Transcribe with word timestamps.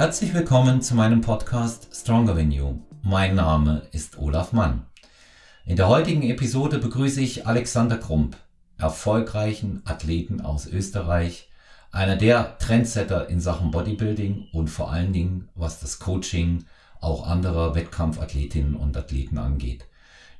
Herzlich 0.00 0.32
willkommen 0.32 0.80
zu 0.80 0.94
meinem 0.94 1.20
Podcast 1.20 1.94
Stronger 1.94 2.34
Than 2.34 2.50
You. 2.50 2.78
Mein 3.02 3.34
Name 3.34 3.82
ist 3.92 4.16
Olaf 4.16 4.54
Mann. 4.54 4.86
In 5.66 5.76
der 5.76 5.88
heutigen 5.88 6.22
Episode 6.22 6.78
begrüße 6.78 7.20
ich 7.20 7.46
Alexander 7.46 7.98
Krump, 7.98 8.38
erfolgreichen 8.78 9.82
Athleten 9.84 10.40
aus 10.40 10.66
Österreich, 10.66 11.50
einer 11.92 12.16
der 12.16 12.56
Trendsetter 12.56 13.28
in 13.28 13.40
Sachen 13.40 13.72
Bodybuilding 13.72 14.48
und 14.54 14.68
vor 14.68 14.90
allen 14.90 15.12
Dingen, 15.12 15.50
was 15.54 15.80
das 15.80 15.98
Coaching 15.98 16.64
auch 17.02 17.26
anderer 17.26 17.74
Wettkampfathletinnen 17.74 18.76
und 18.76 18.96
Athleten 18.96 19.36
angeht. 19.36 19.86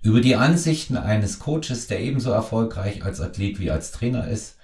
Über 0.00 0.22
die 0.22 0.36
Ansichten 0.36 0.96
eines 0.96 1.38
Coaches, 1.38 1.86
der 1.86 2.00
ebenso 2.00 2.30
erfolgreich 2.30 3.04
als 3.04 3.21
Athlet 3.21 3.61
wie 3.61 3.71
als 3.71 3.93
Trainer 3.93 4.27
ist, 4.27 4.57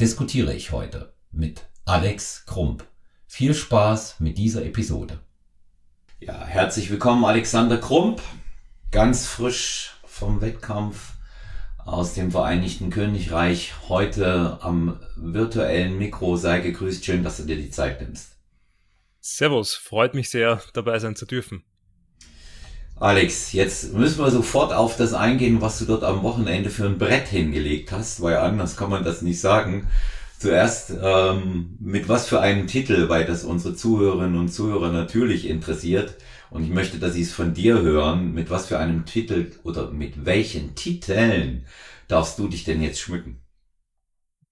diskutiere 0.00 0.52
ich 0.52 0.72
heute 0.72 1.12
mit 1.30 1.68
Alex 1.84 2.46
Krump. 2.46 2.84
Viel 3.32 3.54
Spaß 3.54 4.16
mit 4.18 4.38
dieser 4.38 4.64
Episode. 4.64 5.20
Ja, 6.18 6.44
herzlich 6.44 6.90
willkommen 6.90 7.24
Alexander 7.24 7.78
Krump, 7.78 8.20
ganz 8.90 9.28
frisch 9.28 9.92
vom 10.04 10.40
Wettkampf 10.40 11.12
aus 11.78 12.14
dem 12.14 12.32
Vereinigten 12.32 12.90
Königreich, 12.90 13.72
heute 13.88 14.58
am 14.62 14.98
virtuellen 15.14 15.96
Mikro. 15.96 16.36
Sei 16.36 16.58
gegrüßt, 16.58 17.04
schön, 17.04 17.22
dass 17.22 17.36
du 17.36 17.44
dir 17.44 17.54
die 17.54 17.70
Zeit 17.70 18.00
nimmst. 18.00 18.32
Servus, 19.20 19.76
freut 19.76 20.14
mich 20.14 20.28
sehr, 20.28 20.60
dabei 20.74 20.98
sein 20.98 21.14
zu 21.14 21.24
dürfen. 21.24 21.62
Alex, 22.96 23.52
jetzt 23.52 23.94
müssen 23.94 24.24
wir 24.24 24.30
sofort 24.32 24.72
auf 24.72 24.96
das 24.96 25.14
eingehen, 25.14 25.60
was 25.60 25.78
du 25.78 25.84
dort 25.84 26.02
am 26.02 26.24
Wochenende 26.24 26.68
für 26.68 26.84
ein 26.84 26.98
Brett 26.98 27.28
hingelegt 27.28 27.92
hast, 27.92 28.20
weil 28.22 28.38
anders 28.38 28.76
kann 28.76 28.90
man 28.90 29.04
das 29.04 29.22
nicht 29.22 29.40
sagen. 29.40 29.88
Zuerst, 30.40 30.92
ähm, 31.02 31.76
mit 31.80 32.08
was 32.08 32.26
für 32.28 32.40
einem 32.40 32.66
Titel, 32.66 33.08
weil 33.10 33.26
das 33.26 33.44
unsere 33.44 33.74
Zuhörerinnen 33.76 34.38
und 34.40 34.48
Zuhörer 34.48 34.90
natürlich 34.90 35.46
interessiert. 35.46 36.16
Und 36.50 36.64
ich 36.64 36.70
möchte, 36.70 36.98
dass 36.98 37.12
sie 37.14 37.22
es 37.22 37.32
von 37.32 37.54
dir 37.54 37.80
hören. 37.82 38.32
Mit 38.32 38.50
was 38.50 38.66
für 38.66 38.78
einem 38.78 39.04
Titel 39.04 39.52
oder 39.64 39.90
mit 39.92 40.24
welchen 40.24 40.74
Titeln 40.74 41.66
darfst 42.08 42.38
du 42.38 42.48
dich 42.48 42.64
denn 42.64 42.82
jetzt 42.82 43.00
schmücken? 43.00 43.40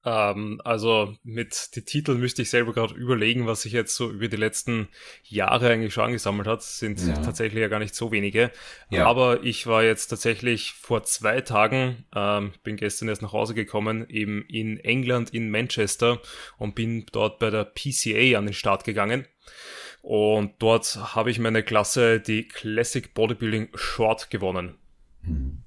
Ähm, 0.09 0.61
also 0.65 1.15
mit 1.23 1.75
die 1.75 1.83
Titel 1.83 2.15
müsste 2.15 2.41
ich 2.43 2.49
selber 2.51 2.73
gerade 2.73 2.95
überlegen, 2.95 3.47
was 3.47 3.63
sich 3.63 3.73
jetzt 3.73 3.95
so 3.95 4.11
über 4.11 4.29
die 4.29 4.37
letzten 4.37 4.89
Jahre 5.25 5.69
eigentlich 5.69 5.93
schon 5.93 6.05
angesammelt 6.05 6.49
hat. 6.49 6.63
Sind 6.63 6.99
ja. 7.07 7.15
tatsächlich 7.15 7.61
ja 7.61 7.69
gar 7.69 7.79
nicht 7.79 7.95
so 7.95 8.11
wenige. 8.11 8.51
Ja. 8.89 9.07
Aber 9.07 9.45
ich 9.45 9.67
war 9.67 9.85
jetzt 9.85 10.07
tatsächlich 10.07 10.73
vor 10.73 11.03
zwei 11.03 11.43
Tagen, 11.43 12.07
ähm, 12.15 12.53
bin 12.63 12.77
gestern 12.77 13.09
erst 13.09 13.21
nach 13.21 13.35
Hause 13.35 13.53
gekommen, 13.53 14.09
eben 14.09 14.47
in 14.49 14.81
England, 14.81 15.35
in 15.35 15.51
Manchester 15.51 16.23
und 16.57 16.75
bin 16.75 17.05
dort 17.13 17.39
bei 17.39 17.51
der 17.51 17.65
PCA 17.65 18.39
an 18.39 18.47
den 18.47 18.55
Start 18.55 18.85
gegangen. 18.85 19.27
Und 20.01 20.55
dort 20.61 21.15
habe 21.15 21.31
ich 21.31 21.39
meine 21.39 21.63
Klasse, 21.63 22.21
die 22.21 22.49
Classic 22.49 23.13
Bodybuilding 23.13 23.69
Short, 23.75 24.31
gewonnen. 24.31 24.79
Hm. 25.23 25.58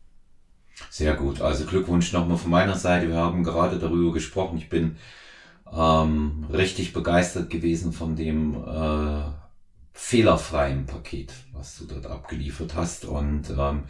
Sehr 0.89 1.15
gut. 1.15 1.41
Also 1.41 1.65
Glückwunsch 1.65 2.11
nochmal 2.13 2.37
von 2.37 2.51
meiner 2.51 2.75
Seite. 2.75 3.07
Wir 3.07 3.15
haben 3.15 3.43
gerade 3.43 3.79
darüber 3.79 4.13
gesprochen. 4.13 4.57
Ich 4.57 4.69
bin 4.69 4.97
ähm, 5.71 6.45
richtig 6.51 6.93
begeistert 6.93 7.49
gewesen 7.49 7.93
von 7.93 8.15
dem 8.15 8.55
äh, 8.55 9.23
fehlerfreien 9.93 10.85
Paket, 10.85 11.33
was 11.53 11.77
du 11.77 11.85
dort 11.85 12.07
abgeliefert 12.07 12.75
hast. 12.75 13.05
Und 13.05 13.49
ähm, 13.57 13.83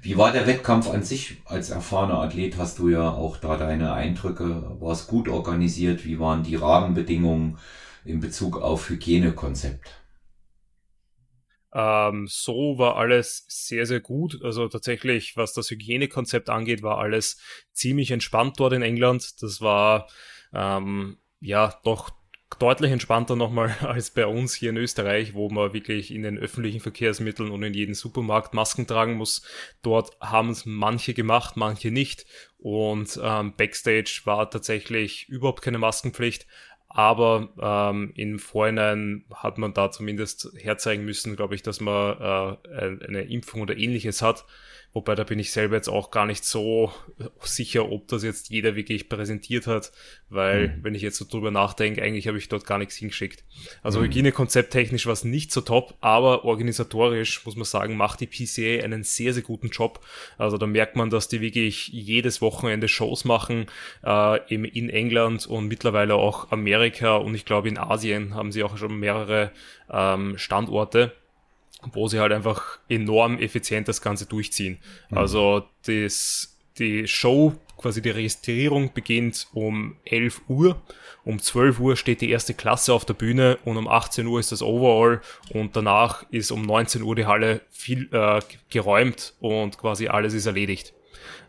wie 0.00 0.16
war 0.16 0.32
der 0.32 0.46
Wettkampf 0.46 0.88
an 0.88 1.02
sich? 1.02 1.42
Als 1.44 1.70
erfahrener 1.70 2.20
Athlet 2.20 2.56
hast 2.56 2.78
du 2.78 2.88
ja 2.88 3.10
auch 3.10 3.36
da 3.36 3.56
deine 3.56 3.92
Eindrücke. 3.92 4.76
War 4.80 4.92
es 4.92 5.06
gut 5.06 5.28
organisiert? 5.28 6.04
Wie 6.04 6.18
waren 6.18 6.42
die 6.42 6.56
Rahmenbedingungen 6.56 7.58
in 8.04 8.20
Bezug 8.20 8.60
auf 8.60 8.88
Hygienekonzept? 8.88 9.90
Ähm, 11.72 12.26
so 12.28 12.78
war 12.78 12.96
alles 12.96 13.44
sehr, 13.48 13.86
sehr 13.86 14.00
gut. 14.00 14.40
Also 14.42 14.68
tatsächlich, 14.68 15.36
was 15.36 15.52
das 15.52 15.70
Hygienekonzept 15.70 16.48
angeht, 16.48 16.82
war 16.82 16.98
alles 16.98 17.40
ziemlich 17.72 18.10
entspannt 18.10 18.58
dort 18.58 18.72
in 18.72 18.82
England. 18.82 19.42
Das 19.42 19.60
war 19.60 20.08
ähm, 20.52 21.18
ja 21.40 21.78
doch 21.84 22.10
deutlich 22.58 22.90
entspannter 22.90 23.36
nochmal 23.36 23.74
als 23.80 24.10
bei 24.10 24.26
uns 24.26 24.54
hier 24.54 24.70
in 24.70 24.76
Österreich, 24.76 25.34
wo 25.34 25.48
man 25.50 25.72
wirklich 25.72 26.12
in 26.12 26.22
den 26.22 26.38
öffentlichen 26.38 26.80
Verkehrsmitteln 26.80 27.50
und 27.50 27.62
in 27.62 27.74
jedem 27.74 27.94
Supermarkt 27.94 28.54
Masken 28.54 28.86
tragen 28.86 29.14
muss. 29.14 29.42
Dort 29.82 30.18
haben 30.20 30.50
es 30.50 30.64
manche 30.64 31.14
gemacht, 31.14 31.56
manche 31.56 31.90
nicht. 31.90 32.26
Und 32.58 33.20
ähm, 33.22 33.54
Backstage 33.56 34.22
war 34.24 34.50
tatsächlich 34.50 35.28
überhaupt 35.28 35.62
keine 35.62 35.78
Maskenpflicht. 35.78 36.46
Aber 36.88 37.50
ähm, 37.60 38.12
im 38.16 38.38
Vorhinein 38.38 39.24
hat 39.34 39.58
man 39.58 39.74
da 39.74 39.90
zumindest 39.90 40.50
herzeigen 40.56 41.04
müssen, 41.04 41.36
glaube 41.36 41.54
ich, 41.54 41.62
dass 41.62 41.80
man 41.80 42.18
äh, 42.18 43.04
eine 43.04 43.22
Impfung 43.22 43.60
oder 43.60 43.76
ähnliches 43.76 44.22
hat. 44.22 44.46
Wobei 44.98 45.14
da 45.14 45.22
bin 45.22 45.38
ich 45.38 45.52
selber 45.52 45.76
jetzt 45.76 45.88
auch 45.88 46.10
gar 46.10 46.26
nicht 46.26 46.44
so 46.44 46.92
sicher, 47.40 47.88
ob 47.88 48.08
das 48.08 48.24
jetzt 48.24 48.50
jeder 48.50 48.74
wirklich 48.74 49.08
präsentiert 49.08 49.68
hat, 49.68 49.92
weil 50.28 50.70
mhm. 50.70 50.78
wenn 50.82 50.96
ich 50.96 51.02
jetzt 51.02 51.18
so 51.18 51.24
drüber 51.24 51.52
nachdenke, 51.52 52.02
eigentlich 52.02 52.26
habe 52.26 52.36
ich 52.36 52.48
dort 52.48 52.66
gar 52.66 52.78
nichts 52.78 52.96
hingeschickt. 52.96 53.44
Also 53.84 54.00
mhm. 54.00 54.06
Hygienekonzept 54.06 54.72
technisch 54.72 55.06
war 55.06 55.12
es 55.12 55.22
nicht 55.22 55.52
so 55.52 55.60
top, 55.60 55.94
aber 56.00 56.44
organisatorisch 56.44 57.46
muss 57.46 57.54
man 57.54 57.64
sagen, 57.64 57.96
macht 57.96 58.18
die 58.18 58.26
PCA 58.26 58.82
einen 58.82 59.04
sehr, 59.04 59.32
sehr 59.34 59.44
guten 59.44 59.68
Job. 59.68 60.04
Also 60.36 60.58
da 60.58 60.66
merkt 60.66 60.96
man, 60.96 61.10
dass 61.10 61.28
die 61.28 61.40
wirklich 61.40 61.86
jedes 61.86 62.42
Wochenende 62.42 62.88
Shows 62.88 63.24
machen, 63.24 63.66
äh, 64.04 64.52
eben 64.52 64.64
in 64.64 64.90
England 64.90 65.46
und 65.46 65.68
mittlerweile 65.68 66.16
auch 66.16 66.50
Amerika 66.50 67.18
und 67.18 67.36
ich 67.36 67.44
glaube 67.44 67.68
in 67.68 67.78
Asien 67.78 68.34
haben 68.34 68.50
sie 68.50 68.64
auch 68.64 68.76
schon 68.76 68.98
mehrere 68.98 69.52
ähm, 69.92 70.36
Standorte 70.38 71.12
wo 71.92 72.08
sie 72.08 72.20
halt 72.20 72.32
einfach 72.32 72.78
enorm 72.88 73.38
effizient 73.38 73.88
das 73.88 74.02
Ganze 74.02 74.26
durchziehen. 74.26 74.78
Mhm. 75.10 75.18
Also 75.18 75.64
das, 75.86 76.58
die 76.78 77.06
Show, 77.06 77.54
quasi 77.76 78.02
die 78.02 78.10
Registrierung 78.10 78.92
beginnt 78.92 79.46
um 79.52 79.96
11 80.04 80.42
Uhr. 80.48 80.82
Um 81.24 81.38
12 81.38 81.80
Uhr 81.80 81.96
steht 81.96 82.20
die 82.20 82.30
erste 82.30 82.54
Klasse 82.54 82.92
auf 82.92 83.04
der 83.04 83.14
Bühne 83.14 83.58
und 83.64 83.76
um 83.76 83.88
18 83.88 84.26
Uhr 84.26 84.40
ist 84.40 84.52
das 84.52 84.62
Overall 84.62 85.20
und 85.50 85.76
danach 85.76 86.24
ist 86.30 86.50
um 86.50 86.62
19 86.62 87.02
Uhr 87.02 87.14
die 87.14 87.26
Halle 87.26 87.60
viel 87.70 88.08
äh, 88.12 88.40
geräumt 88.70 89.34
und 89.40 89.78
quasi 89.78 90.08
alles 90.08 90.34
ist 90.34 90.46
erledigt. 90.46 90.94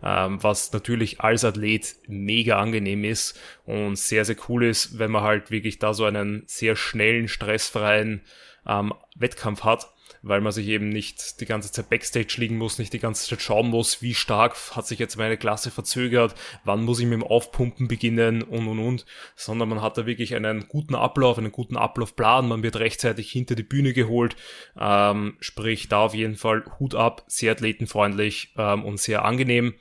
Ähm, 0.03 0.41
was 0.41 0.71
natürlich 0.71 1.21
als 1.21 1.43
Athlet 1.43 1.95
mega 2.07 2.57
angenehm 2.57 3.03
ist 3.03 3.39
und 3.65 3.97
sehr, 3.97 4.23
sehr 4.23 4.37
cool 4.47 4.63
ist, 4.65 4.97
wenn 4.99 5.11
man 5.11 5.23
halt 5.23 5.51
wirklich 5.51 5.79
da 5.79 5.93
so 5.93 6.05
einen 6.05 6.43
sehr 6.45 6.75
schnellen, 6.75 7.27
stressfreien 7.27 8.21
ähm, 8.65 8.93
Wettkampf 9.15 9.63
hat 9.63 9.91
weil 10.21 10.41
man 10.41 10.51
sich 10.51 10.67
eben 10.67 10.89
nicht 10.89 11.39
die 11.41 11.45
ganze 11.45 11.71
Zeit 11.71 11.89
Backstage 11.89 12.35
liegen 12.37 12.57
muss, 12.57 12.79
nicht 12.79 12.93
die 12.93 12.99
ganze 12.99 13.27
Zeit 13.27 13.41
schauen 13.41 13.69
muss, 13.69 14.01
wie 14.01 14.13
stark 14.13 14.55
hat 14.75 14.87
sich 14.87 14.99
jetzt 14.99 15.17
meine 15.17 15.37
Klasse 15.37 15.71
verzögert, 15.71 16.35
wann 16.63 16.83
muss 16.83 16.99
ich 16.99 17.05
mit 17.05 17.13
dem 17.13 17.23
Aufpumpen 17.23 17.87
beginnen 17.87 18.41
und 18.41 18.67
und 18.67 18.79
und, 18.79 19.05
sondern 19.35 19.69
man 19.69 19.81
hat 19.81 19.97
da 19.97 20.05
wirklich 20.05 20.35
einen 20.35 20.67
guten 20.67 20.95
Ablauf, 20.95 21.37
einen 21.37 21.51
guten 21.51 21.77
Ablaufplan, 21.77 22.47
man 22.47 22.63
wird 22.63 22.77
rechtzeitig 22.77 23.31
hinter 23.31 23.55
die 23.55 23.63
Bühne 23.63 23.93
geholt, 23.93 24.35
ähm, 24.79 25.37
sprich 25.39 25.87
da 25.87 26.05
auf 26.05 26.13
jeden 26.13 26.35
Fall 26.35 26.63
Hut 26.79 26.95
ab, 26.95 27.23
sehr 27.27 27.51
athletenfreundlich 27.51 28.53
ähm, 28.57 28.85
und 28.85 28.99
sehr 28.99 29.25
angenehm. 29.25 29.75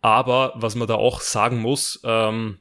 Aber 0.00 0.52
was 0.56 0.74
man 0.76 0.86
da 0.86 0.94
auch 0.94 1.20
sagen 1.20 1.58
muss, 1.58 2.00
ähm, 2.04 2.58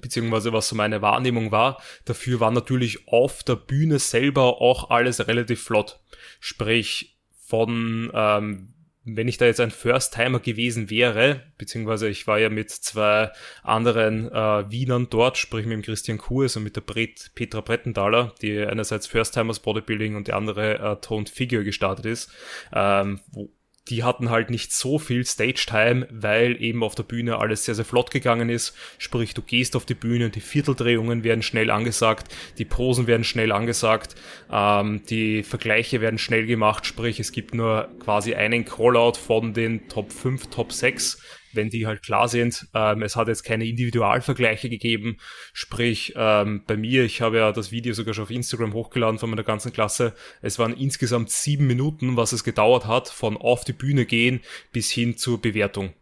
beziehungsweise 0.00 0.52
was 0.52 0.68
so 0.68 0.76
meine 0.76 1.02
Wahrnehmung 1.02 1.50
war, 1.50 1.80
dafür 2.04 2.40
war 2.40 2.50
natürlich 2.50 3.08
auf 3.08 3.42
der 3.42 3.56
Bühne 3.56 3.98
selber 3.98 4.60
auch 4.60 4.90
alles 4.90 5.26
relativ 5.26 5.62
flott. 5.62 6.00
Sprich, 6.40 7.16
von, 7.50 8.10
ähm, 8.14 8.68
wenn 9.04 9.26
ich 9.26 9.36
da 9.36 9.46
jetzt 9.46 9.60
ein 9.60 9.72
First-Timer 9.72 10.38
gewesen 10.38 10.88
wäre, 10.88 11.42
beziehungsweise 11.58 12.08
ich 12.08 12.26
war 12.26 12.38
ja 12.38 12.48
mit 12.48 12.70
zwei 12.70 13.32
anderen 13.64 14.30
äh, 14.30 14.70
Wienern 14.70 15.08
dort, 15.10 15.36
sprich 15.36 15.66
mit 15.66 15.72
dem 15.72 15.82
Christian 15.82 16.18
Kurs 16.18 16.56
und 16.56 16.62
mit 16.62 16.76
der 16.76 16.82
Bret, 16.82 17.32
Petra 17.34 17.60
Brettenthaler, 17.60 18.34
die 18.40 18.60
einerseits 18.60 19.08
First-Timers 19.08 19.60
Bodybuilding 19.60 20.14
und 20.14 20.28
die 20.28 20.32
andere 20.32 20.78
äh, 20.78 20.96
Toned 21.00 21.28
Figure 21.28 21.64
gestartet 21.64 22.06
ist, 22.06 22.30
ähm, 22.72 23.20
wo, 23.32 23.50
die 23.88 24.04
hatten 24.04 24.30
halt 24.30 24.50
nicht 24.50 24.72
so 24.72 24.98
viel 24.98 25.24
Stage-Time, 25.24 26.06
weil 26.10 26.62
eben 26.62 26.84
auf 26.84 26.94
der 26.94 27.02
Bühne 27.02 27.38
alles 27.38 27.64
sehr, 27.64 27.74
sehr 27.74 27.84
flott 27.84 28.10
gegangen 28.10 28.48
ist. 28.48 28.76
Sprich, 28.98 29.34
du 29.34 29.42
gehst 29.42 29.74
auf 29.74 29.84
die 29.84 29.94
Bühne, 29.94 30.30
die 30.30 30.40
Vierteldrehungen 30.40 31.24
werden 31.24 31.42
schnell 31.42 31.70
angesagt, 31.70 32.32
die 32.58 32.64
Posen 32.64 33.06
werden 33.06 33.24
schnell 33.24 33.52
angesagt, 33.52 34.14
ähm, 34.52 35.02
die 35.08 35.42
Vergleiche 35.42 36.00
werden 36.00 36.18
schnell 36.18 36.46
gemacht, 36.46 36.86
sprich, 36.86 37.18
es 37.18 37.32
gibt 37.32 37.54
nur 37.54 37.88
quasi 38.00 38.34
einen 38.34 38.64
Callout 38.64 39.14
von 39.14 39.54
den 39.54 39.88
Top 39.88 40.12
5, 40.12 40.48
Top 40.48 40.72
6 40.72 41.20
wenn 41.52 41.70
die 41.70 41.86
halt 41.86 42.02
klar 42.02 42.28
sind. 42.28 42.68
Ähm, 42.74 43.02
es 43.02 43.16
hat 43.16 43.28
jetzt 43.28 43.44
keine 43.44 43.66
Individualvergleiche 43.66 44.68
gegeben. 44.68 45.18
Sprich, 45.52 46.14
ähm, 46.16 46.62
bei 46.66 46.76
mir, 46.76 47.04
ich 47.04 47.20
habe 47.20 47.38
ja 47.38 47.52
das 47.52 47.72
Video 47.72 47.92
sogar 47.92 48.14
schon 48.14 48.24
auf 48.24 48.30
Instagram 48.30 48.72
hochgeladen 48.72 49.18
von 49.18 49.30
meiner 49.30 49.44
ganzen 49.44 49.72
Klasse. 49.72 50.14
Es 50.42 50.58
waren 50.58 50.76
insgesamt 50.76 51.30
sieben 51.30 51.66
Minuten, 51.66 52.16
was 52.16 52.32
es 52.32 52.44
gedauert 52.44 52.86
hat, 52.86 53.08
von 53.08 53.36
auf 53.36 53.64
die 53.64 53.72
Bühne 53.72 54.06
gehen 54.06 54.40
bis 54.72 54.90
hin 54.90 55.16
zur 55.16 55.40
Bewertung. 55.40 55.94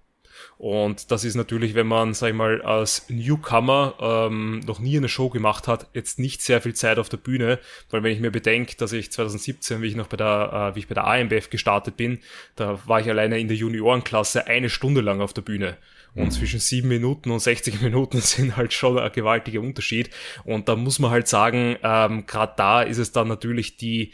Und 0.59 1.11
das 1.11 1.25
ist 1.25 1.37
natürlich, 1.37 1.75
wenn 1.75 1.87
man, 1.87 2.15
sag 2.15 2.29
ich 2.29 2.35
mal, 2.35 2.63
als 2.63 3.09
Newcomer 3.09 3.95
ähm, 4.01 4.61
noch 4.61 4.81
nie 4.81 4.97
eine 4.97 5.09
Show 5.09 5.31
gemacht 5.31 5.69
hat, 5.69 5.87
jetzt 5.95 6.19
nicht 6.19 6.43
sehr 6.43 6.61
viel 6.61 6.75
Zeit 6.75 6.99
auf 6.99 7.09
der 7.09 7.17
Bühne, 7.17 7.59
weil 7.91 8.03
wenn 8.03 8.13
ich 8.13 8.21
mir 8.21 8.31
bedenke, 8.31 8.77
dass 8.77 8.93
ich 8.93 9.13
2017, 9.13 9.83
wie 9.83 9.87
ich 9.87 9.97
noch 9.97 10.09
bei 10.09 10.17
der, 10.17 10.71
äh, 10.73 10.75
wie 10.75 10.81
ich 10.81 10.89
bei 10.89 10.95
der 10.95 11.07
AMBF 11.07 11.51
gestartet 11.51 11.97
bin, 11.97 12.19
da 12.57 12.79
war 12.87 13.01
ich 13.01 13.09
alleine 13.09 13.39
in 13.39 13.49
der 13.49 13.57
Juniorenklasse 13.57 14.47
eine 14.47 14.71
Stunde 14.71 15.01
lang 15.01 15.21
auf 15.21 15.33
der 15.33 15.43
Bühne. 15.43 15.77
Und 16.15 16.27
mhm. 16.27 16.31
zwischen 16.31 16.61
sieben 16.61 16.89
Minuten 16.89 17.31
und 17.31 17.41
60 17.41 17.81
Minuten 17.83 18.21
sind 18.21 18.57
halt 18.57 18.73
schon 18.73 18.99
ein 18.99 19.13
gewaltiger 19.13 19.61
Unterschied. 19.61 20.11
Und 20.45 20.69
da 20.69 20.77
muss 20.77 20.99
man 20.99 21.11
halt 21.11 21.29
sagen, 21.29 21.77
ähm, 21.83 22.27
gerade 22.27 22.55
da 22.57 22.83
ist 22.83 22.99
es 22.99 23.13
dann 23.13 23.29
natürlich 23.29 23.77
die 23.77 24.13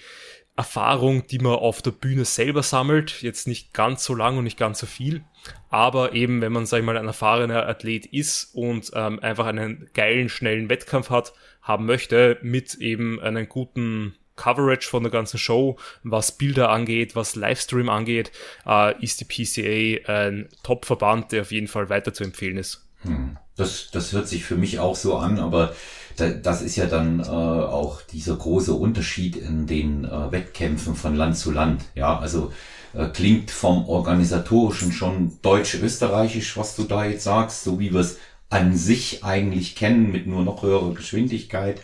Erfahrung, 0.56 1.27
die 1.27 1.39
man 1.39 1.55
auf 1.55 1.83
der 1.83 1.91
Bühne 1.91 2.25
selber 2.25 2.62
sammelt, 2.62 3.23
jetzt 3.23 3.49
nicht 3.49 3.75
ganz 3.75 4.05
so 4.05 4.15
lang 4.15 4.39
und 4.39 4.45
nicht 4.45 4.59
ganz 4.59 4.79
so 4.79 4.87
viel, 4.87 5.25
aber 5.69 6.12
eben, 6.12 6.41
wenn 6.41 6.53
man, 6.53 6.65
sag 6.67 6.79
ich 6.79 6.85
mal, 6.85 6.97
ein 6.97 7.06
erfahrener 7.06 7.67
Athlet 7.67 8.06
ist 8.06 8.55
und 8.55 8.93
ähm, 8.95 9.19
einfach 9.21 9.47
einen 9.47 9.91
geilen, 9.95 10.29
schnellen 10.29 10.69
Wettkampf 10.69 11.11
hat, 11.11 11.33
haben 11.61 11.87
möchte, 11.87 12.39
mit 12.43 12.75
eben 12.75 13.21
einem 13.21 13.49
guten 13.49 14.15
Coverage 14.37 14.89
von 14.89 15.03
der 15.03 15.12
ganzen 15.12 15.39
Show, 15.39 15.77
was 16.03 16.33
Bilder 16.33 16.71
angeht, 16.71 17.17
was 17.17 17.35
Livestream 17.35 17.89
angeht, 17.89 18.31
äh, 18.67 19.03
ist 19.03 19.21
die 19.21 19.25
PCA 19.25 20.12
ein 20.12 20.49
Top-Verband, 20.62 21.33
der 21.33 21.43
auf 21.43 21.53
jeden 21.53 21.69
Fall 21.69 21.89
weiter 21.89 22.12
zu 22.12 22.25
empfehlen 22.25 22.59
ist. 22.59 22.87
Hm. 23.03 23.39
Das, 23.56 23.91
das 23.93 24.12
hört 24.12 24.27
sich 24.27 24.45
für 24.45 24.56
mich 24.56 24.81
auch 24.81 24.97
so 24.97 25.17
an, 25.17 25.39
aber 25.39 25.77
das 26.16 26.62
ist 26.62 26.76
ja 26.76 26.87
dann 26.87 27.20
äh, 27.20 27.25
auch 27.25 28.02
dieser 28.02 28.37
große 28.37 28.72
Unterschied 28.72 29.37
in 29.37 29.66
den 29.66 30.05
äh, 30.05 30.32
Wettkämpfen 30.32 30.94
von 30.94 31.16
Land 31.16 31.37
zu 31.37 31.50
Land. 31.50 31.84
Ja, 31.94 32.19
also 32.19 32.52
äh, 32.94 33.08
klingt 33.08 33.50
vom 33.50 33.87
organisatorischen 33.87 34.93
schon 34.93 35.32
deutsch-österreichisch, 35.43 36.56
was 36.56 36.76
du 36.76 36.84
da 36.84 37.05
jetzt 37.05 37.25
sagst, 37.25 37.64
so 37.64 37.78
wie 37.81 37.93
wir 37.93 38.00
es 38.00 38.19
an 38.50 38.76
sich 38.76 39.25
eigentlich 39.25 39.75
kennen, 39.75 40.12
mit 40.12 40.26
nur 40.26 40.44
noch 40.44 40.62
höherer 40.62 40.94
Geschwindigkeit 40.94 41.81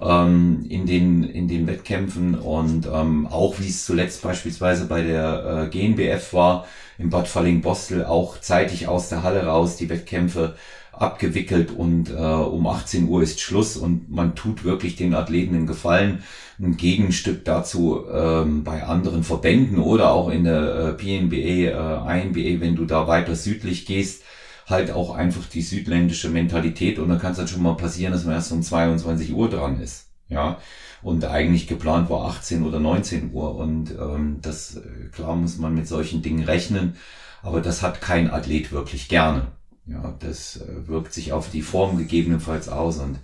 ähm, 0.00 0.66
in 0.68 0.86
den 0.86 1.24
in 1.24 1.48
den 1.48 1.66
Wettkämpfen 1.66 2.34
und 2.38 2.86
ähm, 2.86 3.26
auch 3.26 3.58
wie 3.60 3.68
es 3.68 3.84
zuletzt 3.84 4.22
beispielsweise 4.22 4.86
bei 4.86 5.02
der 5.02 5.70
äh, 5.72 5.76
GNBF 5.76 6.32
war 6.32 6.66
in 6.98 7.10
Bad 7.10 7.28
Falling-Bostel 7.28 8.04
auch 8.04 8.40
zeitig 8.40 8.88
aus 8.88 9.08
der 9.08 9.22
Halle 9.22 9.44
raus 9.44 9.76
die 9.76 9.88
Wettkämpfe 9.88 10.56
abgewickelt 10.92 11.70
und 11.70 12.10
äh, 12.10 12.14
um 12.14 12.66
18 12.66 13.08
Uhr 13.08 13.22
ist 13.22 13.40
Schluss 13.40 13.76
und 13.76 14.10
man 14.10 14.34
tut 14.34 14.64
wirklich 14.64 14.96
den 14.96 15.14
Athleten 15.14 15.54
einen 15.54 15.66
Gefallen. 15.66 16.22
Ein 16.58 16.76
Gegenstück 16.76 17.44
dazu 17.44 18.04
ähm, 18.12 18.64
bei 18.64 18.82
anderen 18.82 19.22
Verbänden 19.22 19.78
oder 19.78 20.12
auch 20.12 20.28
in 20.28 20.44
der 20.44 20.74
äh, 20.74 20.92
PNBA, 20.92 21.36
äh, 21.36 22.22
INBA, 22.22 22.60
wenn 22.60 22.76
du 22.76 22.84
da 22.84 23.06
weiter 23.06 23.34
südlich 23.34 23.86
gehst, 23.86 24.22
halt 24.66 24.90
auch 24.90 25.14
einfach 25.14 25.46
die 25.46 25.62
südländische 25.62 26.28
Mentalität 26.28 26.98
und 26.98 27.08
dann 27.08 27.18
kann 27.18 27.32
es 27.32 27.38
halt 27.38 27.48
schon 27.48 27.62
mal 27.62 27.76
passieren, 27.76 28.12
dass 28.12 28.24
man 28.24 28.34
erst 28.34 28.52
um 28.52 28.62
22 28.62 29.32
Uhr 29.32 29.48
dran 29.48 29.80
ist. 29.80 30.08
Ja, 30.28 30.58
und 31.02 31.24
eigentlich 31.24 31.66
geplant 31.66 32.08
war 32.08 32.26
18 32.26 32.64
oder 32.64 32.78
19 32.78 33.32
Uhr 33.32 33.56
und 33.56 33.90
ähm, 33.92 34.38
das, 34.42 34.76
äh, 34.76 35.08
klar 35.12 35.34
muss 35.34 35.58
man 35.58 35.74
mit 35.74 35.88
solchen 35.88 36.22
Dingen 36.22 36.44
rechnen, 36.44 36.96
aber 37.42 37.60
das 37.60 37.82
hat 37.82 38.00
kein 38.00 38.30
Athlet 38.30 38.70
wirklich 38.70 39.08
gerne. 39.08 39.48
Ja, 39.86 40.14
das 40.20 40.56
äh, 40.56 40.86
wirkt 40.88 41.12
sich 41.12 41.32
auf 41.32 41.50
die 41.50 41.62
Form 41.62 41.98
gegebenenfalls 41.98 42.68
aus 42.68 42.98
und 42.98 43.18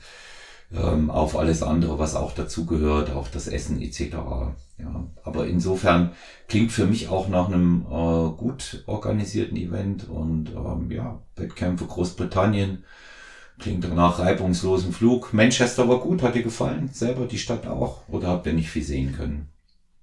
ähm, 0.73 1.11
auf 1.11 1.37
alles 1.37 1.63
andere, 1.63 1.99
was 1.99 2.17
auch 2.17 2.33
dazugehört, 2.33 3.11
auch 3.11 3.29
das 3.29 3.47
Essen 3.47 3.81
etc. 3.81 4.17
Ja, 4.79 5.07
aber 5.23 5.47
insofern 5.47 6.13
klingt 6.49 6.73
für 6.73 6.87
mich 6.87 7.09
auch 7.09 7.29
nach 7.29 7.49
einem 7.49 7.87
äh, 7.89 8.37
gut 8.37 8.83
organisierten 8.87 9.57
Event 9.57 10.09
und 10.09 10.51
ähm, 10.51 10.91
ja, 10.91 11.23
Wettkämpfe 11.37 11.87
Großbritannien 11.87 12.85
klingt 13.59 13.95
nach 13.95 14.19
reibungslosen 14.19 14.93
Flug. 14.93 15.33
Manchester 15.33 15.89
war 15.89 16.01
gut, 16.01 16.23
hat 16.23 16.35
dir 16.35 16.43
gefallen? 16.43 16.91
Selber 16.93 17.27
die 17.27 17.39
Stadt 17.39 17.67
auch? 17.67 18.07
Oder 18.09 18.29
habt 18.29 18.47
ihr 18.47 18.53
nicht 18.53 18.71
viel 18.71 18.83
sehen 18.83 19.15
können? 19.15 19.49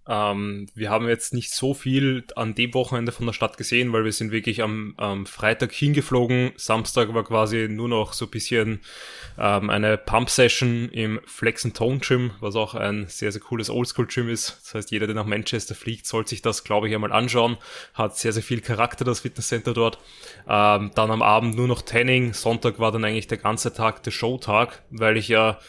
Ähm, 0.07 0.67
wir 0.75 0.89
haben 0.89 1.07
jetzt 1.07 1.33
nicht 1.33 1.51
so 1.51 1.73
viel 1.73 2.25
an 2.35 2.55
dem 2.55 2.73
Wochenende 2.73 3.11
von 3.11 3.25
der 3.25 3.33
Stadt 3.33 3.57
gesehen, 3.57 3.93
weil 3.93 4.03
wir 4.03 4.11
sind 4.11 4.31
wirklich 4.31 4.61
am, 4.61 4.93
am 4.97 5.25
Freitag 5.25 5.71
hingeflogen. 5.71 6.51
Samstag 6.57 7.13
war 7.13 7.23
quasi 7.23 7.67
nur 7.69 7.87
noch 7.87 8.13
so 8.13 8.25
ein 8.25 8.31
bisschen 8.31 8.81
ähm, 9.37 9.69
eine 9.69 9.97
Pump-Session 9.97 10.89
im 10.89 11.21
Flex 11.25 11.63
and 11.63 11.77
Tone 11.77 11.99
Gym, 11.99 12.31
was 12.41 12.55
auch 12.55 12.75
ein 12.75 13.07
sehr, 13.07 13.31
sehr 13.31 13.41
cooles 13.41 13.69
Oldschool-Gym 13.69 14.29
ist. 14.29 14.59
Das 14.63 14.75
heißt, 14.75 14.91
jeder, 14.91 15.07
der 15.07 15.15
nach 15.15 15.25
Manchester 15.25 15.75
fliegt, 15.75 16.05
soll 16.05 16.27
sich 16.27 16.41
das, 16.41 16.63
glaube 16.63 16.89
ich, 16.89 16.95
einmal 16.95 17.13
anschauen. 17.13 17.57
Hat 17.93 18.17
sehr, 18.17 18.33
sehr 18.33 18.43
viel 18.43 18.59
Charakter, 18.59 19.05
das 19.05 19.21
Fitnesscenter 19.21 19.73
dort. 19.73 19.99
Ähm, 20.49 20.91
dann 20.95 21.11
am 21.11 21.21
Abend 21.21 21.55
nur 21.55 21.67
noch 21.67 21.81
Tanning. 21.81 22.33
Sonntag 22.33 22.79
war 22.79 22.91
dann 22.91 23.05
eigentlich 23.05 23.27
der 23.27 23.37
ganze 23.37 23.73
Tag 23.73 24.03
der 24.03 24.11
Showtag, 24.11 24.83
weil 24.89 25.15
ich 25.15 25.29
ja 25.29 25.59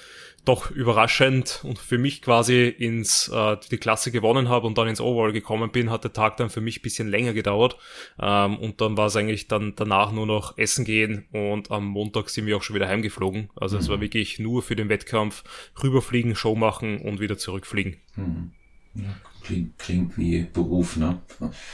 doch 0.44 0.70
überraschend 0.70 1.61
und 1.64 1.79
für 1.79 1.99
mich 1.99 2.20
quasi 2.23 2.67
ins 2.67 3.29
äh, 3.29 3.56
die 3.70 3.79
Klasse 3.79 4.11
gewonnen 4.11 4.49
habe 4.49 4.67
und 4.67 4.76
dann 4.76 4.88
ins 4.88 5.00
Overall 5.00 5.32
gekommen 5.32 5.70
bin, 5.70 5.91
hat 5.91 6.05
der 6.05 6.12
Tag 6.12 6.37
dann 6.37 6.50
für 6.50 6.61
mich 6.61 6.82
bisschen 6.82 7.08
länger 7.08 7.32
gedauert. 7.32 7.76
Ähm, 8.20 8.58
und 8.58 8.81
dann 8.81 8.96
war 8.96 9.06
es 9.06 9.17
eigentlich 9.17 9.49
dann 9.49 9.75
danach 9.76 10.12
nur 10.12 10.26
noch 10.26 10.58
essen 10.58 10.85
gehen 10.85 11.26
und 11.32 11.70
am 11.70 11.87
Montag 11.87 12.29
sind 12.31 12.46
wir 12.46 12.56
auch 12.56 12.62
schon 12.62 12.76
wieder 12.76 12.88
heimgeflogen. 12.88 13.50
Also 13.56 13.76
mhm. 13.76 13.82
es 13.82 13.88
war 13.88 14.00
wirklich 14.00 14.38
nur 14.38 14.62
für 14.62 14.76
den 14.76 14.88
Wettkampf 14.88 15.44
rüberfliegen, 15.82 16.35
Show 16.35 16.55
machen 16.55 17.00
und 17.00 17.20
wieder 17.20 17.38
zurückfliegen. 17.38 17.96
Mhm. 18.17 18.52
Ja. 18.94 19.05
Klingt, 19.44 19.79
klingt 19.79 20.17
wie 20.17 20.43
Beruf, 20.43 20.96
ne? 20.96 21.20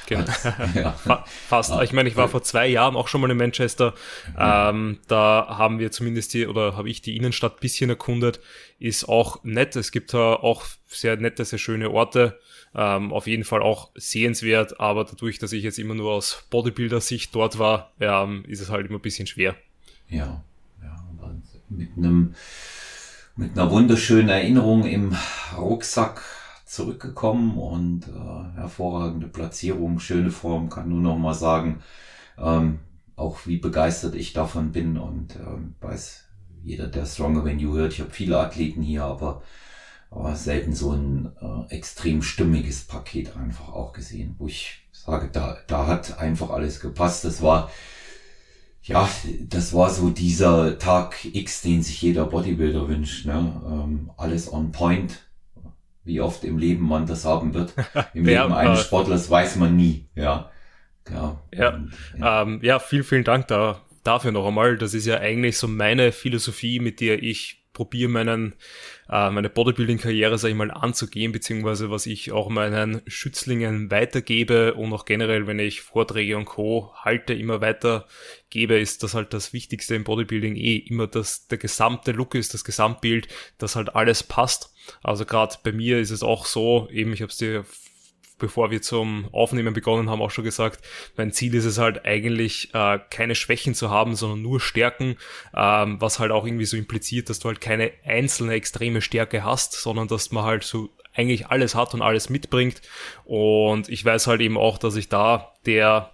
Genau. 0.06 0.25
ja. 0.75 0.93
Fast. 1.49 1.72
Ich 1.82 1.93
meine, 1.93 2.08
ich 2.08 2.17
war 2.17 2.28
vor 2.28 2.43
zwei 2.43 2.67
Jahren 2.67 2.96
auch 2.96 3.06
schon 3.06 3.20
mal 3.20 3.31
in 3.31 3.37
Manchester. 3.37 3.94
Mhm. 4.31 4.37
Ähm, 4.38 4.99
da 5.06 5.46
haben 5.50 5.78
wir 5.78 5.93
zumindest 5.93 6.34
die, 6.34 6.49
oder 6.49 6.76
habe 6.76 6.90
ich 6.90 7.00
die 7.00 7.17
Innenstadt 7.17 7.61
bisschen 7.61 7.88
erkundet. 7.88 8.40
Ist 8.81 9.08
auch 9.08 9.44
nett. 9.44 9.76
Es 9.76 9.93
gibt 9.93 10.12
da 10.12 10.34
auch 10.34 10.64
sehr 10.87 11.17
nette, 11.17 11.44
sehr 11.44 11.61
schöne 11.61 11.90
Orte. 11.90 12.40
Ähm, 12.75 13.12
auf 13.12 13.28
jeden 13.28 13.44
Fall 13.44 13.62
auch 13.62 13.90
sehenswert, 13.94 14.78
aber 14.78 15.05
dadurch, 15.05 15.38
dass 15.38 15.52
ich 15.52 15.64
jetzt 15.64 15.78
immer 15.78 15.94
nur 15.94 16.12
aus 16.12 16.44
Bodybuilder-Sicht 16.50 17.34
dort 17.34 17.58
war, 17.58 17.93
ähm, 17.99 18.44
ist 18.46 18.61
es 18.61 18.70
halt 18.70 18.87
immer 18.87 18.99
ein 18.99 19.02
bisschen 19.02 19.26
schwer. 19.26 19.56
Ja, 20.08 20.44
ja, 20.81 21.05
mit 21.69 21.90
einem, 21.96 22.34
mit 23.34 23.58
einer 23.58 23.70
wunderschönen 23.70 24.28
Erinnerung 24.28 24.84
im 24.84 25.17
Rucksack 25.56 26.22
zurückgekommen 26.70 27.58
und 27.58 28.06
äh, 28.06 28.56
hervorragende 28.56 29.26
Platzierung, 29.26 29.99
schöne 29.99 30.31
Form, 30.31 30.70
kann 30.70 30.88
nur 30.88 31.00
noch 31.00 31.19
mal 31.19 31.34
sagen, 31.34 31.82
ähm, 32.38 32.78
auch 33.17 33.46
wie 33.46 33.56
begeistert 33.56 34.15
ich 34.15 34.32
davon 34.32 34.70
bin 34.70 34.96
und 34.96 35.34
ähm, 35.36 35.74
weiß 35.81 36.29
jeder, 36.62 36.86
der 36.86 37.06
Stronger 37.06 37.44
When 37.44 37.58
You 37.58 37.74
hört, 37.74 37.94
ich 37.94 38.00
habe 38.00 38.10
viele 38.10 38.39
Athleten 38.39 38.82
hier, 38.82 39.03
aber, 39.03 39.43
aber 40.10 40.36
selten 40.36 40.72
so 40.72 40.93
ein 40.93 41.32
äh, 41.41 41.74
extrem 41.74 42.22
stimmiges 42.22 42.84
Paket 42.84 43.36
einfach 43.36 43.70
auch 43.70 43.93
gesehen, 43.93 44.36
wo 44.39 44.46
ich 44.46 44.86
sage, 44.93 45.29
da, 45.32 45.56
da 45.67 45.89
hat 45.89 46.19
einfach 46.19 46.50
alles 46.50 46.79
gepasst. 46.79 47.24
Das 47.24 47.43
war 47.43 47.70
ja, 48.82 49.08
das 49.48 49.74
war 49.74 49.91
so 49.91 50.10
dieser 50.10 50.79
Tag 50.79 51.24
X, 51.24 51.62
den 51.62 51.82
sich 51.82 52.00
jeder 52.00 52.27
Bodybuilder 52.27 52.89
wünscht. 52.89 53.27
Ne? 53.27 53.60
Ähm, 53.67 54.10
alles 54.17 54.53
on 54.53 54.72
point, 54.72 55.30
wie 56.10 56.20
oft 56.20 56.43
im 56.43 56.58
Leben 56.58 56.86
man 56.86 57.06
das 57.06 57.24
haben 57.24 57.55
wird. 57.55 57.72
Im 58.14 58.24
Leben 58.24 58.52
eines 58.52 58.82
Sportlers 58.82 59.31
weiß 59.31 59.56
man 59.56 59.76
nie, 59.76 60.08
ja. 60.17 60.50
Ja, 61.08 61.40
ja, 61.55 61.74
und, 61.74 61.93
ja. 62.19 62.43
Ähm, 62.43 62.60
ja 62.62 62.79
vielen, 62.79 63.05
vielen 63.05 63.24
Dank 63.24 63.46
da, 63.48 63.81
dafür 64.02 64.32
noch 64.32 64.46
einmal. 64.46 64.76
Das 64.76 64.93
ist 64.93 65.06
ja 65.06 65.19
eigentlich 65.19 65.56
so 65.56 65.69
meine 65.69 66.12
Philosophie, 66.12 66.81
mit 66.81 67.00
der 67.00 67.22
ich 67.22 67.64
probiere 67.72 68.10
meinen, 68.10 68.55
äh, 69.10 69.31
meine 69.31 69.50
Bodybuilding-Karriere, 69.50 70.38
sag 70.38 70.50
ich 70.50 70.55
mal, 70.55 70.70
anzugehen, 70.70 71.32
beziehungsweise 71.32 71.90
was 71.90 72.06
ich 72.06 72.31
auch 72.31 72.48
meinen 72.48 73.02
Schützlingen 73.06 73.90
weitergebe 73.90 74.74
und 74.74 74.93
auch 74.93 75.05
generell, 75.05 75.46
wenn 75.46 75.58
ich 75.58 75.81
Vorträge 75.81 76.36
und 76.36 76.44
Co. 76.44 76.93
halte, 76.94 77.34
immer 77.34 77.60
weitergebe, 77.60 78.79
ist 78.79 79.02
das 79.02 79.14
halt 79.14 79.34
das 79.34 79.52
Wichtigste 79.52 79.96
im 79.96 80.05
Bodybuilding 80.05 80.55
eh 80.55 80.76
immer, 80.76 81.08
dass 81.08 81.48
der 81.48 81.58
gesamte 81.58 82.12
Look 82.12 82.36
ist, 82.36 82.55
das 82.55 82.64
Gesamtbild, 82.64 83.26
dass 83.58 83.74
halt 83.74 83.96
alles 83.96 84.22
passt. 84.22 84.72
Also 85.02 85.24
gerade 85.24 85.56
bei 85.62 85.72
mir 85.72 85.98
ist 85.98 86.10
es 86.10 86.22
auch 86.22 86.46
so, 86.46 86.88
eben, 86.90 87.12
ich 87.12 87.22
habe 87.22 87.31
es 87.31 87.36
dir 87.38 87.64
bevor 88.41 88.70
wir 88.70 88.82
zum 88.82 89.29
Aufnehmen 89.32 89.73
begonnen 89.75 90.11
haben, 90.11 90.20
auch 90.20 90.31
schon 90.31 90.44
gesagt, 90.44 90.81
mein 91.17 91.32
Ziel 91.32 91.55
ist 91.55 91.65
es 91.65 91.79
halt 91.79 92.05
eigentlich, 92.05 92.75
äh, 92.75 92.99
keine 93.11 93.35
Schwächen 93.35 93.75
zu 93.75 93.91
haben, 93.91 94.17
sondern 94.17 94.43
nur 94.43 94.61
Stärken, 94.61 95.17
ähm, 95.55 96.01
was 96.01 96.19
halt 96.19 96.32
auch 96.32 96.44
irgendwie 96.44 96.65
so 96.65 96.77
impliziert, 96.77 97.31
dass 97.31 97.39
du 97.39 97.49
halt 97.49 97.61
keine 97.61 97.93
einzelne 98.05 98.55
extreme 98.55 99.01
Stärke 99.03 99.44
hast, 99.44 99.75
sondern 99.75 100.09
dass 100.09 100.32
man 100.32 100.44
halt 100.44 100.65
so 100.65 100.91
eigentlich 101.15 101.47
alles 101.49 101.75
hat 101.75 101.94
und 101.94 102.03
alles 102.03 102.31
mitbringt. 102.31 102.82
Und 103.25 103.89
ich 103.89 104.05
weiß 104.05 104.27
halt 104.27 104.41
eben 104.41 104.56
auch, 104.56 104.79
dass 104.79 104.97
ich 104.97 105.09
da 105.09 105.53
der 105.67 106.13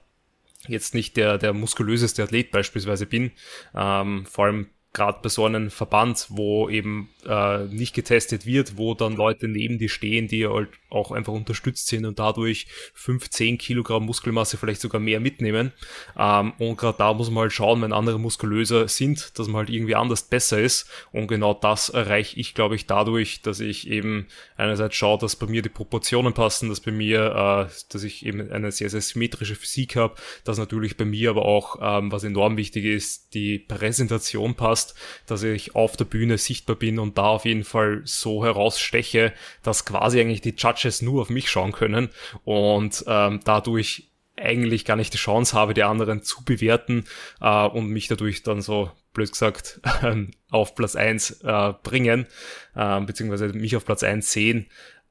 jetzt 0.68 0.94
nicht 0.94 1.16
der, 1.16 1.38
der 1.38 1.52
muskulöseste 1.52 2.22
Athlet 2.22 2.50
beispielsweise 2.50 3.06
bin. 3.06 3.32
Ähm, 3.74 4.26
vor 4.26 4.46
allem 4.46 4.70
gerade 4.96 5.18
bei 5.22 5.28
so 5.28 5.44
einem 5.44 5.70
Verband, 5.70 6.26
wo 6.30 6.70
eben 6.70 7.10
äh, 7.26 7.64
nicht 7.66 7.94
getestet 7.94 8.46
wird, 8.46 8.78
wo 8.78 8.94
dann 8.94 9.14
Leute 9.14 9.46
neben 9.46 9.78
dir 9.78 9.90
stehen, 9.90 10.26
die 10.26 10.46
halt 10.46 10.70
auch 10.88 11.12
einfach 11.12 11.34
unterstützt 11.34 11.88
sind 11.88 12.06
und 12.06 12.18
dadurch 12.18 12.66
5, 12.94 13.28
10 13.28 13.58
Kilogramm 13.58 14.06
Muskelmasse 14.06 14.56
vielleicht 14.56 14.80
sogar 14.80 15.00
mehr 15.00 15.20
mitnehmen. 15.20 15.72
Ähm, 16.18 16.54
und 16.58 16.78
gerade 16.78 16.96
da 16.98 17.12
muss 17.12 17.30
man 17.30 17.42
halt 17.42 17.52
schauen, 17.52 17.82
wenn 17.82 17.92
andere 17.92 18.18
muskulöser 18.18 18.88
sind, 18.88 19.38
dass 19.38 19.48
man 19.48 19.56
halt 19.56 19.70
irgendwie 19.70 19.94
anders 19.94 20.22
besser 20.22 20.60
ist. 20.60 20.88
Und 21.12 21.26
genau 21.26 21.52
das 21.52 21.90
erreiche 21.90 22.40
ich, 22.40 22.54
glaube 22.54 22.74
ich, 22.74 22.86
dadurch, 22.86 23.42
dass 23.42 23.60
ich 23.60 23.88
eben 23.90 24.26
einerseits 24.56 24.96
schaue, 24.96 25.18
dass 25.18 25.36
bei 25.36 25.46
mir 25.46 25.60
die 25.60 25.68
Proportionen 25.68 26.32
passen, 26.32 26.70
dass 26.70 26.80
bei 26.80 26.92
mir, 26.92 27.68
äh, 27.68 27.72
dass 27.90 28.02
ich 28.02 28.24
eben 28.24 28.50
eine 28.50 28.72
sehr, 28.72 28.88
sehr 28.88 29.02
symmetrische 29.02 29.56
Physik 29.56 29.96
habe, 29.96 30.14
dass 30.44 30.56
natürlich 30.56 30.96
bei 30.96 31.04
mir 31.04 31.30
aber 31.30 31.44
auch, 31.44 31.76
ähm, 31.82 32.10
was 32.10 32.24
enorm 32.24 32.56
wichtig 32.56 32.86
ist, 32.86 33.34
die 33.34 33.58
Präsentation 33.58 34.54
passt, 34.54 34.85
dass 35.26 35.42
ich 35.42 35.74
auf 35.74 35.96
der 35.96 36.04
Bühne 36.04 36.38
sichtbar 36.38 36.76
bin 36.76 36.98
und 36.98 37.18
da 37.18 37.26
auf 37.28 37.44
jeden 37.44 37.64
Fall 37.64 38.02
so 38.04 38.44
heraussteche, 38.44 39.32
dass 39.62 39.84
quasi 39.84 40.20
eigentlich 40.20 40.40
die 40.40 40.54
Judges 40.56 41.02
nur 41.02 41.22
auf 41.22 41.30
mich 41.30 41.50
schauen 41.50 41.72
können 41.72 42.10
und 42.44 43.04
ähm, 43.06 43.40
dadurch 43.44 44.10
eigentlich 44.36 44.84
gar 44.84 44.96
nicht 44.96 45.14
die 45.14 45.18
Chance 45.18 45.56
habe, 45.56 45.74
die 45.74 45.82
anderen 45.82 46.22
zu 46.22 46.44
bewerten 46.44 47.04
äh, 47.40 47.66
und 47.66 47.88
mich 47.88 48.08
dadurch 48.08 48.42
dann 48.42 48.60
so 48.60 48.90
blöd 49.12 49.32
gesagt 49.32 49.80
auf 50.50 50.74
Platz 50.74 50.94
eins 50.94 51.40
äh, 51.42 51.72
bringen, 51.82 52.26
äh, 52.74 53.00
beziehungsweise 53.00 53.48
mich 53.48 53.74
auf 53.76 53.84
Platz 53.84 54.02
eins 54.02 54.30
sehen. 54.30 54.66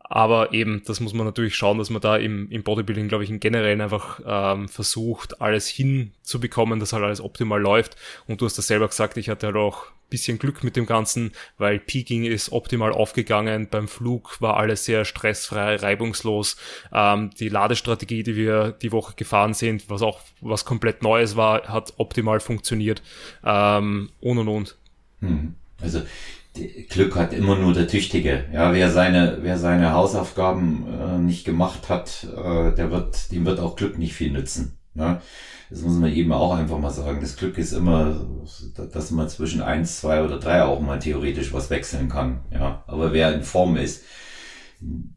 Aber 0.07 0.53
eben, 0.53 0.83
das 0.85 0.99
muss 0.99 1.13
man 1.13 1.25
natürlich 1.25 1.55
schauen, 1.55 1.79
dass 1.79 1.89
man 1.89 2.01
da 2.01 2.15
im, 2.15 2.49
im 2.51 2.63
Bodybuilding, 2.63 3.07
glaube 3.07 3.23
ich, 3.23 3.29
in 3.29 3.39
generell 3.39 3.81
einfach 3.81 4.19
ähm, 4.25 4.69
versucht, 4.69 5.41
alles 5.41 5.67
hinzubekommen, 5.67 6.79
dass 6.79 6.93
halt 6.93 7.03
alles 7.03 7.21
optimal 7.21 7.59
läuft. 7.59 7.95
Und 8.27 8.39
du 8.39 8.45
hast 8.45 8.57
das 8.57 8.67
selber 8.67 8.87
gesagt, 8.87 9.17
ich 9.17 9.29
hatte 9.29 9.47
halt 9.47 9.55
auch 9.55 9.87
bisschen 10.09 10.37
Glück 10.37 10.63
mit 10.63 10.75
dem 10.75 10.85
Ganzen, 10.85 11.31
weil 11.57 11.79
Peking 11.79 12.25
ist 12.25 12.51
optimal 12.51 12.91
aufgegangen. 12.91 13.67
Beim 13.69 13.87
Flug 13.87 14.39
war 14.39 14.57
alles 14.57 14.85
sehr 14.85 15.03
stressfrei, 15.03 15.77
reibungslos. 15.77 16.57
Ähm, 16.93 17.31
die 17.39 17.49
Ladestrategie, 17.49 18.23
die 18.23 18.35
wir 18.35 18.71
die 18.71 18.91
Woche 18.91 19.13
gefahren 19.15 19.53
sind, 19.53 19.89
was 19.89 20.01
auch 20.01 20.21
was 20.41 20.65
komplett 20.65 21.01
Neues 21.01 21.35
war, 21.35 21.63
hat 21.63 21.93
optimal 21.97 22.39
funktioniert. 22.39 23.01
Ähm, 23.43 24.11
und 24.21 24.37
und 24.37 24.47
und. 24.47 24.77
Hm. 25.21 25.55
Also 25.81 26.03
Glück 26.89 27.15
hat 27.15 27.33
immer 27.33 27.55
nur 27.55 27.73
der 27.73 27.87
Tüchtige. 27.87 28.45
Ja, 28.53 28.73
wer 28.73 28.89
seine, 28.89 29.39
wer 29.41 29.57
seine 29.57 29.93
Hausaufgaben 29.93 30.85
äh, 30.87 31.17
nicht 31.17 31.45
gemacht 31.45 31.89
hat, 31.89 32.27
äh, 32.35 32.73
der 32.73 32.91
wird, 32.91 33.31
dem 33.31 33.45
wird 33.45 33.59
auch 33.59 33.75
Glück 33.75 33.97
nicht 33.97 34.13
viel 34.13 34.31
nützen. 34.31 34.77
Ne? 34.93 35.21
Das 35.69 35.81
muss 35.81 35.95
man 35.95 36.11
eben 36.11 36.31
auch 36.31 36.55
einfach 36.55 36.77
mal 36.79 36.91
sagen. 36.91 37.19
Das 37.21 37.35
Glück 37.35 37.57
ist 37.57 37.73
immer, 37.73 38.15
dass 38.93 39.11
man 39.11 39.27
zwischen 39.29 39.61
eins, 39.61 39.99
zwei 39.99 40.23
oder 40.23 40.39
drei 40.39 40.63
auch 40.63 40.79
mal 40.79 40.99
theoretisch 40.99 41.53
was 41.53 41.69
wechseln 41.69 42.07
kann. 42.07 42.41
Ja, 42.51 42.83
aber 42.87 43.13
wer 43.13 43.33
in 43.33 43.43
Form 43.43 43.75
ist, 43.75 44.03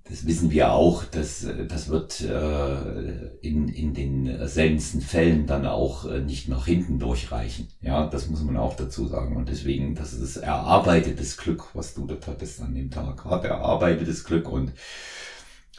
das 0.05 0.27
wissen 0.27 0.51
wir 0.51 0.73
auch, 0.73 1.05
dass 1.05 1.47
das 1.69 1.89
wird 1.89 2.21
äh, 2.21 3.29
in, 3.41 3.69
in 3.69 3.93
den 3.93 4.47
seltensten 4.47 5.01
Fällen 5.01 5.47
dann 5.47 5.67
auch 5.67 6.05
äh, 6.05 6.21
nicht 6.21 6.49
nach 6.49 6.67
hinten 6.67 6.99
durchreichen. 6.99 7.69
Ja, 7.81 8.07
das 8.07 8.29
muss 8.29 8.43
man 8.43 8.57
auch 8.57 8.77
dazu 8.77 9.07
sagen. 9.07 9.37
Und 9.37 9.49
deswegen, 9.49 9.95
das 9.95 10.13
ist 10.13 10.37
erarbeitetes 10.37 11.37
Glück, 11.37 11.75
was 11.75 11.95
du 11.95 12.07
dort 12.07 12.27
hattest 12.27 12.61
an 12.61 12.75
dem 12.75 12.91
Tag. 12.91 13.25
Hart 13.25 13.45
erarbeitetes 13.45 14.25
Glück 14.25 14.49
und 14.51 14.73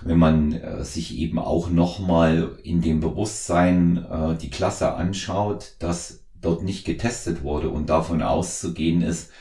wenn 0.03 0.17
man 0.17 0.53
äh, 0.53 0.83
sich 0.83 1.17
eben 1.17 1.39
auch 1.39 1.69
nochmal 1.69 2.57
in 2.63 2.81
dem 2.81 2.99
Bewusstsein 2.99 3.97
äh, 3.97 4.35
die 4.35 4.49
Klasse 4.49 4.93
anschaut, 4.93 5.75
dass 5.79 6.23
dort 6.41 6.63
nicht 6.63 6.85
getestet 6.85 7.43
wurde 7.43 7.69
und 7.69 7.89
davon 7.89 8.21
auszugehen 8.21 9.01
ist, 9.01 9.31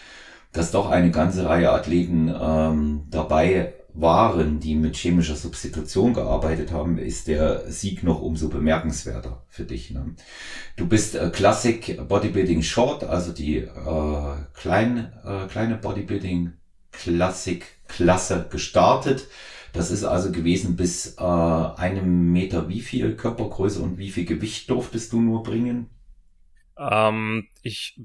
dass 0.52 0.72
doch 0.72 0.90
eine 0.90 1.10
ganze 1.10 1.44
Reihe 1.44 1.70
Athleten 1.70 2.34
ähm, 2.40 3.02
dabei 3.10 3.74
waren, 3.94 4.60
die 4.60 4.74
mit 4.74 4.96
chemischer 4.96 5.34
Substitution 5.34 6.14
gearbeitet 6.14 6.72
haben, 6.72 6.98
ist 6.98 7.26
der 7.28 7.70
Sieg 7.70 8.02
noch 8.02 8.22
umso 8.22 8.48
bemerkenswerter 8.48 9.44
für 9.48 9.64
dich. 9.64 9.90
Ne? 9.90 10.14
Du 10.76 10.86
bist 10.86 11.14
äh, 11.14 11.30
Classic 11.30 12.00
Bodybuilding 12.06 12.62
Short, 12.62 13.04
also 13.04 13.32
die 13.32 13.58
äh, 13.58 14.34
klein, 14.54 15.12
äh, 15.24 15.46
kleine 15.48 15.76
Bodybuilding 15.76 16.52
Classic 16.92 17.64
Klasse 17.86 18.46
gestartet 18.50 19.28
das 19.72 19.90
ist 19.90 20.04
also 20.04 20.32
gewesen 20.32 20.76
bis 20.76 21.16
äh, 21.18 21.22
einem 21.22 22.32
Meter 22.32 22.68
wie 22.68 22.80
viel 22.80 23.16
Körpergröße 23.16 23.80
und 23.80 23.98
wie 23.98 24.10
viel 24.10 24.24
Gewicht 24.24 24.70
durftest 24.70 25.12
du 25.12 25.20
nur 25.20 25.42
bringen? 25.42 25.90
Ähm, 26.78 27.48
ich, 27.62 28.00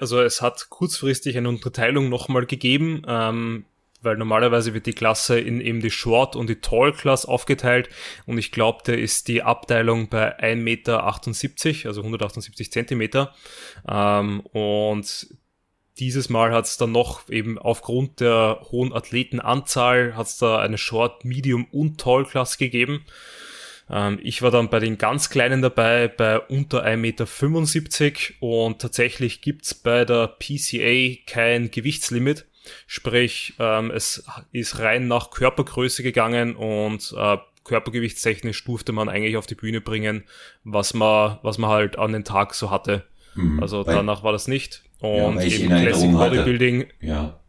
also 0.00 0.20
es 0.20 0.42
hat 0.42 0.68
kurzfristig 0.70 1.36
eine 1.36 1.48
Unterteilung 1.48 2.08
nochmal 2.08 2.46
gegeben, 2.46 3.02
ähm, 3.08 3.64
weil 4.04 4.16
normalerweise 4.16 4.74
wird 4.74 4.86
die 4.86 4.92
Klasse 4.92 5.38
in 5.38 5.60
eben 5.60 5.80
die 5.80 5.90
Short 5.90 6.36
und 6.36 6.48
die 6.48 6.60
Tall 6.60 6.92
Class 6.92 7.26
aufgeteilt 7.26 7.88
und 8.26 8.38
ich 8.38 8.52
glaube, 8.52 8.80
da 8.84 8.92
ist 8.92 9.28
die 9.28 9.42
Abteilung 9.42 10.08
bei 10.08 10.38
1,78 10.38 10.56
Meter, 10.56 11.88
also 11.88 12.00
178 12.02 12.70
Zentimeter 12.70 13.34
ähm, 13.88 14.40
und 14.40 15.26
dieses 15.98 16.28
Mal 16.28 16.52
hat 16.52 16.64
es 16.64 16.76
dann 16.76 16.92
noch 16.92 17.28
eben 17.28 17.58
aufgrund 17.58 18.20
der 18.20 18.60
hohen 18.70 18.92
Athletenanzahl 18.92 20.16
hat 20.16 20.26
es 20.26 20.38
da 20.38 20.58
eine 20.58 20.78
Short, 20.78 21.24
Medium 21.24 21.66
und 21.70 22.00
Tall 22.00 22.24
Class 22.24 22.58
gegeben. 22.58 23.04
Ähm, 23.88 24.18
ich 24.22 24.42
war 24.42 24.50
dann 24.50 24.70
bei 24.70 24.80
den 24.80 24.98
ganz 24.98 25.30
Kleinen 25.30 25.62
dabei, 25.62 26.08
bei 26.08 26.40
unter 26.40 26.84
1,75 26.84 26.96
Meter 26.96 28.34
und 28.40 28.80
tatsächlich 28.80 29.40
gibt's 29.40 29.74
bei 29.74 30.04
der 30.04 30.28
PCA 30.38 31.22
kein 31.26 31.70
Gewichtslimit. 31.70 32.46
Sprich, 32.86 33.54
ähm, 33.58 33.90
es 33.90 34.24
ist 34.52 34.78
rein 34.78 35.08
nach 35.08 35.30
Körpergröße 35.30 36.02
gegangen 36.02 36.56
und 36.56 37.14
äh, 37.16 37.36
körpergewichtstechnisch 37.64 38.64
durfte 38.64 38.92
man 38.92 39.08
eigentlich 39.08 39.36
auf 39.36 39.46
die 39.46 39.54
Bühne 39.54 39.80
bringen, 39.80 40.24
was 40.64 40.94
man, 40.94 41.38
was 41.42 41.58
man 41.58 41.70
halt 41.70 41.98
an 41.98 42.12
den 42.12 42.24
Tag 42.24 42.54
so 42.54 42.70
hatte. 42.70 43.04
Mhm, 43.34 43.60
also 43.60 43.82
danach 43.82 44.22
war 44.22 44.32
das 44.32 44.48
nicht. 44.48 44.82
Und 45.00 45.36
ja, 45.36 45.42
eben 45.42 45.68
Classic 45.68 46.10
Bodybuilding. 46.10 46.80
Hatte. 46.82 46.94
Ja. 47.00 47.40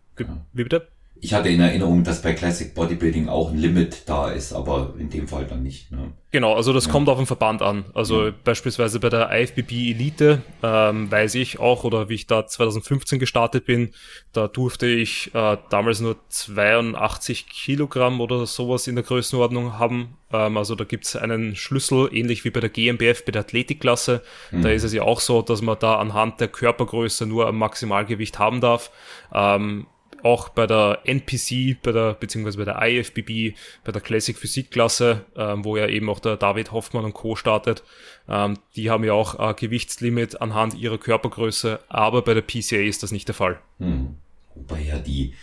Wie 0.54 0.64
bitte? 0.64 0.88
Ich 1.22 1.34
hatte 1.34 1.50
in 1.50 1.60
Erinnerung, 1.60 2.04
dass 2.04 2.22
bei 2.22 2.34
Classic 2.34 2.74
Bodybuilding 2.74 3.30
auch 3.30 3.50
ein 3.50 3.58
Limit 3.58 4.04
da 4.08 4.30
ist, 4.30 4.54
aber 4.54 4.94
in 5.00 5.10
dem 5.10 5.28
Fall 5.28 5.46
dann 5.46 5.64
nicht. 5.64 5.92
Ne? 5.92 6.14
Genau, 6.32 6.54
also 6.54 6.74
das 6.74 6.86
ja. 6.86 6.92
kommt 6.92 7.08
auf 7.08 7.18
den 7.18 7.26
Verband 7.26 7.62
an. 7.62 7.86
Also 7.94 8.26
ja. 8.26 8.34
beispielsweise 8.44 9.00
bei 9.00 9.10
der 9.10 9.32
IFBB 9.32 9.72
Elite 9.72 10.42
ähm, 10.62 11.10
weiß 11.10 11.36
ich 11.36 11.60
auch, 11.60 11.86
oder 11.86 12.10
wie 12.10 12.16
ich 12.16 12.28
da 12.28 12.46
2015 12.46 13.20
gestartet 13.20 13.66
bin, 13.66 13.94
da 14.34 14.50
durfte 14.50 14.86
ich 14.86 15.34
äh, 15.34 15.58
damals 15.70 16.02
nur 16.02 16.18
82 16.28 17.48
Kilogramm 17.48 18.20
oder 18.20 18.46
sowas 18.46 18.86
in 18.88 18.96
der 18.96 19.06
Größenordnung 19.06 19.80
haben. 19.80 20.18
Ähm, 20.34 20.58
also 20.58 20.76
da 20.76 20.84
gibt's 20.84 21.16
einen 21.16 21.56
Schlüssel, 21.56 22.10
ähnlich 22.12 22.44
wie 22.44 22.50
bei 22.50 22.60
der 22.60 22.70
GmbF, 22.70 23.24
bei 23.24 23.32
der 23.32 23.44
Athletikklasse. 23.44 24.22
Mhm. 24.52 24.62
Da 24.62 24.70
ist 24.72 24.84
es 24.84 24.94
ja 24.94 25.04
auch 25.04 25.22
so, 25.22 25.42
dass 25.42 25.62
man 25.62 25.78
da 25.80 25.96
anhand 25.96 26.42
der 26.42 26.50
Körpergröße 26.50 27.26
nur 27.26 27.48
ein 27.48 27.56
Maximalgewicht 27.56 28.38
haben 28.40 28.60
darf. 28.60 28.92
Ähm, 29.34 29.88
auch 30.26 30.50
bei 30.50 30.66
der 30.66 31.02
NPC, 31.04 31.82
bei 31.84 31.92
der, 31.92 32.16
beziehungsweise 32.16 32.58
bei 32.58 32.66
der 32.66 32.82
IFBB, 32.82 33.56
bei 33.84 33.92
der 33.92 34.02
Classic 34.02 34.36
Physikklasse, 34.36 35.24
ähm, 35.38 35.64
wo 35.64 35.78
ja 35.78 35.88
eben 35.88 36.10
auch 36.10 36.20
der 36.20 36.36
David 36.36 36.72
Hoffmann 36.72 37.06
und 37.06 37.14
Co. 37.14 37.36
startet, 37.36 37.84
ähm, 38.28 38.58
die 38.76 38.90
haben 38.90 39.04
ja 39.04 39.14
auch 39.14 39.36
ein 39.36 39.56
Gewichtslimit 39.56 40.42
anhand 40.42 40.74
ihrer 40.74 40.98
Körpergröße, 40.98 41.80
aber 41.90 42.24
bei 42.24 42.34
der 42.34 42.42
PCA 42.42 42.82
ist 42.82 43.04
das 43.04 43.12
nicht 43.12 43.28
der 43.28 43.36
Fall. 43.36 43.60
Hm. 43.78 44.16
Wobei 44.56 44.82
ja 44.82 44.98
die, 44.98 45.36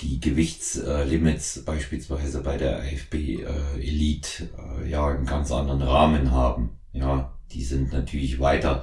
die 0.00 0.18
Gewichtslimits 0.18 1.64
beispielsweise 1.64 2.42
bei 2.42 2.56
der 2.56 2.82
IFB 2.92 3.14
äh, 3.14 3.44
Elite 3.76 4.48
äh, 4.82 4.90
ja 4.90 5.06
einen 5.06 5.26
ganz 5.26 5.52
anderen 5.52 5.82
Rahmen 5.82 6.32
haben. 6.32 6.70
Ja, 6.92 7.32
die 7.52 7.62
sind 7.62 7.92
natürlich 7.92 8.40
weiter 8.40 8.82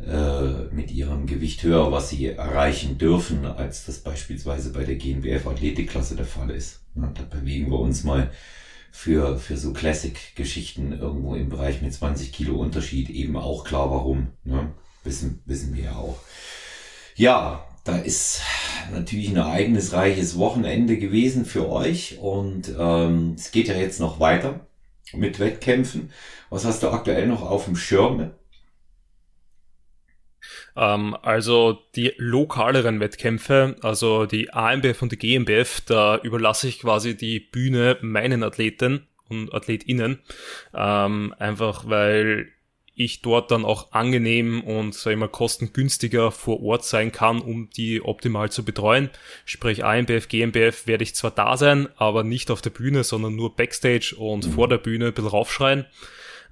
äh, 0.00 0.74
mit 0.74 0.90
ihrem 0.90 1.26
Gewicht 1.26 1.62
höher, 1.62 1.90
was 1.90 2.10
sie 2.10 2.26
erreichen 2.26 2.98
dürfen, 2.98 3.46
als 3.46 3.86
das 3.86 3.98
beispielsweise 3.98 4.72
bei 4.72 4.84
der 4.84 4.96
GNBF 4.96 5.46
Athletikklasse 5.46 6.16
der 6.16 6.26
Fall 6.26 6.50
ist. 6.50 6.80
Da 6.94 7.22
bewegen 7.30 7.70
wir 7.70 7.78
uns 7.78 8.04
mal 8.04 8.30
für, 8.92 9.38
für 9.38 9.56
so 9.56 9.72
Classic-Geschichten 9.72 10.92
irgendwo 10.92 11.34
im 11.34 11.48
Bereich 11.48 11.82
mit 11.82 11.92
20 11.92 12.32
Kilo 12.32 12.56
Unterschied 12.56 13.10
eben 13.10 13.36
auch 13.36 13.64
klar, 13.64 13.90
warum. 13.90 14.28
Ne? 14.44 14.72
Wissen, 15.04 15.40
wissen 15.44 15.74
wir 15.74 15.84
ja 15.84 15.96
auch. 15.96 16.18
Ja, 17.14 17.66
da 17.84 17.96
ist 17.96 18.42
natürlich 18.92 19.28
ein 19.30 19.36
ereignisreiches 19.36 20.38
Wochenende 20.38 20.98
gewesen 20.98 21.44
für 21.44 21.70
euch 21.70 22.18
und 22.18 22.74
ähm, 22.78 23.34
es 23.36 23.50
geht 23.50 23.68
ja 23.68 23.76
jetzt 23.76 24.00
noch 24.00 24.20
weiter 24.20 24.66
mit 25.12 25.38
Wettkämpfen. 25.38 26.10
Was 26.50 26.64
hast 26.64 26.82
du 26.82 26.88
aktuell 26.88 27.26
noch 27.26 27.42
auf 27.42 27.66
dem 27.66 27.76
Schirm? 27.76 28.32
Ähm, 30.76 31.16
also 31.22 31.78
die 31.94 32.12
lokaleren 32.16 33.00
Wettkämpfe, 33.00 33.76
also 33.82 34.26
die 34.26 34.52
AMBF 34.52 35.02
und 35.02 35.12
die 35.12 35.18
GmbF, 35.18 35.80
da 35.80 36.18
überlasse 36.18 36.68
ich 36.68 36.80
quasi 36.80 37.16
die 37.16 37.40
Bühne 37.40 37.98
meinen 38.02 38.42
Athleten 38.42 39.06
und 39.28 39.52
AthletInnen. 39.54 40.20
Ähm, 40.74 41.34
einfach 41.38 41.88
weil 41.88 42.48
ich 42.98 43.20
dort 43.20 43.50
dann 43.50 43.66
auch 43.66 43.92
angenehm 43.92 44.62
und 44.62 44.94
sag 44.94 45.12
ich 45.12 45.18
mal 45.18 45.28
kostengünstiger 45.28 46.30
vor 46.30 46.62
Ort 46.62 46.82
sein 46.82 47.12
kann, 47.12 47.42
um 47.42 47.68
die 47.68 48.00
optimal 48.02 48.50
zu 48.50 48.64
betreuen. 48.64 49.10
Sprich 49.44 49.84
AMBF, 49.84 50.28
GmbF 50.28 50.86
werde 50.86 51.04
ich 51.04 51.14
zwar 51.14 51.30
da 51.30 51.58
sein, 51.58 51.88
aber 51.96 52.24
nicht 52.24 52.50
auf 52.50 52.62
der 52.62 52.70
Bühne, 52.70 53.04
sondern 53.04 53.36
nur 53.36 53.54
Backstage 53.54 54.16
und 54.16 54.46
mhm. 54.46 54.52
vor 54.52 54.68
der 54.68 54.78
Bühne 54.78 55.08
ein 55.08 55.12
bisschen 55.12 55.28
raufschreien. 55.28 55.84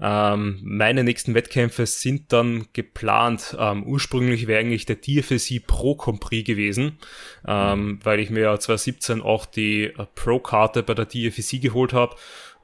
Ähm, 0.01 0.61
meine 0.63 1.05
nächsten 1.05 1.35
Wettkämpfe 1.35 1.87
sind 1.87 2.33
dann 2.33 2.67
geplant. 2.73 3.57
Ähm, 3.59 3.85
ursprünglich 3.85 4.47
wäre 4.47 4.61
eigentlich 4.61 4.87
der 4.87 4.97
DFSC 4.97 5.61
Pro 5.61 5.95
Compris 5.95 6.45
gewesen, 6.45 6.99
ähm, 7.47 8.01
weil 8.03 8.21
ich 8.21 8.31
mir 8.31 8.41
ja 8.41 8.59
2017 8.59 9.21
auch 9.21 9.47
die 9.47 9.85
äh, 9.85 10.07
Pro-Karte 10.15 10.83
bei 10.83 10.95
der 10.95 11.07
DFSC 11.07 11.59
geholt 11.59 11.93
habe 11.93 12.17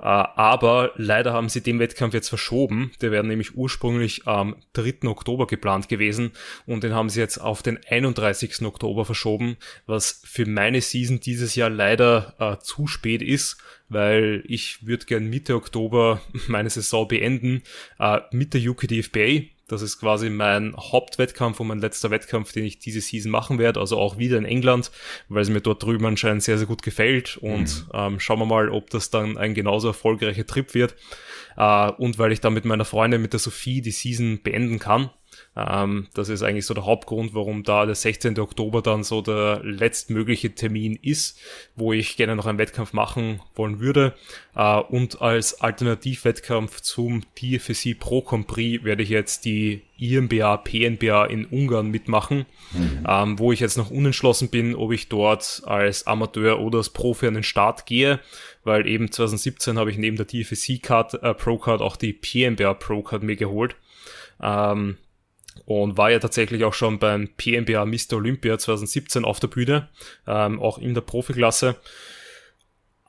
aber 0.02 0.92
leider 0.97 1.33
haben 1.33 1.49
sie 1.49 1.62
den 1.62 1.78
Wettkampf 1.78 2.14
jetzt 2.14 2.28
verschoben. 2.28 2.90
Der 3.02 3.11
wäre 3.11 3.25
nämlich 3.25 3.54
ursprünglich 3.57 4.26
am 4.26 4.57
3. 4.73 5.09
Oktober 5.09 5.47
geplant 5.47 5.88
gewesen 5.88 6.33
und 6.66 6.85
den 6.85 6.95
haben 6.95 7.11
sie 7.11 7.21
jetzt 7.21 7.38
auf 7.38 7.62
den 7.62 7.78
31. 7.88 8.62
Oktober 8.62 9.04
verschoben, 9.04 9.57
was 9.87 10.23
für 10.25 10.47
meine 10.47 10.80
Season 10.80 11.21
dieses 11.21 11.54
Jahr 11.54 11.71
leider 11.71 12.35
äh, 12.38 12.62
zu 12.64 12.87
spät 12.87 13.21
ist, 13.21 13.59
weil 13.88 14.42
ich 14.47 14.87
würde 14.87 15.04
gern 15.04 15.28
Mitte 15.28 15.54
Oktober 15.54 16.23
meine 16.49 16.71
Saison 16.71 17.07
beenden 17.07 17.62
äh, 17.99 18.21
mit 18.33 18.54
der 18.54 18.62
UKDFBA. 18.62 19.42
Das 19.70 19.82
ist 19.82 19.98
quasi 19.98 20.30
mein 20.30 20.74
Hauptwettkampf 20.76 21.60
und 21.60 21.68
mein 21.68 21.78
letzter 21.78 22.10
Wettkampf, 22.10 22.52
den 22.52 22.64
ich 22.64 22.78
diese 22.78 23.00
Season 23.00 23.30
machen 23.30 23.58
werde. 23.58 23.80
Also 23.80 23.98
auch 23.98 24.18
wieder 24.18 24.38
in 24.38 24.44
England, 24.44 24.90
weil 25.28 25.42
es 25.42 25.48
mir 25.48 25.60
dort 25.60 25.82
drüben 25.82 26.06
anscheinend 26.06 26.42
sehr, 26.42 26.58
sehr 26.58 26.66
gut 26.66 26.82
gefällt. 26.82 27.36
Und 27.36 27.86
mhm. 27.86 27.90
ähm, 27.92 28.20
schauen 28.20 28.38
wir 28.40 28.46
mal, 28.46 28.70
ob 28.70 28.90
das 28.90 29.10
dann 29.10 29.38
ein 29.38 29.54
genauso 29.54 29.88
erfolgreicher 29.88 30.46
Trip 30.46 30.74
wird. 30.74 30.96
Äh, 31.56 31.90
und 31.92 32.18
weil 32.18 32.32
ich 32.32 32.40
dann 32.40 32.54
mit 32.54 32.64
meiner 32.64 32.84
Freundin, 32.84 33.22
mit 33.22 33.32
der 33.32 33.40
Sophie, 33.40 33.80
die 33.80 33.92
Season 33.92 34.40
beenden 34.42 34.78
kann. 34.78 35.10
Ähm, 35.57 36.07
das 36.14 36.28
ist 36.28 36.42
eigentlich 36.42 36.66
so 36.66 36.75
der 36.75 36.87
Hauptgrund, 36.87 37.35
warum 37.35 37.64
da 37.64 37.85
der 37.85 37.97
16. 37.97 38.38
Oktober 38.38 38.83
dann 38.83 39.02
so 39.02 39.21
der 39.21 39.61
letztmögliche 39.64 40.54
Termin 40.54 40.97
ist, 41.02 41.38
wo 41.75 41.92
ich 41.92 42.16
gerne 42.16 42.37
noch 42.37 42.47
einen 42.47 42.59
Wettkampf 42.59 42.92
machen 42.92 43.40
wollen 43.57 43.80
würde. 43.80 44.14
Äh, 44.54 44.78
und 44.78 45.21
als 45.21 45.61
Alternativwettkampf 45.61 46.80
zum 46.83 47.23
TFSC 47.35 47.95
Pro 47.95 48.23
Compris 48.23 48.85
werde 48.85 49.02
ich 49.02 49.09
jetzt 49.09 49.45
die 49.45 49.83
IMBA, 49.99 50.59
PNBA 50.59 51.26
in 51.26 51.45
Ungarn 51.47 51.90
mitmachen, 51.90 52.47
mhm. 52.73 53.07
ähm, 53.07 53.38
wo 53.38 53.52
ich 53.52 53.61
jetzt 53.61 53.76
noch 53.76 53.90
unentschlossen 53.90 54.50
bin, 54.50 54.76
ob 54.76 54.92
ich 54.92 55.09
dort 55.09 55.62
als 55.66 56.07
Amateur 56.07 56.61
oder 56.61 56.78
als 56.78 56.90
Profi 56.90 57.26
an 57.26 57.35
den 57.35 57.42
Start 57.42 57.87
gehe, 57.87 58.21
weil 58.62 58.87
eben 58.87 59.11
2017 59.11 59.78
habe 59.78 59.90
ich 59.90 59.99
neben 59.99 60.16
der 60.16 60.28
TFSC 60.28 60.78
Card, 60.78 61.23
äh, 61.23 61.35
Pro 61.35 61.59
Card 61.59 61.83
auch 61.83 61.97
die 61.97 62.12
PNBA 62.12 62.75
Pro 62.75 63.02
Card 63.02 63.25
mir 63.25 63.37
geholt. 63.37 63.75
Ähm, 64.40 64.97
und 65.64 65.97
war 65.97 66.11
ja 66.11 66.19
tatsächlich 66.19 66.64
auch 66.64 66.75
schon 66.75 66.99
beim 66.99 67.28
PNBA 67.37 67.85
Mr. 67.85 68.14
Olympia 68.14 68.59
2017 68.59 69.25
auf 69.25 69.40
der 69.40 69.49
Bühne, 69.49 69.88
ähm, 70.26 70.61
auch 70.61 70.78
in 70.78 70.95
der 70.95 71.00
Profiklasse. 71.00 71.76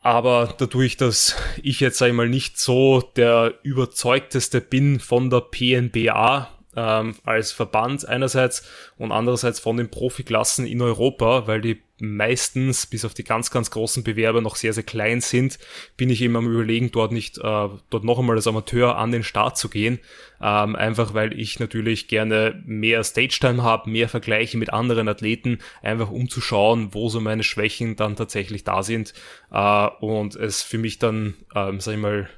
Aber 0.01 0.55
dadurch, 0.57 0.97
dass 0.97 1.35
ich 1.61 1.79
jetzt 1.79 2.01
einmal 2.01 2.27
nicht 2.27 2.57
so 2.57 3.01
der 3.15 3.53
überzeugteste 3.61 4.59
bin 4.59 4.99
von 4.99 5.29
der 5.29 5.41
PNBA, 5.41 6.49
ähm, 6.75 7.15
als 7.23 7.51
Verband 7.51 8.07
einerseits 8.07 8.67
und 8.97 9.11
andererseits 9.11 9.59
von 9.59 9.77
den 9.77 9.89
Profiklassen 9.89 10.65
in 10.65 10.81
Europa, 10.81 11.47
weil 11.47 11.61
die 11.61 11.81
meistens, 12.01 12.87
bis 12.87 13.05
auf 13.05 13.13
die 13.13 13.23
ganz, 13.23 13.51
ganz 13.51 13.69
großen 13.69 14.03
Bewerber, 14.03 14.41
noch 14.41 14.55
sehr, 14.55 14.73
sehr 14.73 14.83
klein 14.83 15.21
sind, 15.21 15.59
bin 15.97 16.09
ich 16.09 16.21
immer 16.21 16.39
am 16.39 16.51
überlegen, 16.51 16.91
dort 16.91 17.11
nicht, 17.11 17.37
äh, 17.37 17.41
dort 17.41 18.03
noch 18.03 18.17
einmal 18.17 18.35
als 18.35 18.47
Amateur 18.47 18.97
an 18.97 19.11
den 19.11 19.23
Start 19.23 19.57
zu 19.57 19.69
gehen. 19.69 19.99
Ähm, 20.41 20.75
einfach 20.75 21.13
weil 21.13 21.39
ich 21.39 21.59
natürlich 21.59 22.07
gerne 22.07 22.61
mehr 22.65 23.03
Stage-Time 23.03 23.61
habe, 23.61 23.89
mehr 23.89 24.09
Vergleiche 24.09 24.57
mit 24.57 24.73
anderen 24.73 25.07
Athleten, 25.07 25.59
einfach 25.83 26.09
um 26.09 26.27
zu 26.27 26.41
schauen, 26.41 26.93
wo 26.93 27.07
so 27.09 27.21
meine 27.21 27.43
Schwächen 27.43 27.95
dann 27.95 28.15
tatsächlich 28.15 28.63
da 28.63 28.81
sind. 28.81 29.13
Äh, 29.51 29.87
und 29.99 30.35
es 30.35 30.63
für 30.63 30.79
mich 30.79 30.97
dann, 30.97 31.35
ähm, 31.55 31.79
sag 31.79 31.93
ich 31.93 31.99
mal, 31.99 32.29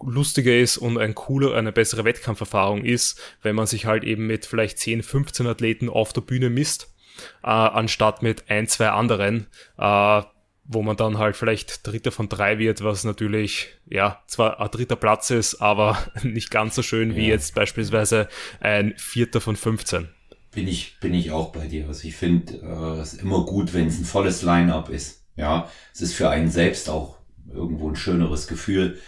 lustiger 0.00 0.56
ist 0.56 0.78
und 0.78 0.98
ein 0.98 1.14
cooler, 1.14 1.54
eine 1.54 1.72
bessere 1.72 2.04
Wettkampferfahrung 2.04 2.84
ist, 2.84 3.20
wenn 3.42 3.56
man 3.56 3.66
sich 3.66 3.86
halt 3.86 4.04
eben 4.04 4.26
mit 4.26 4.46
vielleicht 4.46 4.78
10, 4.78 5.02
15 5.02 5.46
Athleten 5.46 5.88
auf 5.88 6.12
der 6.12 6.20
Bühne 6.20 6.50
misst, 6.50 6.94
äh, 7.42 7.48
anstatt 7.48 8.22
mit 8.22 8.50
ein, 8.50 8.66
zwei 8.66 8.88
anderen, 8.88 9.46
äh, 9.78 10.22
wo 10.66 10.82
man 10.82 10.96
dann 10.96 11.18
halt 11.18 11.36
vielleicht 11.36 11.86
Dritter 11.86 12.10
von 12.10 12.28
drei 12.28 12.58
wird, 12.58 12.82
was 12.82 13.04
natürlich, 13.04 13.68
ja, 13.86 14.22
zwar 14.26 14.60
ein 14.60 14.70
dritter 14.70 14.96
Platz 14.96 15.30
ist, 15.30 15.56
aber 15.56 15.98
nicht 16.22 16.50
ganz 16.50 16.74
so 16.74 16.82
schön 16.82 17.10
ja. 17.10 17.16
wie 17.16 17.26
jetzt 17.26 17.54
beispielsweise 17.54 18.28
ein 18.60 18.94
Vierter 18.96 19.40
von 19.40 19.56
15. 19.56 20.08
Bin 20.52 20.68
ich, 20.68 20.98
bin 21.00 21.14
ich 21.14 21.32
auch 21.32 21.52
bei 21.52 21.66
dir. 21.66 21.88
Also 21.88 22.06
ich 22.06 22.14
finde 22.14 22.54
äh, 22.62 23.00
es 23.00 23.14
immer 23.14 23.44
gut, 23.44 23.74
wenn 23.74 23.88
es 23.88 23.98
ein 23.98 24.04
volles 24.04 24.42
Line-up 24.42 24.88
ist. 24.88 25.24
Ja, 25.36 25.68
es 25.92 26.00
ist 26.00 26.14
für 26.14 26.30
einen 26.30 26.48
selbst 26.48 26.88
auch 26.88 27.18
irgendwo 27.52 27.88
ein 27.88 27.96
schöneres 27.96 28.46
Gefühl, 28.46 28.98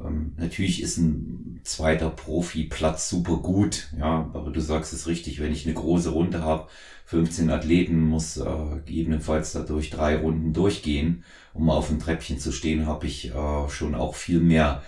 ähm, 0.00 0.32
natürlich 0.36 0.82
ist 0.82 0.98
ein 0.98 1.60
zweiter 1.64 2.10
Profi-Platz 2.10 3.08
super 3.08 3.36
gut, 3.36 3.88
ja, 3.98 4.30
aber 4.32 4.50
du 4.50 4.60
sagst 4.60 4.92
es 4.92 5.06
richtig, 5.06 5.40
wenn 5.40 5.52
ich 5.52 5.66
eine 5.66 5.74
große 5.74 6.10
Runde 6.10 6.42
habe, 6.42 6.68
15 7.06 7.50
Athleten, 7.50 8.00
muss 8.00 8.38
äh, 8.38 8.44
gegebenenfalls 8.86 9.52
dadurch 9.52 9.90
drei 9.90 10.16
Runden 10.16 10.52
durchgehen, 10.52 11.24
um 11.52 11.68
auf 11.68 11.88
dem 11.88 11.98
Treppchen 11.98 12.38
zu 12.38 12.52
stehen, 12.52 12.86
habe 12.86 13.06
ich 13.06 13.34
äh, 13.34 13.68
schon 13.68 13.94
auch 13.94 14.14
viel 14.14 14.40
mehr 14.40 14.82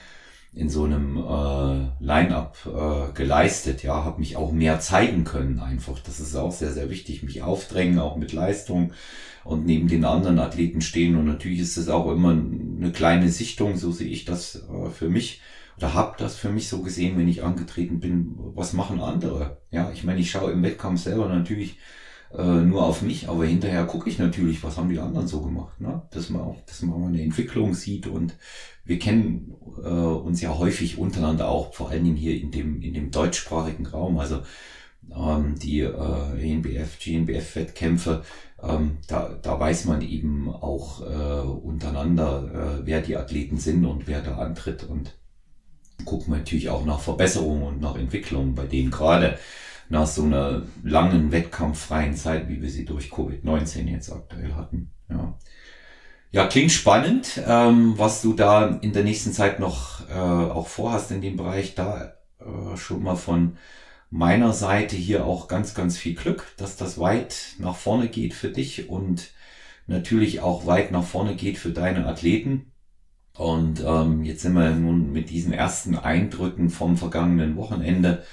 in 0.54 0.68
so 0.68 0.84
einem 0.84 1.16
äh, 1.16 2.04
Line-up 2.04 2.56
äh, 2.66 3.12
geleistet, 3.12 3.82
ja, 3.82 4.04
habe 4.04 4.20
mich 4.20 4.36
auch 4.36 4.52
mehr 4.52 4.80
zeigen 4.80 5.24
können 5.24 5.58
einfach. 5.58 5.98
Das 5.98 6.20
ist 6.20 6.36
auch 6.36 6.52
sehr, 6.52 6.72
sehr 6.72 6.90
wichtig, 6.90 7.22
mich 7.22 7.42
aufdrängen, 7.42 7.98
auch 7.98 8.16
mit 8.16 8.32
Leistung 8.32 8.92
und 9.42 9.66
neben 9.66 9.88
den 9.88 10.04
anderen 10.04 10.38
Athleten 10.38 10.80
stehen. 10.80 11.16
Und 11.16 11.26
natürlich 11.26 11.58
ist 11.58 11.76
es 11.76 11.88
auch 11.88 12.10
immer 12.10 12.30
eine 12.30 12.92
kleine 12.92 13.30
Sichtung, 13.30 13.76
so 13.76 13.90
sehe 13.90 14.08
ich 14.08 14.24
das 14.24 14.64
äh, 14.68 14.90
für 14.90 15.08
mich 15.08 15.40
oder 15.76 15.94
habe 15.94 16.14
das 16.18 16.36
für 16.36 16.50
mich 16.50 16.68
so 16.68 16.82
gesehen, 16.82 17.18
wenn 17.18 17.28
ich 17.28 17.42
angetreten 17.42 18.00
bin, 18.00 18.34
was 18.54 18.72
machen 18.72 19.00
andere? 19.00 19.58
Ja, 19.70 19.90
ich 19.92 20.04
meine, 20.04 20.20
ich 20.20 20.30
schaue 20.30 20.52
im 20.52 20.62
Wettkampf 20.62 21.02
selber 21.02 21.28
natürlich 21.28 21.78
äh, 22.36 22.62
nur 22.62 22.84
auf 22.84 23.02
mich, 23.02 23.28
aber 23.28 23.44
hinterher 23.44 23.84
gucke 23.84 24.10
ich 24.10 24.18
natürlich, 24.18 24.62
was 24.62 24.76
haben 24.76 24.88
die 24.88 24.98
anderen 24.98 25.28
so 25.28 25.40
gemacht, 25.40 25.80
ne? 25.80 26.02
dass 26.10 26.30
man 26.30 26.42
auch, 26.42 26.56
dass 26.66 26.82
man 26.82 27.00
mal 27.00 27.08
eine 27.08 27.22
Entwicklung 27.22 27.74
sieht 27.74 28.06
und 28.06 28.34
wir 28.84 28.98
kennen 28.98 29.54
äh, 29.82 29.88
uns 29.88 30.40
ja 30.40 30.58
häufig 30.58 30.98
untereinander 30.98 31.48
auch, 31.48 31.72
vor 31.74 31.90
allen 31.90 32.04
Dingen 32.04 32.16
hier 32.16 32.40
in 32.40 32.50
dem 32.50 32.82
in 32.82 32.94
dem 32.94 33.10
deutschsprachigen 33.10 33.86
Raum, 33.86 34.18
also 34.18 34.42
ähm, 35.14 35.54
die 35.58 35.80
äh, 35.80 36.52
ENBF, 36.52 36.98
GNBF-Wettkämpfe, 36.98 38.22
ähm, 38.62 38.98
da, 39.06 39.38
da 39.40 39.60
weiß 39.60 39.84
man 39.84 40.02
eben 40.02 40.48
auch 40.50 41.02
äh, 41.02 41.46
untereinander, 41.46 42.80
äh, 42.80 42.86
wer 42.86 43.00
die 43.00 43.16
Athleten 43.16 43.58
sind 43.58 43.84
und 43.84 44.06
wer 44.06 44.22
da 44.22 44.38
antritt 44.38 44.84
und 44.84 45.14
gucken 46.04 46.34
natürlich 46.34 46.68
auch 46.68 46.84
nach 46.84 47.00
Verbesserungen 47.00 47.62
und 47.62 47.80
nach 47.80 47.96
Entwicklungen 47.96 48.54
bei 48.54 48.66
denen 48.66 48.90
gerade 48.90 49.38
nach 49.88 50.06
so 50.06 50.24
einer 50.24 50.62
langen 50.82 51.32
wettkampffreien 51.32 52.16
Zeit, 52.16 52.48
wie 52.48 52.62
wir 52.62 52.70
sie 52.70 52.84
durch 52.84 53.10
Covid-19 53.10 53.88
jetzt 53.90 54.10
aktuell 54.10 54.54
hatten. 54.54 54.90
Ja. 55.08 55.38
Ja, 56.32 56.46
klingt 56.46 56.72
spannend, 56.72 57.40
ähm, 57.46 57.94
was 57.96 58.20
du 58.20 58.32
da 58.32 58.66
in 58.66 58.92
der 58.92 59.04
nächsten 59.04 59.32
Zeit 59.32 59.60
noch 59.60 60.08
äh, 60.08 60.14
auch 60.14 60.66
vorhast 60.66 61.12
in 61.12 61.20
dem 61.20 61.36
Bereich. 61.36 61.76
Da 61.76 62.14
äh, 62.40 62.76
schon 62.76 63.04
mal 63.04 63.14
von 63.14 63.56
meiner 64.10 64.52
Seite 64.52 64.96
hier 64.96 65.26
auch 65.26 65.46
ganz, 65.46 65.74
ganz 65.74 65.96
viel 65.96 66.14
Glück, 66.14 66.52
dass 66.56 66.76
das 66.76 66.98
weit 66.98 67.54
nach 67.58 67.76
vorne 67.76 68.08
geht 68.08 68.34
für 68.34 68.48
dich 68.48 68.88
und 68.88 69.30
natürlich 69.86 70.40
auch 70.40 70.66
weit 70.66 70.90
nach 70.90 71.04
vorne 71.04 71.36
geht 71.36 71.58
für 71.58 71.70
deine 71.70 72.06
Athleten. 72.06 72.72
Und 73.36 73.84
ähm, 73.84 74.24
jetzt 74.24 74.42
sind 74.42 74.54
wir 74.54 74.70
nun 74.70 75.12
mit 75.12 75.30
diesen 75.30 75.52
ersten 75.52 75.96
Eindrücken 75.96 76.70
vom 76.70 76.96
vergangenen 76.96 77.56
Wochenende 77.56 78.24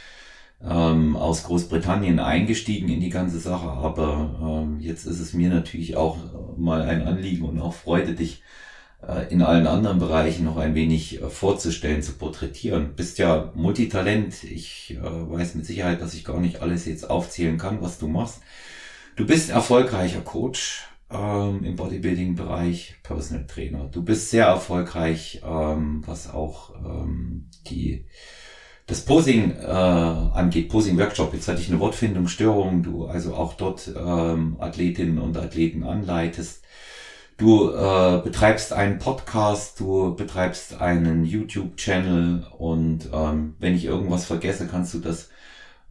ähm, 0.67 1.15
aus 1.15 1.43
Großbritannien 1.43 2.19
eingestiegen 2.19 2.89
in 2.89 3.00
die 3.00 3.10
ganze 3.10 3.39
Sache. 3.39 3.69
Aber 3.69 4.63
ähm, 4.63 4.80
jetzt 4.80 5.06
ist 5.06 5.19
es 5.19 5.34
mir 5.34 5.50
natürlich 5.50 5.97
auch 5.97 6.17
mal 6.58 6.82
ein 6.82 7.04
Anliegen 7.08 7.45
und 7.45 7.60
auch 7.60 7.74
Freude, 7.74 8.13
dich 8.13 8.43
äh, 9.08 9.32
in 9.32 9.41
allen 9.41 9.67
anderen 9.67 10.00
Bereichen 10.00 10.45
noch 10.45 10.58
ein 10.58 10.76
wenig 10.76 11.21
äh, 11.21 11.30
vorzustellen, 11.30 12.02
zu 12.02 12.13
porträtieren. 12.13 12.93
Bist 12.95 13.17
ja 13.17 13.52
Multitalent. 13.56 14.43
Ich 14.43 14.97
äh, 15.00 15.02
weiß 15.04 15.56
mit 15.56 15.65
Sicherheit, 15.65 16.02
dass 16.02 16.13
ich 16.13 16.24
gar 16.24 16.39
nicht 16.39 16.62
alles 16.62 16.86
jetzt 16.86 17.10
aufzählen 17.10 17.58
kann, 17.58 17.82
was 17.82 17.97
du 17.97 18.08
machst. 18.08 18.41
Du 19.15 19.26
bist 19.26 19.50
erfolgreicher 19.50 20.21
Coach 20.21 20.88
ähm, 21.10 21.63
im 21.63 21.76
Bodybuilding-Bereich, 21.76 22.95
Personal 23.04 23.45
Trainer. 23.45 23.89
Du 23.91 24.04
bist 24.04 24.30
sehr 24.30 24.45
erfolgreich, 24.45 25.41
ähm, 25.45 26.04
was 26.06 26.30
auch 26.30 26.76
ähm, 26.76 27.50
die 27.67 28.06
das 28.91 29.06
Posing 29.06 29.51
äh, 29.51 29.65
angeht, 29.65 30.69
Posing-Workshop. 30.69 31.34
Jetzt 31.34 31.47
hatte 31.47 31.62
ich 31.62 31.69
eine 31.69 31.80
Wortfindungsstörung, 31.80 32.84
du 32.84 33.06
also 33.06 33.34
auch 33.34 33.54
dort 33.54 33.91
ähm, 33.97 34.58
Athletinnen 34.60 35.17
und 35.17 35.38
Athleten 35.38 35.84
anleitest 35.84 36.62
Du 37.41 37.71
äh, 37.71 38.21
betreibst 38.23 38.71
einen 38.71 38.99
Podcast, 38.99 39.80
du 39.80 40.15
betreibst 40.15 40.80
einen 40.80 41.25
YouTube-Channel 41.25 42.45
und 42.56 43.10
ähm, 43.12 43.56
wenn 43.58 43.75
ich 43.75 43.86
irgendwas 43.86 44.25
vergesse, 44.25 44.67
kannst 44.67 44.93
du 44.93 44.99
das, 44.99 45.32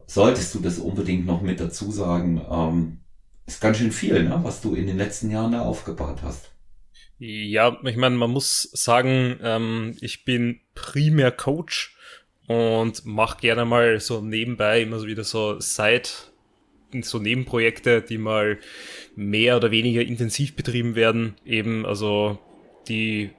solltest 0.07 0.55
du 0.55 0.59
das 0.59 0.79
unbedingt 0.79 1.25
noch 1.25 1.41
mit 1.41 1.59
dazu 1.59 1.91
sagen. 1.91 2.41
Ähm, 2.49 2.99
ist 3.47 3.59
ganz 3.59 3.79
schön 3.79 3.91
viel, 3.91 4.23
ne, 4.23 4.39
was 4.43 4.61
du 4.61 4.75
in 4.75 4.87
den 4.87 4.97
letzten 4.97 5.29
Jahren 5.29 5.51
da 5.51 5.63
aufgebaut 5.63 6.19
hast. 6.23 6.51
Ja, 7.17 7.77
ich 7.83 7.97
meine, 7.97 8.15
man 8.15 8.31
muss 8.31 8.69
sagen, 8.71 9.37
ähm, 9.43 9.97
ich 9.99 10.23
bin 10.23 10.61
primär 10.73 11.33
Coach 11.33 11.90
und 12.51 13.05
mache 13.05 13.39
gerne 13.39 13.65
mal 13.65 13.99
so 13.99 14.21
nebenbei 14.21 14.81
immer 14.81 14.99
so 14.99 15.07
wieder 15.07 15.23
so 15.23 15.59
Side, 15.59 16.09
so 17.01 17.19
Nebenprojekte, 17.19 18.01
die 18.01 18.17
mal 18.17 18.59
mehr 19.15 19.57
oder 19.57 19.71
weniger 19.71 20.01
intensiv 20.01 20.55
betrieben 20.55 20.95
werden, 20.95 21.35
eben 21.45 21.85
also 21.85 22.39
die 22.87 23.31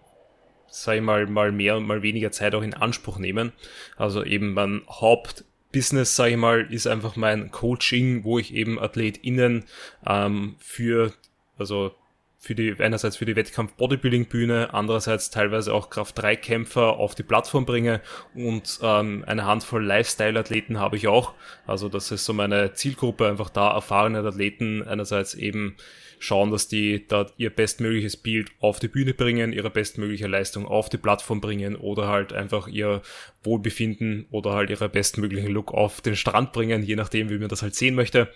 sag 0.73 0.97
ich 0.97 1.03
mal, 1.03 1.27
mal 1.27 1.53
mehr 1.53 1.77
und 1.77 1.87
mal 1.87 2.03
weniger 2.03 2.33
Zeit 2.33 2.55
auch 2.55 2.63
in 2.63 2.73
Anspruch 2.73 3.19
nehmen. 3.19 3.53
Also 3.97 4.25
eben 4.25 4.55
mein 4.55 4.83
Hauptbusiness, 4.89 6.17
sage 6.17 6.33
ich 6.33 6.37
mal, 6.39 6.73
ist 6.73 6.87
einfach 6.87 7.15
mein 7.15 7.51
Coaching, 7.51 8.25
wo 8.25 8.39
ich 8.39 8.55
eben 8.55 8.79
AthletInnen 8.79 9.65
ähm, 10.07 10.57
für, 10.59 11.13
also 11.59 11.95
für 12.43 12.57
die, 12.57 12.75
einerseits 12.81 13.17
für 13.17 13.25
die 13.25 13.37
Wettkampf 13.37 13.75
Bodybuilding 13.75 14.27
Bühne, 14.27 14.75
andererseits 14.75 15.31
teilweise 15.31 15.73
auch 15.73 15.91
Kraft 15.91 16.19
3 16.19 16.35
Kämpfer 16.35 16.97
auf 16.97 17.15
die 17.15 17.23
Plattform 17.23 17.65
bringe 17.65 18.01
und 18.35 18.81
ähm, 18.83 19.23
eine 19.29 19.47
Handvoll 19.47 19.85
Lifestyle 19.85 20.41
Athleten 20.41 20.81
habe 20.81 20.97
ich 20.97 21.07
auch. 21.07 21.35
Also 21.69 21.89
das 21.89 22.11
ist 22.11 22.25
so 22.25 22.33
meine 22.33 22.73
Zielgruppe, 22.73 23.29
einfach 23.29 23.49
da 23.49 23.73
erfahrene 23.73 24.19
Athleten 24.19 24.83
einerseits 24.83 25.35
eben 25.35 25.77
schauen, 26.23 26.51
dass 26.51 26.69
die 26.69 27.07
da 27.07 27.27
ihr 27.37 27.51
bestmögliches 27.51 28.17
Bild 28.17 28.51
auf 28.61 28.79
die 28.79 28.89
Bühne 28.89 29.13
bringen, 29.13 29.53
ihre 29.53 29.71
bestmögliche 29.71 30.29
Leistung 30.29 30.67
auf 30.67 30.89
die 30.89 30.99
Plattform 30.99 31.41
bringen 31.41 31.75
oder 31.75 32.09
halt 32.09 32.33
einfach 32.33 32.69
ihr 32.69 33.03
Wohlbefinden 33.43 34.27
oder 34.31 34.53
halt 34.53 34.71
ihre 34.71 34.89
bestmöglichen 34.89 35.51
Look 35.51 35.73
auf 35.75 36.01
den 36.01 36.15
Strand 36.15 36.53
bringen, 36.53 36.83
je 36.85 36.97
nachdem, 36.97 37.29
wie 37.29 37.39
man 37.39 37.49
das 37.49 37.63
halt 37.63 37.75
sehen 37.75 37.97
möchte. 37.97 38.29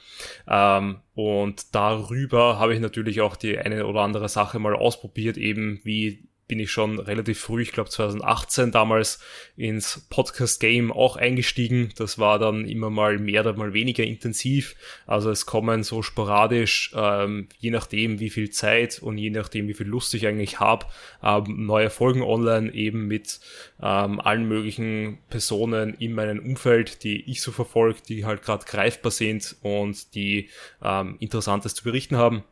Ähm, 0.48 0.96
und 1.14 1.74
darüber 1.74 2.58
habe 2.58 2.74
ich 2.74 2.80
natürlich 2.80 3.20
auch 3.20 3.36
die 3.36 3.56
eine 3.56 3.86
oder 3.86 4.00
andere 4.00 4.28
Sache 4.28 4.58
mal 4.58 4.74
ausprobiert, 4.74 5.36
eben 5.36 5.80
wie 5.84 6.28
bin 6.48 6.60
ich 6.60 6.70
schon 6.70 6.98
relativ 6.98 7.40
früh, 7.40 7.62
ich 7.62 7.72
glaube 7.72 7.90
2018 7.90 8.70
damals, 8.70 9.18
ins 9.56 10.06
Podcast-Game 10.10 10.92
auch 10.92 11.16
eingestiegen. 11.16 11.92
Das 11.96 12.18
war 12.18 12.38
dann 12.38 12.66
immer 12.66 12.90
mal 12.90 13.18
mehr 13.18 13.40
oder 13.40 13.54
mal 13.54 13.72
weniger 13.72 14.04
intensiv. 14.04 14.76
Also 15.06 15.30
es 15.30 15.46
kommen 15.46 15.82
so 15.82 16.02
sporadisch, 16.02 16.92
ähm, 16.94 17.48
je 17.58 17.70
nachdem 17.70 18.20
wie 18.20 18.30
viel 18.30 18.50
Zeit 18.50 19.00
und 19.00 19.18
je 19.18 19.30
nachdem 19.30 19.68
wie 19.68 19.74
viel 19.74 19.86
Lust 19.86 20.14
ich 20.14 20.26
eigentlich 20.26 20.60
habe, 20.60 20.86
ähm, 21.22 21.66
neue 21.66 21.90
Folgen 21.90 22.22
online 22.22 22.72
eben 22.72 23.06
mit 23.06 23.40
ähm, 23.82 24.20
allen 24.20 24.46
möglichen 24.46 25.18
Personen 25.28 25.94
in 25.94 26.12
meinem 26.12 26.38
Umfeld, 26.38 27.02
die 27.02 27.28
ich 27.30 27.42
so 27.42 27.52
verfolge, 27.52 28.00
die 28.08 28.24
halt 28.24 28.42
gerade 28.42 28.64
greifbar 28.64 29.10
sind 29.10 29.56
und 29.62 30.14
die 30.14 30.48
ähm, 30.82 31.16
Interessantes 31.18 31.74
zu 31.74 31.84
berichten 31.84 32.16
haben. 32.16 32.44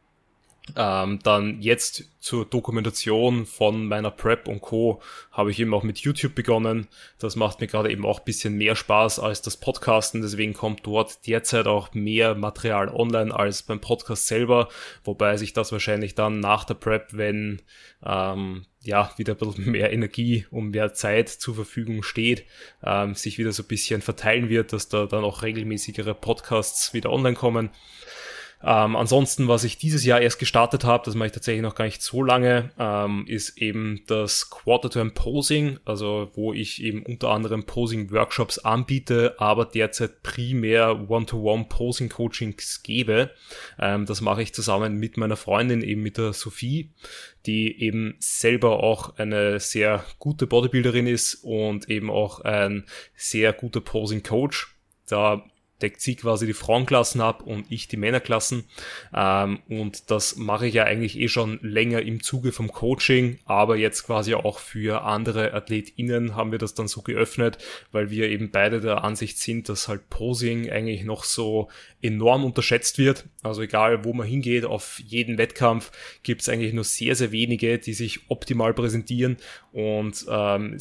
Ähm, 0.76 1.18
dann 1.22 1.60
jetzt 1.60 2.04
zur 2.20 2.46
Dokumentation 2.46 3.44
von 3.44 3.86
meiner 3.86 4.10
Prep 4.10 4.48
und 4.48 4.62
Co. 4.62 5.02
habe 5.30 5.50
ich 5.50 5.60
eben 5.60 5.74
auch 5.74 5.82
mit 5.82 5.98
YouTube 5.98 6.34
begonnen. 6.34 6.88
Das 7.18 7.36
macht 7.36 7.60
mir 7.60 7.66
gerade 7.66 7.92
eben 7.92 8.06
auch 8.06 8.20
bisschen 8.20 8.54
mehr 8.54 8.74
Spaß 8.74 9.18
als 9.18 9.42
das 9.42 9.58
Podcasten. 9.58 10.22
Deswegen 10.22 10.54
kommt 10.54 10.86
dort 10.86 11.26
derzeit 11.26 11.66
auch 11.66 11.92
mehr 11.92 12.34
Material 12.34 12.88
online 12.88 13.34
als 13.34 13.62
beim 13.62 13.80
Podcast 13.80 14.26
selber. 14.26 14.68
Wobei 15.04 15.36
sich 15.36 15.52
das 15.52 15.70
wahrscheinlich 15.70 16.14
dann 16.14 16.40
nach 16.40 16.64
der 16.64 16.74
Prep, 16.74 17.08
wenn 17.12 17.60
ähm, 18.02 18.64
ja 18.82 19.12
wieder 19.18 19.34
ein 19.34 19.38
bisschen 19.38 19.70
mehr 19.70 19.92
Energie 19.92 20.46
und 20.50 20.70
mehr 20.70 20.94
Zeit 20.94 21.28
zur 21.28 21.54
Verfügung 21.54 22.02
steht, 22.02 22.46
ähm, 22.82 23.14
sich 23.14 23.36
wieder 23.36 23.52
so 23.52 23.64
ein 23.64 23.68
bisschen 23.68 24.00
verteilen 24.00 24.48
wird, 24.48 24.72
dass 24.72 24.88
da 24.88 25.04
dann 25.04 25.24
auch 25.24 25.42
regelmäßigere 25.42 26.14
Podcasts 26.14 26.94
wieder 26.94 27.10
online 27.10 27.36
kommen. 27.36 27.68
Ähm, 28.66 28.96
ansonsten, 28.96 29.46
was 29.46 29.62
ich 29.64 29.76
dieses 29.76 30.04
Jahr 30.04 30.22
erst 30.22 30.38
gestartet 30.38 30.84
habe, 30.84 31.04
das 31.04 31.14
mache 31.14 31.26
ich 31.26 31.32
tatsächlich 31.32 31.62
noch 31.62 31.74
gar 31.74 31.84
nicht 31.84 32.00
so 32.00 32.22
lange, 32.22 32.70
ähm, 32.78 33.26
ist 33.28 33.58
eben 33.58 34.00
das 34.06 34.48
Quarter-Term 34.48 35.12
Posing, 35.12 35.78
also 35.84 36.30
wo 36.34 36.54
ich 36.54 36.82
eben 36.82 37.02
unter 37.02 37.28
anderem 37.28 37.64
Posing-Workshops 37.64 38.58
anbiete, 38.60 39.34
aber 39.38 39.66
derzeit 39.66 40.22
primär 40.22 41.10
One-to-One-Posing-Coachings 41.10 42.82
gebe. 42.82 43.30
Ähm, 43.78 44.06
das 44.06 44.22
mache 44.22 44.42
ich 44.42 44.54
zusammen 44.54 44.96
mit 44.96 45.18
meiner 45.18 45.36
Freundin, 45.36 45.82
eben 45.82 46.02
mit 46.02 46.16
der 46.16 46.32
Sophie, 46.32 46.90
die 47.44 47.82
eben 47.82 48.14
selber 48.18 48.82
auch 48.82 49.18
eine 49.18 49.60
sehr 49.60 50.04
gute 50.18 50.46
Bodybuilderin 50.46 51.06
ist 51.06 51.34
und 51.42 51.90
eben 51.90 52.10
auch 52.10 52.40
ein 52.40 52.86
sehr 53.14 53.52
guter 53.52 53.82
Posing-Coach. 53.82 54.74
Da 55.06 55.44
deckt 55.84 56.00
sie 56.00 56.16
quasi 56.16 56.46
die 56.46 56.54
Frauenklassen 56.54 57.20
ab 57.20 57.42
und 57.42 57.66
ich 57.70 57.88
die 57.88 57.98
Männerklassen. 57.98 58.64
Ähm, 59.14 59.60
und 59.68 60.10
das 60.10 60.36
mache 60.36 60.66
ich 60.66 60.74
ja 60.74 60.84
eigentlich 60.84 61.18
eh 61.18 61.28
schon 61.28 61.58
länger 61.60 62.00
im 62.00 62.22
Zuge 62.22 62.52
vom 62.52 62.72
Coaching, 62.72 63.38
aber 63.44 63.76
jetzt 63.76 64.06
quasi 64.06 64.34
auch 64.34 64.58
für 64.58 65.02
andere 65.02 65.52
AthletInnen 65.52 66.34
haben 66.34 66.52
wir 66.52 66.58
das 66.58 66.72
dann 66.72 66.88
so 66.88 67.02
geöffnet, 67.02 67.58
weil 67.92 68.08
wir 68.08 68.30
eben 68.30 68.50
beide 68.50 68.80
der 68.80 69.04
Ansicht 69.04 69.38
sind, 69.38 69.68
dass 69.68 69.86
halt 69.86 70.08
Posing 70.08 70.70
eigentlich 70.70 71.04
noch 71.04 71.24
so 71.24 71.68
enorm 72.00 72.44
unterschätzt 72.44 72.96
wird. 72.96 73.26
Also 73.42 73.60
egal, 73.60 74.04
wo 74.06 74.14
man 74.14 74.26
hingeht, 74.26 74.64
auf 74.64 75.00
jeden 75.04 75.36
Wettkampf 75.36 75.90
gibt 76.22 76.40
es 76.40 76.48
eigentlich 76.48 76.72
nur 76.72 76.84
sehr, 76.84 77.14
sehr 77.14 77.30
wenige, 77.30 77.78
die 77.78 77.92
sich 77.92 78.30
optimal 78.30 78.72
präsentieren 78.72 79.36
und 79.72 80.24
ähm, 80.30 80.78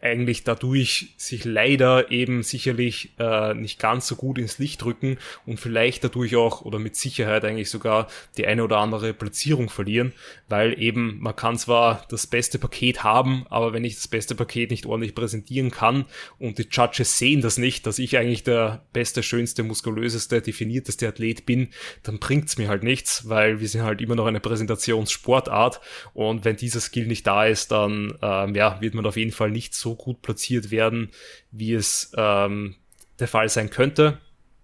eigentlich 0.00 0.44
dadurch 0.44 1.14
sich 1.16 1.44
leider 1.44 2.10
eben 2.10 2.42
sicherlich 2.42 3.12
äh, 3.18 3.54
nicht 3.54 3.78
ganz 3.78 4.06
so 4.06 4.16
gut 4.16 4.38
ins 4.38 4.58
Licht 4.58 4.82
drücken 4.82 5.18
und 5.46 5.60
vielleicht 5.60 6.04
dadurch 6.04 6.36
auch 6.36 6.62
oder 6.62 6.78
mit 6.78 6.96
Sicherheit 6.96 7.44
eigentlich 7.44 7.70
sogar 7.70 8.08
die 8.36 8.46
eine 8.46 8.64
oder 8.64 8.78
andere 8.78 9.14
Platzierung 9.14 9.68
verlieren, 9.68 10.12
weil 10.48 10.80
eben 10.80 11.18
man 11.20 11.36
kann 11.36 11.56
zwar 11.56 12.04
das 12.08 12.26
beste 12.26 12.58
Paket 12.58 13.04
haben, 13.04 13.46
aber 13.48 13.72
wenn 13.72 13.84
ich 13.84 13.94
das 13.94 14.08
beste 14.08 14.34
Paket 14.34 14.70
nicht 14.70 14.86
ordentlich 14.86 15.14
präsentieren 15.14 15.70
kann 15.70 16.06
und 16.38 16.58
die 16.58 16.66
Judges 16.70 17.18
sehen 17.18 17.40
das 17.40 17.58
nicht, 17.58 17.86
dass 17.86 17.98
ich 17.98 18.18
eigentlich 18.18 18.42
der 18.44 18.84
beste, 18.92 19.22
schönste, 19.22 19.62
muskulöseste, 19.62 20.42
definierteste 20.42 21.08
Athlet 21.08 21.46
bin, 21.46 21.68
dann 22.02 22.18
bringt's 22.18 22.58
mir 22.58 22.68
halt 22.68 22.82
nichts, 22.82 23.28
weil 23.28 23.60
wir 23.60 23.68
sind 23.68 23.82
halt 23.82 24.00
immer 24.00 24.16
noch 24.16 24.26
eine 24.26 24.40
Präsentationssportart 24.40 25.80
und 26.14 26.44
wenn 26.44 26.56
dieser 26.56 26.80
Skill 26.80 27.06
nicht 27.06 27.26
da 27.26 27.46
ist, 27.46 27.70
dann 27.70 28.14
ähm, 28.22 28.54
ja, 28.54 28.80
wird 28.80 28.94
man 28.94 29.06
auf 29.06 29.16
jeden 29.16 29.32
Fall 29.32 29.50
nicht 29.50 29.71
nicht 29.72 29.80
so 29.80 29.94
gut 29.94 30.20
platziert 30.22 30.70
werden, 30.70 31.10
wie 31.50 31.72
es 31.72 32.12
ähm, 32.16 32.74
der 33.18 33.28
Fall 33.28 33.48
sein 33.48 33.70
könnte. 33.70 34.18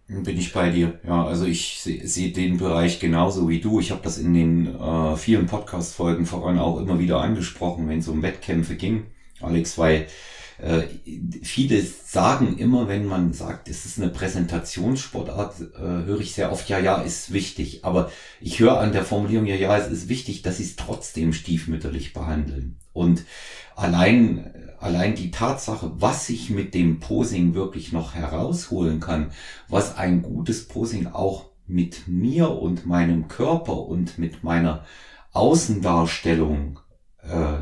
Bin 0.07 0.39
ich 0.39 0.53
bei 0.53 0.71
dir. 0.71 0.99
Ja, 1.07 1.27
also 1.27 1.45
ich 1.45 1.81
sehe 1.81 2.07
seh 2.07 2.33
den 2.33 2.57
Bereich 2.57 2.99
genauso 2.99 3.49
wie 3.49 3.61
du. 3.61 3.79
Ich 3.79 3.91
habe 3.91 4.01
das 4.03 4.17
in 4.17 4.33
den 4.33 4.75
äh, 4.75 5.17
vielen 5.17 5.47
Podcast-Folgen 5.47 6.25
voran 6.25 6.59
auch 6.59 6.81
immer 6.81 6.99
wieder 6.99 7.21
angesprochen, 7.21 7.89
wenn 7.89 7.99
es 7.99 8.09
um 8.09 8.23
Wettkämpfe 8.23 8.77
ging, 8.77 9.07
Alex, 9.41 9.77
weil 9.77 10.07
äh, 10.61 10.83
viele 11.43 11.83
sagen 11.83 12.57
immer, 12.57 12.89
wenn 12.89 13.07
man 13.07 13.35
sagt, 13.35 13.69
es 13.69 13.85
ist 13.85 14.01
eine 14.01 14.11
Präsentationssportart, 14.11 15.61
äh, 15.61 16.07
höre 16.07 16.21
ich 16.21 16.33
sehr 16.33 16.53
oft, 16.53 16.69
ja, 16.71 16.79
ja, 16.79 17.03
ist 17.03 17.33
wichtig. 17.35 17.85
Aber 17.85 18.11
ich 18.41 18.61
höre 18.61 18.81
an 18.81 18.93
der 18.93 19.05
Formulierung, 19.05 19.47
ja, 19.47 19.57
ja, 19.57 19.77
es 19.77 19.91
ist 19.91 20.09
wichtig, 20.09 20.41
dass 20.41 20.57
sie 20.57 20.65
es 20.65 20.77
trotzdem 20.77 21.35
stiefmütterlich 21.35 22.15
behandeln. 22.15 22.77
Und 22.95 23.25
allein 23.77 24.68
allein 24.81 25.15
die 25.15 25.31
Tatsache, 25.31 25.93
was 25.97 26.29
ich 26.29 26.51
mit 26.51 26.75
dem 26.75 27.01
Posing 27.01 27.55
wirklich 27.55 27.93
noch 27.93 28.15
herausholen 28.15 29.01
kann, 29.01 29.31
was 29.69 29.97
ein 29.97 30.23
gutes 30.23 30.69
Posing 30.69 31.07
auch 31.07 31.51
mit 31.67 32.09
mir 32.09 32.51
und 32.51 32.87
meinem 32.87 33.29
Körper 33.29 33.79
und 33.79 34.19
mit 34.19 34.43
meiner 34.43 34.85
Außendarstellung 35.33 36.81
äh, 37.23 37.59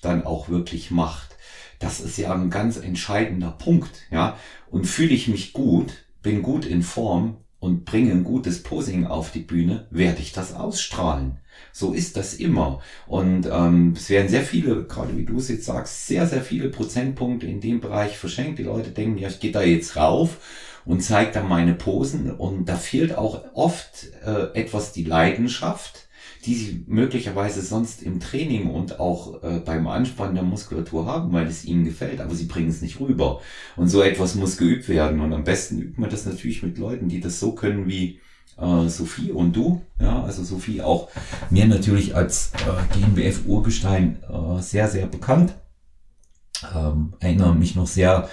dann 0.00 0.24
auch 0.24 0.48
wirklich 0.48 0.90
macht, 0.90 1.36
das 1.78 2.00
ist 2.00 2.18
ja 2.18 2.32
ein 2.32 2.50
ganz 2.50 2.76
entscheidender 2.76 3.50
Punkt, 3.50 4.06
ja. 4.10 4.36
Und 4.70 4.86
fühle 4.86 5.14
ich 5.14 5.28
mich 5.28 5.52
gut, 5.52 6.04
bin 6.22 6.42
gut 6.42 6.64
in 6.64 6.82
Form 6.82 7.38
und 7.60 7.84
bringe 7.84 8.12
ein 8.12 8.24
gutes 8.24 8.62
Posing 8.62 9.06
auf 9.06 9.30
die 9.30 9.40
Bühne, 9.40 9.86
werde 9.90 10.20
ich 10.20 10.32
das 10.32 10.54
ausstrahlen. 10.54 11.38
So 11.72 11.92
ist 11.92 12.16
das 12.16 12.34
immer. 12.34 12.80
Und 13.06 13.46
ähm, 13.46 13.92
es 13.94 14.08
werden 14.08 14.28
sehr 14.28 14.42
viele, 14.42 14.84
gerade 14.84 15.16
wie 15.16 15.24
du 15.24 15.36
es 15.36 15.48
jetzt 15.48 15.66
sagst, 15.66 16.06
sehr, 16.06 16.26
sehr 16.26 16.40
viele 16.40 16.70
Prozentpunkte 16.70 17.46
in 17.46 17.60
dem 17.60 17.80
Bereich 17.80 18.16
verschenkt. 18.16 18.58
Die 18.58 18.64
Leute 18.64 18.90
denken, 18.90 19.18
ja, 19.18 19.28
ich 19.28 19.40
gehe 19.40 19.52
da 19.52 19.62
jetzt 19.62 19.96
rauf 19.96 20.38
und 20.86 21.02
zeige 21.02 21.32
dann 21.32 21.48
meine 21.48 21.74
Posen. 21.74 22.30
Und 22.30 22.66
da 22.66 22.76
fehlt 22.76 23.16
auch 23.16 23.44
oft 23.54 24.08
äh, 24.24 24.58
etwas 24.58 24.92
die 24.92 25.04
Leidenschaft, 25.04 26.08
die 26.46 26.54
sie 26.54 26.84
möglicherweise 26.86 27.60
sonst 27.60 28.02
im 28.02 28.20
Training 28.20 28.70
und 28.70 28.98
auch 28.98 29.42
äh, 29.42 29.60
beim 29.60 29.86
Anspannen 29.86 30.34
der 30.34 30.44
Muskulatur 30.44 31.06
haben, 31.06 31.32
weil 31.32 31.46
es 31.46 31.64
ihnen 31.64 31.84
gefällt, 31.84 32.20
aber 32.20 32.34
sie 32.34 32.46
bringen 32.46 32.70
es 32.70 32.80
nicht 32.80 32.98
rüber. 33.00 33.40
Und 33.76 33.88
so 33.88 34.02
etwas 34.02 34.34
muss 34.34 34.56
geübt 34.56 34.88
werden. 34.88 35.20
Und 35.20 35.32
am 35.32 35.44
besten 35.44 35.80
übt 35.80 36.00
man 36.00 36.10
das 36.10 36.24
natürlich 36.24 36.62
mit 36.62 36.78
Leuten, 36.78 37.08
die 37.08 37.20
das 37.20 37.40
so 37.40 37.52
können 37.52 37.86
wie 37.86 38.20
äh, 38.58 38.88
Sophie 38.88 39.32
und 39.32 39.54
du. 39.54 39.82
Ja, 40.00 40.22
also 40.22 40.42
Sophie 40.42 40.80
auch 40.82 41.10
mir 41.50 41.66
natürlich 41.66 42.14
als 42.16 42.52
äh, 42.54 42.98
GNBF-Urgestein 42.98 44.22
äh, 44.22 44.62
sehr, 44.62 44.88
sehr 44.88 45.06
bekannt. 45.06 45.54
Ähm, 46.74 47.14
erinnere 47.20 47.54
mich 47.54 47.74
noch 47.74 47.86
sehr 47.86 48.28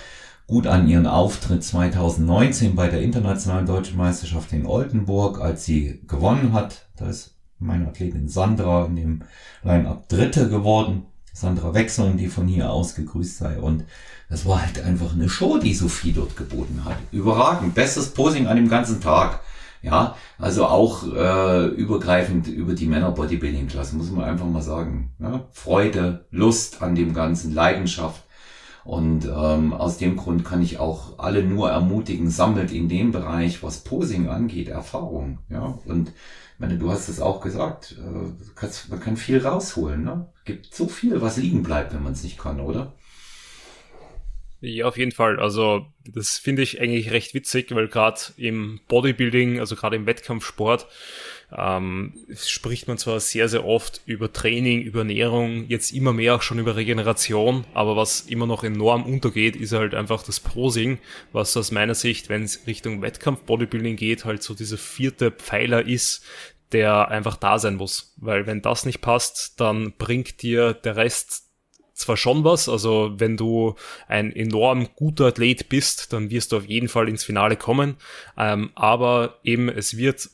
gut 0.47 0.65
an 0.65 0.87
ihren 0.87 1.07
Auftritt 1.07 1.63
2019 1.63 2.75
bei 2.75 2.87
der 2.87 3.01
Internationalen 3.01 3.65
Deutschen 3.65 3.97
Meisterschaft 3.97 4.53
in 4.53 4.65
Oldenburg, 4.65 5.41
als 5.41 5.65
sie 5.65 6.01
gewonnen 6.07 6.53
hat. 6.53 6.87
Da 6.95 7.09
ist 7.09 7.36
meine 7.59 7.87
Athletin 7.87 8.27
Sandra 8.27 8.85
in 8.85 8.95
dem 8.95 9.21
Line-Up 9.63 10.07
Dritte 10.09 10.49
geworden. 10.49 11.03
Sandra 11.33 11.73
Wechseln, 11.73 12.17
die 12.17 12.27
von 12.27 12.47
hier 12.47 12.71
aus 12.71 12.95
gegrüßt 12.95 13.37
sei. 13.37 13.59
Und 13.59 13.83
das 14.29 14.45
war 14.45 14.65
halt 14.65 14.83
einfach 14.83 15.13
eine 15.13 15.29
Show, 15.29 15.57
die 15.57 15.73
Sophie 15.73 16.11
dort 16.11 16.35
geboten 16.35 16.81
hat. 16.83 16.97
Überragend. 17.11 17.75
Bestes 17.75 18.09
Posing 18.09 18.47
an 18.47 18.57
dem 18.57 18.69
ganzen 18.69 19.01
Tag. 19.01 19.41
Ja, 19.83 20.15
also 20.39 20.65
auch 20.65 21.03
äh, 21.13 21.67
übergreifend 21.67 22.47
über 22.47 22.73
die 22.73 22.87
Männer-Bodybuilding-Klasse, 22.87 23.95
muss 23.95 24.09
man 24.09 24.25
einfach 24.25 24.47
mal 24.47 24.63
sagen. 24.63 25.11
Ja? 25.19 25.45
Freude, 25.51 26.25
Lust 26.31 26.81
an 26.81 26.95
dem 26.95 27.13
Ganzen, 27.13 27.53
Leidenschaft. 27.53 28.23
Und 28.83 29.25
ähm, 29.25 29.73
aus 29.73 29.97
dem 29.97 30.15
Grund 30.15 30.45
kann 30.45 30.61
ich 30.61 30.79
auch 30.79 31.19
alle 31.19 31.43
nur 31.43 31.69
ermutigen, 31.69 32.29
sammelt 32.29 32.71
in 32.71 32.87
dem 32.87 33.11
Bereich, 33.11 33.61
was 33.61 33.79
Posing 33.79 34.29
angeht, 34.29 34.69
Erfahrung. 34.69 35.39
Ja, 35.49 35.77
und 35.85 36.13
ich 36.57 36.61
meine, 36.61 36.79
du 36.79 36.89
hast 36.89 37.07
es 37.07 37.21
auch 37.21 37.41
gesagt, 37.41 37.95
äh, 37.99 38.89
man 38.89 38.99
kann 38.99 39.15
viel 39.15 39.37
rausholen. 39.45 40.03
Ne? 40.03 40.27
Gibt 40.43 40.73
so 40.73 40.87
viel, 40.87 41.21
was 41.21 41.37
liegen 41.37 41.61
bleibt, 41.61 41.93
wenn 41.93 42.01
man 42.01 42.13
es 42.13 42.23
nicht 42.23 42.39
kann, 42.39 42.59
oder? 42.59 42.93
Ja, 44.59 44.87
auf 44.87 44.97
jeden 44.97 45.11
Fall. 45.11 45.39
Also 45.39 45.85
das 46.11 46.39
finde 46.39 46.63
ich 46.63 46.81
eigentlich 46.81 47.11
recht 47.11 47.35
witzig, 47.35 47.75
weil 47.75 47.87
gerade 47.87 48.19
im 48.37 48.79
Bodybuilding, 48.87 49.59
also 49.59 49.75
gerade 49.75 49.97
im 49.97 50.07
Wettkampfsport, 50.07 50.87
ähm, 51.55 52.13
spricht 52.35 52.87
man 52.87 52.97
zwar 52.97 53.19
sehr, 53.19 53.47
sehr 53.47 53.65
oft 53.65 54.01
über 54.05 54.33
Training, 54.33 54.81
über 54.81 54.99
Ernährung, 54.99 55.65
jetzt 55.69 55.93
immer 55.93 56.11
mehr 56.11 56.35
auch 56.35 56.41
schon 56.41 56.59
über 56.59 56.75
Regeneration, 56.75 57.65
aber 57.73 57.95
was 57.95 58.21
immer 58.21 58.47
noch 58.47 58.63
enorm 58.63 59.03
untergeht, 59.03 59.55
ist 59.55 59.71
halt 59.71 59.95
einfach 59.95 60.23
das 60.23 60.39
Posing, 60.41 60.99
was 61.31 61.55
aus 61.55 61.71
meiner 61.71 61.95
Sicht, 61.95 62.27
wenn 62.29 62.43
es 62.43 62.67
Richtung 62.67 63.01
Wettkampf-Bodybuilding 63.01 63.95
geht, 63.95 64.25
halt 64.25 64.43
so 64.43 64.53
dieser 64.53 64.77
vierte 64.77 65.31
Pfeiler 65.31 65.85
ist, 65.85 66.23
der 66.73 67.07
einfach 67.07 67.37
da 67.37 67.59
sein 67.59 67.75
muss. 67.75 68.13
Weil 68.17 68.45
wenn 68.45 68.61
das 68.61 68.85
nicht 68.85 68.99
passt, 68.99 69.59
dann 69.61 69.93
bringt 69.97 70.41
dir 70.41 70.73
der 70.73 70.97
Rest 70.97 71.43
zwar 71.93 72.17
schon 72.17 72.43
was, 72.43 72.69
also 72.69 73.13
wenn 73.17 73.37
du 73.37 73.75
ein 74.07 74.35
enorm 74.35 74.89
guter 74.95 75.25
Athlet 75.27 75.67
bist, 75.67 76.13
dann 76.13 76.29
wirst 76.29 76.51
du 76.51 76.57
auf 76.57 76.65
jeden 76.65 76.89
Fall 76.89 77.09
ins 77.09 77.23
Finale 77.23 77.55
kommen, 77.55 77.95
ähm, 78.37 78.69
aber 78.75 79.39
eben 79.43 79.67
es 79.67 79.97
wird 79.97 80.29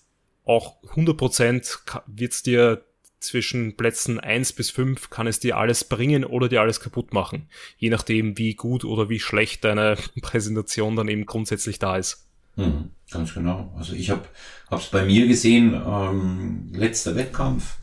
auch 0.45 0.81
100% 0.83 2.01
wird 2.07 2.33
es 2.33 2.43
dir 2.43 2.83
zwischen 3.23 3.75
Plätzen 3.77 4.19
1 4.19 4.53
bis 4.53 4.69
5 4.69 5.09
kann 5.09 5.27
es 5.27 5.39
dir 5.39 5.57
alles 5.57 5.83
bringen 5.85 6.25
oder 6.25 6.49
dir 6.49 6.61
alles 6.61 6.79
kaputt 6.79 7.13
machen, 7.13 7.47
je 7.77 7.89
nachdem 7.89 8.37
wie 8.37 8.53
gut 8.53 8.83
oder 8.83 9.09
wie 9.09 9.19
schlecht 9.19 9.63
deine 9.63 9.97
Präsentation 10.21 10.95
dann 10.95 11.07
eben 11.07 11.25
grundsätzlich 11.25 11.79
da 11.79 11.97
ist. 11.97 12.27
Hm, 12.55 12.91
ganz 13.09 13.33
genau. 13.33 13.73
Also 13.77 13.93
ich 13.93 14.09
habe 14.09 14.25
es 14.69 14.87
bei 14.87 15.05
mir 15.05 15.27
gesehen, 15.27 15.73
ähm, 15.73 16.69
letzter 16.73 17.15
Wettkampf 17.15 17.77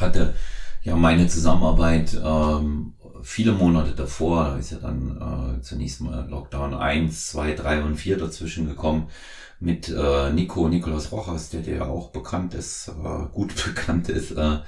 hatte 0.00 0.34
ja, 0.82 0.96
meine 0.96 1.28
Zusammenarbeit 1.28 2.18
ähm, 2.24 2.94
viele 3.22 3.52
Monate 3.52 3.92
davor, 3.92 4.44
da 4.44 4.56
ist 4.56 4.72
ja 4.72 4.78
dann 4.78 5.58
äh, 5.58 5.62
zunächst 5.62 6.00
mal 6.00 6.26
Lockdown 6.28 6.72
1, 6.72 7.28
2, 7.28 7.52
3 7.52 7.82
und 7.82 7.96
4 7.96 8.16
dazwischen 8.16 8.66
gekommen 8.66 9.08
mit 9.60 9.88
äh, 9.90 10.32
Nico, 10.32 10.68
Nicolas 10.68 11.12
Rojas, 11.12 11.50
der 11.50 11.60
dir 11.60 11.76
ja 11.76 11.84
auch 11.86 12.10
bekannt 12.10 12.54
ist, 12.54 12.88
äh, 12.88 13.26
gut 13.32 13.54
bekannt 13.64 14.08
ist, 14.08 14.32
äh, 14.32 14.58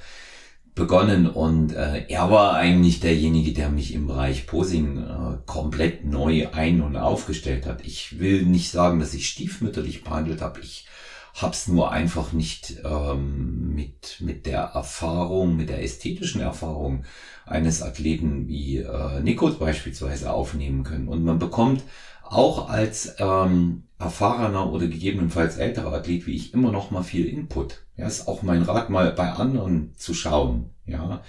begonnen 0.75 1.29
und 1.29 1.73
äh, 1.73 2.05
er 2.07 2.31
war 2.31 2.55
eigentlich 2.55 2.99
derjenige, 2.99 3.53
der 3.53 3.69
mich 3.69 3.93
im 3.93 4.07
Bereich 4.07 4.47
Posing 4.47 4.97
äh, 4.97 5.37
komplett 5.45 6.05
neu 6.05 6.47
ein- 6.51 6.81
und 6.81 6.95
aufgestellt 6.95 7.67
hat. 7.67 7.85
Ich 7.85 8.19
will 8.19 8.43
nicht 8.43 8.71
sagen, 8.71 8.99
dass 8.99 9.13
ich 9.13 9.27
stiefmütterlich 9.27 10.03
behandelt 10.03 10.41
habe. 10.41 10.61
Ich 10.61 10.87
hab's 11.35 11.67
nur 11.67 11.91
einfach 11.91 12.31
nicht 12.33 12.81
ähm, 12.83 13.73
mit, 13.75 14.17
mit 14.19 14.45
der 14.45 14.61
Erfahrung, 14.61 15.55
mit 15.55 15.69
der 15.69 15.83
ästhetischen 15.83 16.41
Erfahrung 16.41 17.03
eines 17.45 17.81
Athleten 17.81 18.47
wie 18.47 18.77
äh, 18.77 19.19
Nikos 19.21 19.59
beispielsweise 19.59 20.31
aufnehmen 20.31 20.83
können. 20.83 21.07
Und 21.07 21.23
man 21.23 21.39
bekommt 21.39 21.83
auch 22.23 22.69
als 22.69 23.15
ähm, 23.19 23.83
erfahrener 24.03 24.71
oder 24.71 24.87
gegebenenfalls 24.87 25.57
älterer 25.57 25.93
Athlet 25.93 26.27
wie 26.27 26.35
ich 26.35 26.53
immer 26.53 26.71
noch 26.71 26.91
mal 26.91 27.03
viel 27.03 27.25
Input. 27.25 27.83
Ja, 27.95 28.07
ist 28.07 28.27
auch 28.27 28.41
mein 28.43 28.63
Rat, 28.63 28.89
mal 28.89 29.11
bei 29.11 29.31
anderen 29.31 29.93
zu 29.95 30.13
schauen. 30.13 30.69
Ja, 30.85 31.21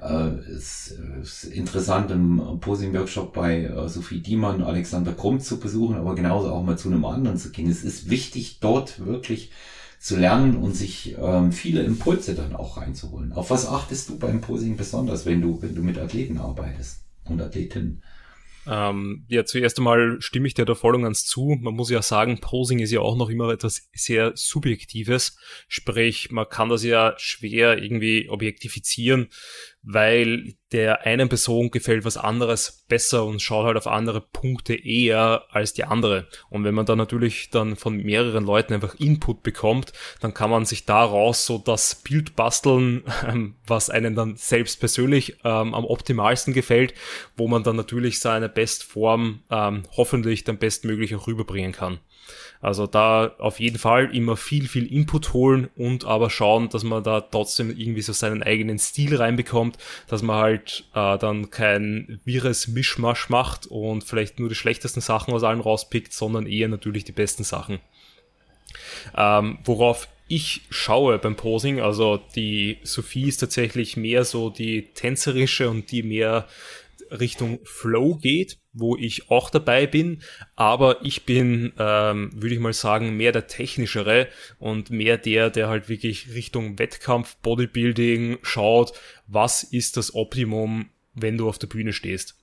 äh, 0.00 0.28
es 0.54 0.96
ist 1.22 1.44
interessant 1.44 2.10
im 2.10 2.60
Posing-Workshop 2.60 3.32
bei 3.32 3.64
äh, 3.64 3.88
Sophie 3.88 4.20
Diemann, 4.20 4.62
Alexander 4.62 5.12
Krumm 5.12 5.40
zu 5.40 5.58
besuchen, 5.58 5.96
aber 5.96 6.14
genauso 6.14 6.52
auch 6.52 6.62
mal 6.62 6.78
zu 6.78 6.88
einem 6.88 7.04
anderen 7.04 7.36
zu 7.36 7.50
gehen. 7.50 7.68
Es 7.68 7.82
ist 7.82 8.08
wichtig, 8.08 8.60
dort 8.60 9.04
wirklich 9.04 9.50
zu 9.98 10.16
lernen 10.16 10.56
und 10.56 10.74
sich 10.74 11.16
ähm, 11.18 11.52
viele 11.52 11.82
Impulse 11.82 12.34
dann 12.34 12.54
auch 12.54 12.76
reinzuholen. 12.76 13.32
Auf 13.32 13.50
was 13.50 13.66
achtest 13.66 14.08
du 14.08 14.18
beim 14.18 14.40
Posing 14.40 14.76
besonders, 14.76 15.26
wenn 15.26 15.42
du, 15.42 15.60
wenn 15.60 15.74
du 15.74 15.82
mit 15.82 15.98
Athleten 15.98 16.38
arbeitest 16.38 17.04
und 17.24 17.42
Athletinnen? 17.42 18.02
Ähm, 18.66 19.24
ja, 19.28 19.44
zuerst 19.44 19.78
einmal 19.78 20.20
stimme 20.20 20.46
ich 20.46 20.54
dir 20.54 20.64
da 20.64 20.74
voll 20.74 20.94
und 20.94 21.02
ganz 21.02 21.24
zu. 21.24 21.56
Man 21.60 21.74
muss 21.74 21.90
ja 21.90 22.02
sagen, 22.02 22.40
Posing 22.40 22.78
ist 22.78 22.90
ja 22.90 23.00
auch 23.00 23.16
noch 23.16 23.30
immer 23.30 23.50
etwas 23.50 23.88
sehr 23.92 24.32
Subjektives. 24.34 25.38
Sprich, 25.68 26.30
man 26.30 26.48
kann 26.48 26.68
das 26.68 26.84
ja 26.84 27.14
schwer 27.16 27.82
irgendwie 27.82 28.28
objektifizieren 28.28 29.28
weil 29.82 30.54
der 30.72 31.06
einen 31.06 31.28
Person 31.28 31.70
gefällt 31.70 32.04
was 32.04 32.16
anderes 32.16 32.84
besser 32.88 33.24
und 33.24 33.40
schaut 33.40 33.66
halt 33.66 33.76
auf 33.76 33.86
andere 33.86 34.20
Punkte 34.20 34.74
eher 34.74 35.44
als 35.50 35.72
die 35.72 35.84
andere. 35.84 36.28
Und 36.48 36.64
wenn 36.64 36.74
man 36.74 36.86
dann 36.86 36.98
natürlich 36.98 37.50
dann 37.50 37.76
von 37.76 37.96
mehreren 37.96 38.44
Leuten 38.44 38.74
einfach 38.74 38.94
Input 38.96 39.42
bekommt, 39.42 39.92
dann 40.20 40.34
kann 40.34 40.50
man 40.50 40.66
sich 40.66 40.84
daraus 40.84 41.46
so 41.46 41.58
das 41.58 41.96
Bild 41.96 42.36
basteln, 42.36 43.04
ähm, 43.26 43.56
was 43.66 43.90
einen 43.90 44.14
dann 44.14 44.36
selbst 44.36 44.80
persönlich 44.80 45.38
ähm, 45.44 45.74
am 45.74 45.84
optimalsten 45.84 46.52
gefällt, 46.52 46.94
wo 47.36 47.48
man 47.48 47.62
dann 47.62 47.76
natürlich 47.76 48.20
seine 48.20 48.48
Bestform 48.48 49.42
ähm, 49.50 49.84
hoffentlich 49.96 50.44
dann 50.44 50.58
bestmöglich 50.58 51.14
auch 51.14 51.26
rüberbringen 51.26 51.72
kann. 51.72 52.00
Also 52.60 52.86
da 52.86 53.34
auf 53.38 53.58
jeden 53.58 53.78
Fall 53.78 54.14
immer 54.14 54.36
viel, 54.36 54.68
viel 54.68 54.92
Input 54.92 55.32
holen 55.32 55.70
und 55.76 56.04
aber 56.04 56.28
schauen, 56.28 56.68
dass 56.68 56.84
man 56.84 57.02
da 57.02 57.22
trotzdem 57.22 57.70
irgendwie 57.70 58.02
so 58.02 58.12
seinen 58.12 58.42
eigenen 58.42 58.78
Stil 58.78 59.16
reinbekommt, 59.16 59.78
dass 60.08 60.22
man 60.22 60.36
halt 60.36 60.84
äh, 60.94 61.16
dann 61.16 61.50
kein 61.50 62.20
wirres 62.24 62.68
Mischmasch 62.68 63.30
macht 63.30 63.66
und 63.66 64.04
vielleicht 64.04 64.38
nur 64.38 64.50
die 64.50 64.54
schlechtesten 64.54 65.00
Sachen 65.00 65.32
aus 65.32 65.42
allem 65.42 65.60
rauspickt, 65.60 66.12
sondern 66.12 66.46
eher 66.46 66.68
natürlich 66.68 67.04
die 67.04 67.12
besten 67.12 67.44
Sachen. 67.44 67.80
Ähm, 69.16 69.58
worauf 69.64 70.08
ich 70.28 70.62
schaue 70.70 71.18
beim 71.18 71.34
Posing, 71.34 71.80
also 71.80 72.20
die 72.36 72.78
Sophie 72.84 73.28
ist 73.28 73.38
tatsächlich 73.38 73.96
mehr 73.96 74.24
so 74.24 74.48
die 74.48 74.82
tänzerische 74.94 75.68
und 75.68 75.90
die 75.90 76.04
mehr 76.04 76.46
Richtung 77.10 77.60
Flow 77.64 78.16
geht, 78.16 78.58
wo 78.72 78.96
ich 78.96 79.30
auch 79.30 79.50
dabei 79.50 79.86
bin, 79.86 80.22
aber 80.56 81.04
ich 81.04 81.24
bin, 81.24 81.72
ähm, 81.78 82.30
würde 82.34 82.54
ich 82.54 82.60
mal 82.60 82.72
sagen, 82.72 83.16
mehr 83.16 83.32
der 83.32 83.46
technischere 83.46 84.28
und 84.58 84.90
mehr 84.90 85.18
der, 85.18 85.50
der 85.50 85.68
halt 85.68 85.88
wirklich 85.88 86.32
Richtung 86.34 86.78
Wettkampf, 86.78 87.36
Bodybuilding 87.36 88.38
schaut, 88.42 88.92
was 89.26 89.62
ist 89.62 89.96
das 89.96 90.14
Optimum, 90.14 90.90
wenn 91.14 91.36
du 91.36 91.48
auf 91.48 91.58
der 91.58 91.66
Bühne 91.66 91.92
stehst. 91.92 92.39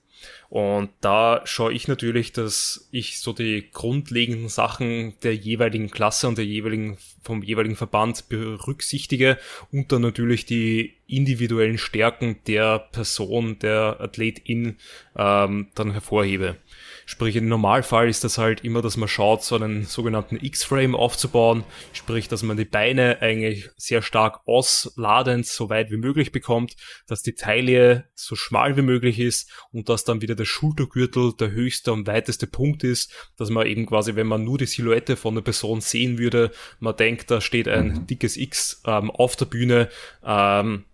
Und 0.48 0.90
da 1.00 1.42
schaue 1.44 1.72
ich 1.72 1.88
natürlich, 1.88 2.32
dass 2.32 2.88
ich 2.90 3.20
so 3.20 3.32
die 3.32 3.68
grundlegenden 3.70 4.48
Sachen 4.48 5.14
der 5.22 5.34
jeweiligen 5.34 5.90
Klasse 5.90 6.26
und 6.26 6.38
der 6.38 6.46
jeweiligen, 6.46 6.96
vom 7.22 7.42
jeweiligen 7.42 7.76
Verband 7.76 8.28
berücksichtige 8.28 9.38
und 9.72 9.92
dann 9.92 10.02
natürlich 10.02 10.46
die 10.46 10.94
individuellen 11.06 11.78
Stärken 11.78 12.38
der 12.46 12.78
Person, 12.78 13.58
der 13.58 14.00
Athletin 14.00 14.76
ähm, 15.16 15.68
dann 15.74 15.92
hervorhebe. 15.92 16.56
Sprich, 17.10 17.36
im 17.36 17.48
Normalfall 17.48 18.06
ist 18.10 18.22
das 18.22 18.36
halt 18.36 18.64
immer, 18.64 18.82
dass 18.82 18.98
man 18.98 19.08
schaut, 19.08 19.42
so 19.42 19.54
einen 19.54 19.86
sogenannten 19.86 20.36
X-Frame 20.36 20.94
aufzubauen. 20.94 21.64
Sprich, 21.94 22.28
dass 22.28 22.42
man 22.42 22.58
die 22.58 22.66
Beine 22.66 23.22
eigentlich 23.22 23.70
sehr 23.78 24.02
stark 24.02 24.40
ausladend, 24.44 25.46
so 25.46 25.70
weit 25.70 25.90
wie 25.90 25.96
möglich 25.96 26.32
bekommt, 26.32 26.76
dass 27.06 27.22
die 27.22 27.32
Taille 27.32 28.04
so 28.14 28.36
schmal 28.36 28.76
wie 28.76 28.82
möglich 28.82 29.20
ist 29.20 29.50
und 29.72 29.88
dass 29.88 30.04
dann 30.04 30.20
wieder 30.20 30.34
der 30.34 30.44
Schultergürtel 30.44 31.32
der 31.32 31.50
höchste 31.50 31.94
und 31.94 32.06
weiteste 32.06 32.46
Punkt 32.46 32.84
ist, 32.84 33.10
dass 33.38 33.48
man 33.48 33.66
eben 33.66 33.86
quasi, 33.86 34.14
wenn 34.14 34.26
man 34.26 34.44
nur 34.44 34.58
die 34.58 34.66
Silhouette 34.66 35.16
von 35.16 35.34
der 35.34 35.40
Person 35.40 35.80
sehen 35.80 36.18
würde, 36.18 36.50
man 36.78 36.94
denkt, 36.94 37.30
da 37.30 37.40
steht 37.40 37.68
ein 37.68 37.88
mhm. 37.88 38.06
dickes 38.06 38.36
X 38.36 38.82
ähm, 38.84 39.10
auf 39.10 39.34
der 39.34 39.46
Bühne, 39.46 39.88
ähm, 40.22 40.84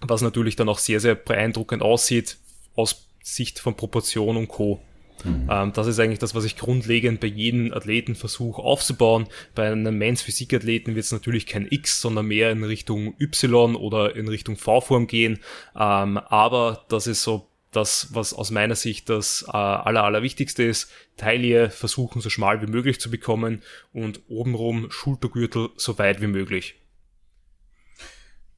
was 0.00 0.20
natürlich 0.20 0.56
dann 0.56 0.68
auch 0.68 0.80
sehr, 0.80 0.98
sehr 0.98 1.14
beeindruckend 1.14 1.80
aussieht 1.80 2.38
aus 2.74 3.06
Sicht 3.22 3.60
von 3.60 3.76
Proportion 3.76 4.36
und 4.36 4.48
Co. 4.48 4.82
Mhm. 5.24 5.48
Ähm, 5.50 5.72
das 5.72 5.86
ist 5.86 5.98
eigentlich 5.98 6.18
das, 6.18 6.34
was 6.34 6.44
ich 6.44 6.56
grundlegend 6.56 7.20
bei 7.20 7.26
jedem 7.26 7.72
Athleten 7.72 8.14
versuche 8.14 8.62
aufzubauen. 8.62 9.26
Bei 9.54 9.70
einem 9.70 9.96
Men's 9.98 10.22
Physik-Athleten 10.22 10.94
wird 10.94 11.04
es 11.04 11.12
natürlich 11.12 11.46
kein 11.46 11.66
X, 11.70 12.00
sondern 12.00 12.26
mehr 12.26 12.50
in 12.50 12.64
Richtung 12.64 13.14
Y 13.18 13.76
oder 13.76 14.16
in 14.16 14.28
Richtung 14.28 14.56
V-Form 14.56 15.06
gehen. 15.06 15.38
Ähm, 15.76 16.18
aber 16.18 16.84
das 16.88 17.06
ist 17.06 17.22
so 17.22 17.50
das, 17.72 18.08
was 18.12 18.34
aus 18.34 18.50
meiner 18.50 18.74
Sicht 18.74 19.08
das 19.08 19.44
äh, 19.48 19.56
aller, 19.56 20.04
allerwichtigste 20.04 20.62
ist. 20.64 20.90
Taille 21.16 21.70
versuchen 21.70 22.20
so 22.20 22.30
schmal 22.30 22.62
wie 22.62 22.66
möglich 22.66 23.00
zu 23.00 23.10
bekommen 23.10 23.62
und 23.92 24.20
obenrum 24.28 24.90
Schultergürtel 24.90 25.70
so 25.76 25.98
weit 25.98 26.20
wie 26.20 26.26
möglich. 26.26 26.76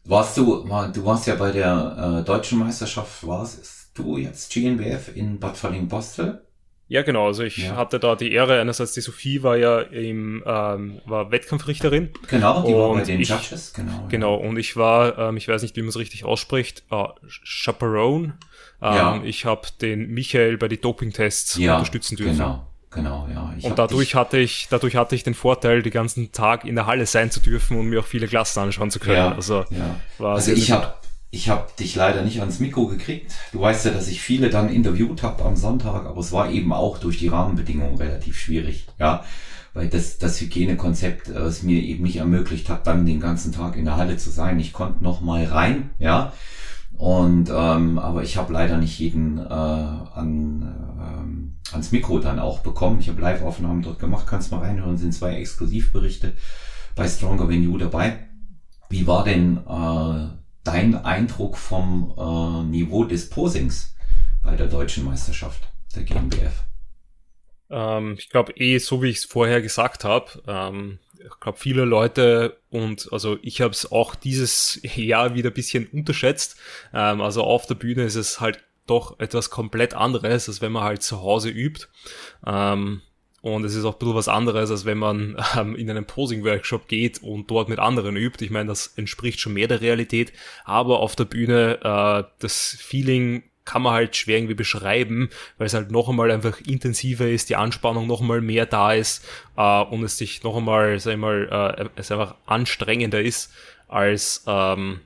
Warst 0.05 0.37
du, 0.37 0.65
du 0.65 1.05
warst 1.05 1.27
ja 1.27 1.37
bei 1.37 1.53
der 1.53 2.23
äh, 2.23 2.25
deutschen 2.25 2.59
Meisterschaft, 2.59 3.25
warst 3.27 3.91
du 3.95 4.17
jetzt 4.17 4.53
GNBF 4.53 5.15
in 5.15 5.39
Bad 5.39 5.57
Falling-Bostel? 5.57 6.45
Ja, 6.93 7.01
genau. 7.01 7.27
Also 7.27 7.43
ich 7.43 7.57
ja. 7.57 7.77
hatte 7.77 7.99
da 7.99 8.17
die 8.17 8.33
Ehre, 8.33 8.61
einerseits 8.61 8.93
die 8.93 9.01
Sophie 9.01 9.43
war 9.43 9.57
ja 9.57 9.81
im, 9.81 10.45
ähm, 10.45 11.01
war 11.07 11.31
Wettkampfrichterin. 11.31 12.11
Genau, 12.29 12.67
die 12.67 12.75
war 12.75 12.93
bei 12.93 13.01
den 13.01 13.19
ich, 13.19 13.31
Judges, 13.31 13.73
genau. 13.73 14.07
Genau, 14.11 14.39
ja. 14.39 14.47
und 14.47 14.59
ich 14.59 14.77
war, 14.77 15.17
ähm, 15.17 15.39
ich 15.39 15.49
weiß 15.49 15.63
nicht, 15.63 15.75
wie 15.75 15.81
man 15.81 15.89
es 15.89 15.97
richtig 15.97 16.27
ausspricht, 16.27 16.85
äh, 16.91 17.05
Chaperone. 17.47 18.35
Ähm, 18.83 18.95
ja. 18.95 19.23
Ich 19.25 19.47
habe 19.47 19.69
den 19.81 20.11
Michael 20.11 20.59
bei 20.59 20.69
den 20.69 20.83
Dopingtests 20.83 21.57
ja, 21.57 21.77
unterstützen 21.77 22.17
dürfen. 22.17 22.37
Genau. 22.37 22.69
Genau, 22.91 23.27
ja. 23.33 23.55
Und 23.63 23.79
dadurch 23.79 24.15
hatte 24.15 24.37
ich, 24.37 24.67
dadurch 24.69 24.97
hatte 24.97 25.15
ich 25.15 25.23
den 25.23 25.33
Vorteil, 25.33 25.83
den 25.83 25.93
ganzen 25.93 26.31
Tag 26.31 26.67
in 26.67 26.75
der 26.75 26.85
Halle 26.85 27.07
sein 27.07 27.31
zu 27.31 27.41
dürfen 27.41 27.79
und 27.79 27.87
mir 27.87 28.01
auch 28.01 28.07
viele 28.07 28.29
Klassen 28.29 28.61
anschauen 28.61 28.91
zu 28.91 28.99
können. 28.99 29.33
Also, 29.33 29.65
ja. 29.71 29.97
War 30.19 30.35
also 30.35 30.53
ich 30.53 30.71
habe 30.71 30.93
ich 31.35 31.49
habe 31.49 31.67
dich 31.79 31.97
leider 31.97 32.23
nicht 32.23 32.41
ans 32.41 32.61
Mikro 32.61 32.87
gekriegt. 32.87 33.33
Du 33.53 33.61
weißt 33.61 33.87
ja, 33.87 33.91
dass 33.91 34.09
ich 34.09 34.21
viele 34.21 34.51
dann 34.51 34.69
interviewt 34.69 35.23
habe 35.23 35.45
am 35.47 35.57
Sonntag, 35.57 36.05
aber 36.05 36.21
es 36.21 36.31
war 36.31 36.51
eben 36.51 36.75
auch 36.75 36.99
durch 36.99 37.19
die 37.19 37.29
Rahmenbedingungen 37.29 37.97
relativ 37.97 38.39
schwierig, 38.39 38.87
ja, 38.99 39.25
weil 39.73 39.89
das 39.89 40.19
das 40.19 40.39
Hygienekonzept 40.43 41.31
äh, 41.31 41.39
es 41.39 41.63
mir 41.63 41.83
eben 41.83 42.05
nicht 42.05 42.17
ermöglicht 42.17 42.69
hat, 42.69 42.87
dann 42.87 43.07
den 43.07 43.19
ganzen 43.19 43.51
Tag 43.51 43.77
in 43.77 43.87
der 43.87 43.97
Halle 43.97 44.19
zu 44.19 44.29
sein. 44.29 44.61
Ich 44.61 44.75
konnte 44.75 45.03
noch 45.03 45.23
mal 45.23 45.43
rein, 45.47 45.91
ja, 45.99 46.35
und 46.99 47.49
ähm, 47.49 47.99
aber 47.99 48.23
ich 48.23 48.37
habe 48.37 48.53
leider 48.53 48.77
nicht 48.77 48.99
jeden 48.99 49.39
äh, 49.39 49.43
an, 49.43 50.75
ähm, 51.01 51.57
ans 51.73 51.93
Mikro 51.93 52.19
dann 52.19 52.41
auch 52.41 52.59
bekommen. 52.61 53.01
Ich 53.01 53.09
habe 53.09 53.23
Live-Aufnahmen 53.23 53.81
dort 53.81 53.99
gemacht, 54.01 54.27
kannst 54.27 54.53
mal 54.53 54.59
reinhören, 54.59 54.99
sind 54.99 55.15
zwei 55.15 55.37
Exklusivberichte 55.37 56.35
bei 56.95 57.09
Stronger 57.09 57.51
You 57.51 57.79
dabei. 57.79 58.19
Wie 58.91 59.07
war 59.07 59.25
denn 59.25 59.57
äh, 59.67 60.42
dein 60.65 60.95
Eindruck 60.95 61.57
vom 61.57 62.15
äh, 62.17 62.69
Niveau 62.71 63.05
des 63.05 63.29
Posings 63.31 63.95
bei 64.43 64.57
der 64.57 64.67
deutschen 64.67 65.05
Meisterschaft 65.05 65.63
der 65.95 66.05
GmbF? 66.05 66.65
Ähm, 67.71 68.17
ich 68.19 68.29
glaube 68.29 68.53
eh, 68.53 68.79
so 68.79 69.03
wie 69.03 69.09
ich 69.09 69.19
es 69.19 69.25
vorher 69.25 69.63
gesagt 69.63 70.05
habe, 70.05 70.43
ähm, 70.47 70.99
ich 71.15 71.41
glaube, 71.41 71.59
viele 71.59 71.85
Leute 71.85 72.59
und 72.71 73.09
also 73.13 73.39
ich 73.43 73.61
habe 73.61 73.73
es 73.73 73.91
auch 73.91 74.15
dieses 74.15 74.81
Jahr 74.97 75.35
wieder 75.35 75.51
ein 75.51 75.55
bisschen 75.55 75.87
unterschätzt. 75.87 76.57
Ähm, 76.93 77.21
also 77.21 77.45
auf 77.45 77.67
der 77.67 77.75
Bühne 77.75 78.05
ist 78.05 78.17
es 78.17 78.41
halt 78.41 78.63
doch 78.87 79.19
etwas 79.21 79.51
komplett 79.51 79.95
anderes, 79.95 80.49
als 80.49 80.61
wenn 80.61 80.73
man 80.73 80.83
halt 80.83 81.03
zu 81.03 81.23
Hause 81.23 81.51
übt. 81.51 81.87
Ähm, 82.45 83.03
und 83.43 83.65
es 83.65 83.75
ist 83.75 83.85
auch 83.85 83.95
ein 83.95 83.99
bisschen 83.99 84.15
was 84.15 84.29
anderes, 84.29 84.71
als 84.71 84.85
wenn 84.85 84.99
man 84.99 85.37
ähm, 85.59 85.75
in 85.75 85.91
einen 85.91 86.07
Posing-Workshop 86.07 86.89
geht 86.89 87.23
und 87.23 87.51
dort 87.51 87.69
mit 87.69 87.81
anderen 87.81 88.17
übt. 88.17 88.43
Ich 88.43 88.53
meine, 88.53 88.69
das 88.69 88.95
entspricht 88.97 89.41
schon 89.41 89.53
mehr 89.53 89.69
der 89.69 89.81
Realität. 89.81 90.33
Aber 90.65 91.01
auf 91.01 91.17
der 91.17 91.25
Bühne, 91.25 91.79
äh, 91.83 92.25
das 92.39 92.77
Feeling 92.81 93.43
kann 93.65 93.83
man 93.83 93.93
halt 93.93 94.17
schwer 94.17 94.39
irgendwie 94.39 94.55
beschreiben, 94.55 95.29
weil 95.59 95.67
es 95.67 95.75
halt 95.75 95.91
noch 95.91 96.09
einmal 96.09 96.31
einfach 96.31 96.61
intensiver 96.61 97.29
ist, 97.29 97.49
die 97.49 97.57
Anspannung 97.57 98.07
noch 98.07 98.21
einmal 98.21 98.41
mehr 98.41 98.67
da 98.67 98.93
ist 98.93 99.25
äh, 99.57 99.83
und 99.83 100.03
es 100.05 100.19
sich 100.19 100.43
noch 100.43 100.57
einmal, 100.57 100.99
sag 100.99 101.13
ich 101.13 101.19
mal, 101.19 101.77
äh, 101.79 101.89
es 101.97 102.11
einfach 102.11 102.37
anstrengender 102.47 103.21
ist 103.21 103.53
als 103.89 104.45
ähm, 104.47 105.01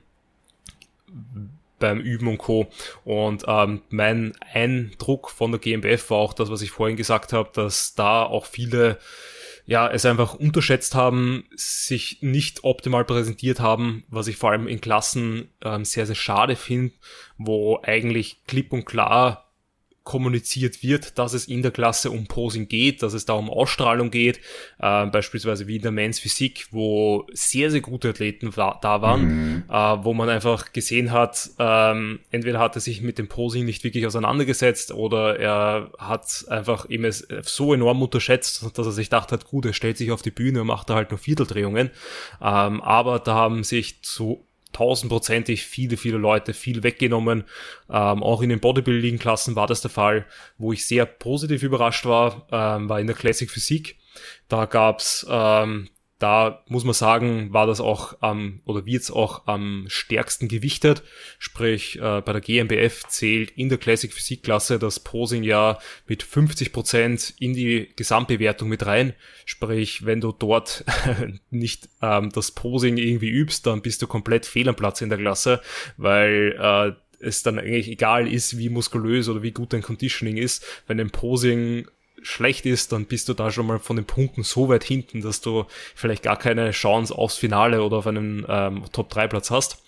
beim 1.79 1.99
Üben 1.99 2.27
und 2.27 2.37
Co. 2.37 2.67
Und 3.03 3.43
ähm, 3.47 3.81
mein 3.89 4.33
Eindruck 4.53 5.29
von 5.29 5.51
der 5.51 5.59
GmbF 5.59 6.09
war 6.09 6.17
auch 6.17 6.33
das, 6.33 6.49
was 6.49 6.61
ich 6.61 6.71
vorhin 6.71 6.97
gesagt 6.97 7.33
habe, 7.33 7.49
dass 7.53 7.95
da 7.95 8.23
auch 8.23 8.45
viele 8.45 8.97
ja, 9.67 9.89
es 9.89 10.05
einfach 10.05 10.33
unterschätzt 10.33 10.95
haben, 10.95 11.43
sich 11.53 12.19
nicht 12.21 12.63
optimal 12.63 13.03
präsentiert 13.03 13.59
haben, 13.59 14.05
was 14.07 14.27
ich 14.27 14.37
vor 14.37 14.51
allem 14.51 14.65
in 14.65 14.79
Klassen 14.79 15.49
ähm, 15.61 15.83
sehr, 15.83 16.05
sehr 16.05 16.15
schade 16.15 16.55
finde, 16.55 16.93
wo 17.37 17.77
eigentlich 17.83 18.45
klipp 18.47 18.71
und 18.71 18.85
klar 18.85 19.46
kommuniziert 20.07 20.83
wird, 20.83 21.19
dass 21.19 21.33
es 21.33 21.49
in 21.49 21.61
der 21.61 21.71
Klasse 21.71 22.11
um 22.11 22.27
Posing 22.27 22.69
geht, 22.69 23.03
dass 23.03 23.11
es 23.11 23.25
da 23.25 23.33
um 23.33 23.49
Ausstrahlung 23.49 24.09
geht, 24.09 24.39
äh, 24.79 25.05
beispielsweise 25.07 25.67
wie 25.67 25.75
in 25.75 25.81
der 25.81 25.91
Men's 25.91 26.17
Physik, 26.17 26.67
wo 26.71 27.27
sehr, 27.33 27.71
sehr 27.71 27.81
gute 27.81 28.07
Athleten 28.07 28.49
da 28.55 29.01
waren, 29.01 29.25
mhm. 29.25 29.63
äh, 29.69 29.73
wo 29.73 30.13
man 30.13 30.29
einfach 30.29 30.71
gesehen 30.71 31.11
hat, 31.11 31.49
ähm, 31.59 32.19
entweder 32.31 32.59
hat 32.59 32.75
er 32.75 32.79
sich 32.79 33.01
mit 33.01 33.17
dem 33.17 33.27
Posing 33.27 33.65
nicht 33.65 33.83
wirklich 33.83 34.07
auseinandergesetzt 34.07 34.93
oder 34.93 35.37
er 35.37 35.91
hat 35.97 36.45
einfach 36.47 36.89
eben 36.89 37.03
es 37.03 37.27
so 37.41 37.73
enorm 37.73 38.01
unterschätzt, 38.01 38.65
dass 38.77 38.85
er 38.85 38.93
sich 38.93 39.09
dachte 39.09 39.35
hat, 39.35 39.43
gut, 39.43 39.65
er 39.65 39.73
stellt 39.73 39.97
sich 39.97 40.11
auf 40.11 40.21
die 40.21 40.31
Bühne 40.31 40.61
und 40.61 40.67
macht 40.67 40.89
da 40.89 40.95
halt 40.95 41.11
nur 41.11 41.19
Vierteldrehungen, 41.19 41.91
ähm, 42.41 42.81
aber 42.81 43.19
da 43.19 43.33
haben 43.33 43.65
sich 43.65 44.03
zu 44.03 44.46
tausendprozentig 44.77 45.65
viele, 45.65 45.97
viele 45.97 46.17
Leute 46.17 46.53
viel 46.53 46.83
weggenommen. 46.83 47.43
Ähm, 47.89 48.23
auch 48.23 48.41
in 48.41 48.49
den 48.49 48.59
Bodybuilding-Klassen 48.59 49.55
war 49.55 49.65
das 49.67 49.81
der 49.81 49.89
Fall, 49.89 50.25
wo 50.57 50.71
ich 50.71 50.85
sehr 50.85 51.05
positiv 51.05 51.63
überrascht 51.63 52.05
war, 52.05 52.47
ähm, 52.51 52.87
war 52.87 52.99
in 52.99 53.07
der 53.07 53.15
Classic 53.15 53.49
Physik. 53.49 53.97
Da 54.47 54.65
gab's 54.65 55.25
ähm, 55.29 55.89
da 56.19 56.63
muss 56.67 56.83
man 56.83 56.93
sagen, 56.93 57.53
war 57.53 57.67
das 57.67 57.79
auch 57.79 58.17
ähm, 58.23 58.61
oder 58.65 58.85
wird 58.85 59.03
es 59.03 59.11
auch 59.11 59.45
am 59.45 59.85
stärksten 59.87 60.47
gewichtet. 60.47 61.03
Sprich, 61.37 61.97
äh, 61.99 62.21
bei 62.21 62.33
der 62.33 62.41
GmbF 62.41 63.05
zählt 63.07 63.51
in 63.51 63.69
der 63.69 63.77
Classic 63.77 64.11
Physikklasse 64.11 64.79
das 64.79 64.99
Posing 64.99 65.43
ja 65.43 65.77
mit 66.07 66.23
50 66.23 66.73
Prozent 66.73 67.33
in 67.39 67.53
die 67.53 67.89
Gesamtbewertung 67.95 68.67
mit 68.67 68.85
rein. 68.85 69.13
Sprich, 69.45 70.05
wenn 70.05 70.19
du 70.19 70.31
dort 70.31 70.83
nicht 71.51 71.89
ähm, 72.01 72.31
das 72.31 72.51
Posing 72.51 72.97
irgendwie 72.97 73.29
übst, 73.29 73.67
dann 73.67 73.83
bist 73.83 74.01
du 74.01 74.07
komplett 74.07 74.47
fehl 74.47 74.69
am 74.69 74.75
Platz 74.75 75.01
in 75.01 75.09
der 75.09 75.19
Klasse, 75.19 75.61
weil 75.97 76.55
äh, 76.59 77.25
es 77.25 77.43
dann 77.43 77.59
eigentlich 77.59 77.89
egal 77.89 78.31
ist, 78.31 78.57
wie 78.57 78.69
muskulös 78.69 79.29
oder 79.29 79.43
wie 79.43 79.51
gut 79.51 79.73
dein 79.73 79.81
Conditioning 79.81 80.37
ist, 80.37 80.65
wenn 80.87 80.99
ein 80.99 81.09
Posing 81.09 81.87
schlecht 82.21 82.65
ist, 82.65 82.91
dann 82.91 83.05
bist 83.05 83.29
du 83.29 83.33
da 83.33 83.51
schon 83.51 83.67
mal 83.67 83.79
von 83.79 83.95
den 83.95 84.05
Punkten 84.05 84.43
so 84.43 84.69
weit 84.69 84.83
hinten, 84.83 85.21
dass 85.21 85.41
du 85.41 85.65
vielleicht 85.95 86.23
gar 86.23 86.37
keine 86.37 86.71
Chance 86.71 87.15
aufs 87.15 87.37
Finale 87.37 87.83
oder 87.83 87.97
auf 87.97 88.07
einen 88.07 88.45
ähm, 88.47 88.83
Top-3-Platz 88.91 89.51
hast. 89.51 89.83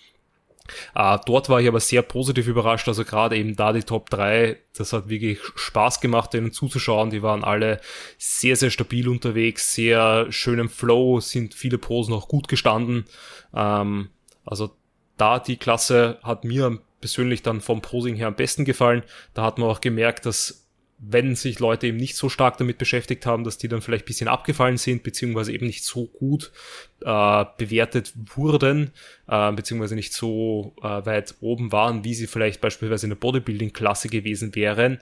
Äh, 0.94 1.18
dort 1.26 1.48
war 1.48 1.60
ich 1.60 1.68
aber 1.68 1.80
sehr 1.80 2.02
positiv 2.02 2.46
überrascht, 2.46 2.88
also 2.88 3.04
gerade 3.04 3.36
eben 3.36 3.56
da 3.56 3.72
die 3.72 3.82
Top 3.82 4.10
3, 4.10 4.58
das 4.76 4.92
hat 4.92 5.08
wirklich 5.08 5.40
Spaß 5.56 6.00
gemacht, 6.00 6.32
denen 6.32 6.52
zuzuschauen. 6.52 7.10
Die 7.10 7.22
waren 7.22 7.44
alle 7.44 7.80
sehr, 8.18 8.56
sehr 8.56 8.70
stabil 8.70 9.08
unterwegs, 9.08 9.74
sehr 9.74 10.26
schön 10.30 10.58
im 10.58 10.68
Flow, 10.68 11.20
sind 11.20 11.54
viele 11.54 11.78
Posen 11.78 12.14
auch 12.14 12.28
gut 12.28 12.48
gestanden. 12.48 13.04
Ähm, 13.54 14.10
also 14.44 14.70
da 15.16 15.38
die 15.38 15.56
Klasse 15.56 16.18
hat 16.22 16.44
mir 16.44 16.78
persönlich 17.00 17.42
dann 17.42 17.60
vom 17.60 17.82
Posing 17.82 18.14
her 18.16 18.28
am 18.28 18.34
besten 18.34 18.64
gefallen. 18.64 19.02
Da 19.34 19.42
hat 19.42 19.58
man 19.58 19.68
auch 19.68 19.80
gemerkt, 19.80 20.26
dass 20.26 20.66
wenn 21.02 21.34
sich 21.34 21.58
Leute 21.60 21.86
eben 21.86 21.96
nicht 21.96 22.14
so 22.14 22.28
stark 22.28 22.58
damit 22.58 22.76
beschäftigt 22.76 23.24
haben, 23.24 23.42
dass 23.42 23.56
die 23.56 23.68
dann 23.68 23.80
vielleicht 23.80 24.04
bisschen 24.04 24.28
abgefallen 24.28 24.76
sind, 24.76 25.02
beziehungsweise 25.02 25.52
eben 25.52 25.66
nicht 25.66 25.82
so 25.82 26.06
gut 26.06 26.52
äh, 27.00 27.44
bewertet 27.56 28.12
wurden, 28.34 28.90
äh, 29.26 29.50
beziehungsweise 29.52 29.94
nicht 29.94 30.12
so 30.12 30.74
äh, 30.82 31.06
weit 31.06 31.34
oben 31.40 31.72
waren, 31.72 32.04
wie 32.04 32.12
sie 32.12 32.26
vielleicht 32.26 32.60
beispielsweise 32.60 33.06
in 33.06 33.10
der 33.10 33.16
Bodybuilding-Klasse 33.16 34.10
gewesen 34.10 34.54
wären, 34.54 34.98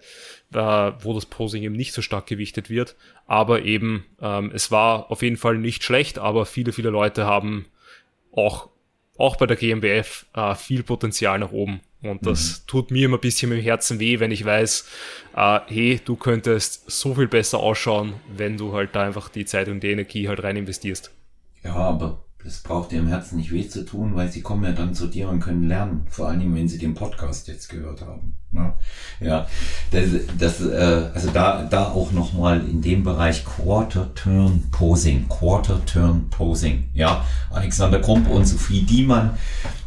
äh, 0.54 0.92
wo 1.00 1.14
das 1.14 1.26
Posing 1.26 1.64
eben 1.64 1.74
nicht 1.74 1.92
so 1.92 2.00
stark 2.00 2.26
gewichtet 2.26 2.70
wird. 2.70 2.94
Aber 3.26 3.64
eben, 3.64 4.04
ähm, 4.22 4.52
es 4.54 4.70
war 4.70 5.10
auf 5.10 5.22
jeden 5.22 5.36
Fall 5.36 5.58
nicht 5.58 5.82
schlecht, 5.82 6.20
aber 6.20 6.46
viele, 6.46 6.72
viele 6.72 6.90
Leute 6.90 7.26
haben 7.26 7.66
auch, 8.30 8.68
auch 9.16 9.34
bei 9.34 9.46
der 9.46 9.56
GmbF 9.56 10.26
äh, 10.32 10.54
viel 10.54 10.84
Potenzial 10.84 11.40
nach 11.40 11.50
oben. 11.50 11.80
Und 12.02 12.24
das 12.24 12.60
mhm. 12.60 12.66
tut 12.68 12.90
mir 12.90 13.06
immer 13.06 13.16
ein 13.16 13.20
bisschen 13.20 13.50
im 13.50 13.60
Herzen 13.60 13.98
weh, 13.98 14.20
wenn 14.20 14.30
ich 14.30 14.44
weiß, 14.44 14.88
äh, 15.34 15.60
hey, 15.66 16.00
du 16.04 16.16
könntest 16.16 16.88
so 16.90 17.14
viel 17.14 17.26
besser 17.26 17.58
ausschauen, 17.58 18.14
wenn 18.28 18.56
du 18.56 18.72
halt 18.72 18.94
da 18.94 19.02
einfach 19.02 19.28
die 19.28 19.44
Zeit 19.44 19.68
und 19.68 19.82
die 19.82 19.90
Energie 19.90 20.28
halt 20.28 20.42
rein 20.42 20.56
investierst. 20.56 21.12
Ja, 21.64 21.74
aber 21.74 22.24
das 22.48 22.60
braucht 22.60 22.92
dir 22.92 23.00
im 23.00 23.08
Herzen 23.08 23.36
nicht 23.36 23.52
weh 23.52 23.68
zu 23.68 23.84
tun, 23.84 24.16
weil 24.16 24.32
sie 24.32 24.40
kommen 24.40 24.64
ja 24.64 24.72
dann 24.72 24.94
zu 24.94 25.06
dir 25.06 25.28
und 25.28 25.40
können 25.40 25.68
lernen. 25.68 26.06
Vor 26.08 26.28
allen 26.28 26.40
Dingen, 26.40 26.54
wenn 26.54 26.66
sie 26.66 26.78
den 26.78 26.94
Podcast 26.94 27.46
jetzt 27.46 27.68
gehört 27.68 28.00
haben. 28.00 28.36
Ne? 28.52 28.72
Ja, 29.20 29.46
das, 29.90 30.04
das, 30.38 30.62
äh, 30.62 31.10
also 31.12 31.30
da, 31.30 31.64
da 31.64 31.88
auch 31.88 32.12
nochmal 32.12 32.60
in 32.60 32.80
dem 32.80 33.04
Bereich 33.04 33.44
Quarter 33.44 34.14
Turn 34.14 34.62
Posing, 34.70 35.28
Quarter 35.28 35.84
Turn 35.84 36.30
Posing. 36.30 36.88
Ja, 36.94 37.22
Alexander 37.50 38.00
Krump 38.00 38.30
und 38.30 38.46
Sophie 38.46 38.82
Diemann 38.82 39.36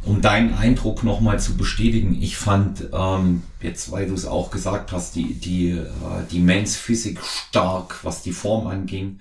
um 0.04 0.22
deinen 0.22 0.56
Eindruck 0.56 1.04
nochmal 1.04 1.40
zu 1.40 1.56
bestätigen, 1.56 2.18
ich 2.20 2.36
fand, 2.36 2.90
ähm, 2.92 3.44
jetzt 3.62 3.92
weil 3.92 4.08
du 4.08 4.16
es 4.16 4.26
auch 4.26 4.50
gesagt 4.50 4.92
hast, 4.92 5.16
die, 5.16 5.36
die, 5.36 5.72
äh, 5.72 5.88
die 6.32 6.40
Men's 6.40 6.76
Physik 6.76 7.20
stark, 7.24 8.00
was 8.04 8.24
die 8.24 8.32
Form 8.32 8.66
anging. 8.66 9.20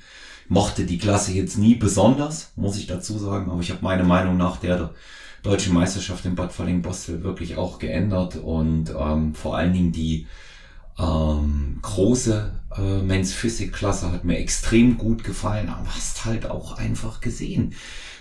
Mochte 0.50 0.84
die 0.84 0.98
Klasse 0.98 1.32
jetzt 1.32 1.56
nie 1.56 1.76
besonders, 1.76 2.52
muss 2.56 2.76
ich 2.76 2.86
dazu 2.86 3.18
sagen, 3.18 3.50
aber 3.50 3.60
ich 3.60 3.70
habe 3.70 3.80
meine 3.82 4.04
Meinung 4.04 4.36
nach 4.36 4.58
der 4.58 4.90
deutschen 5.42 5.72
Meisterschaft 5.72 6.26
in 6.26 6.34
Bad 6.34 6.52
Falling-Bostel 6.52 7.22
wirklich 7.22 7.56
auch 7.56 7.78
geändert 7.78 8.36
und 8.36 8.90
ähm, 8.90 9.34
vor 9.34 9.56
allen 9.56 9.72
Dingen 9.72 9.92
die 9.92 10.26
ähm, 10.98 11.78
große 11.80 12.52
äh, 12.76 13.02
Men's 13.02 13.32
Physik 13.32 13.72
Klasse 13.72 14.12
hat 14.12 14.24
mir 14.24 14.36
extrem 14.36 14.98
gut 14.98 15.24
gefallen, 15.24 15.70
aber 15.70 15.86
hast 15.94 16.26
halt 16.26 16.44
auch 16.44 16.76
einfach 16.76 17.22
gesehen 17.22 17.74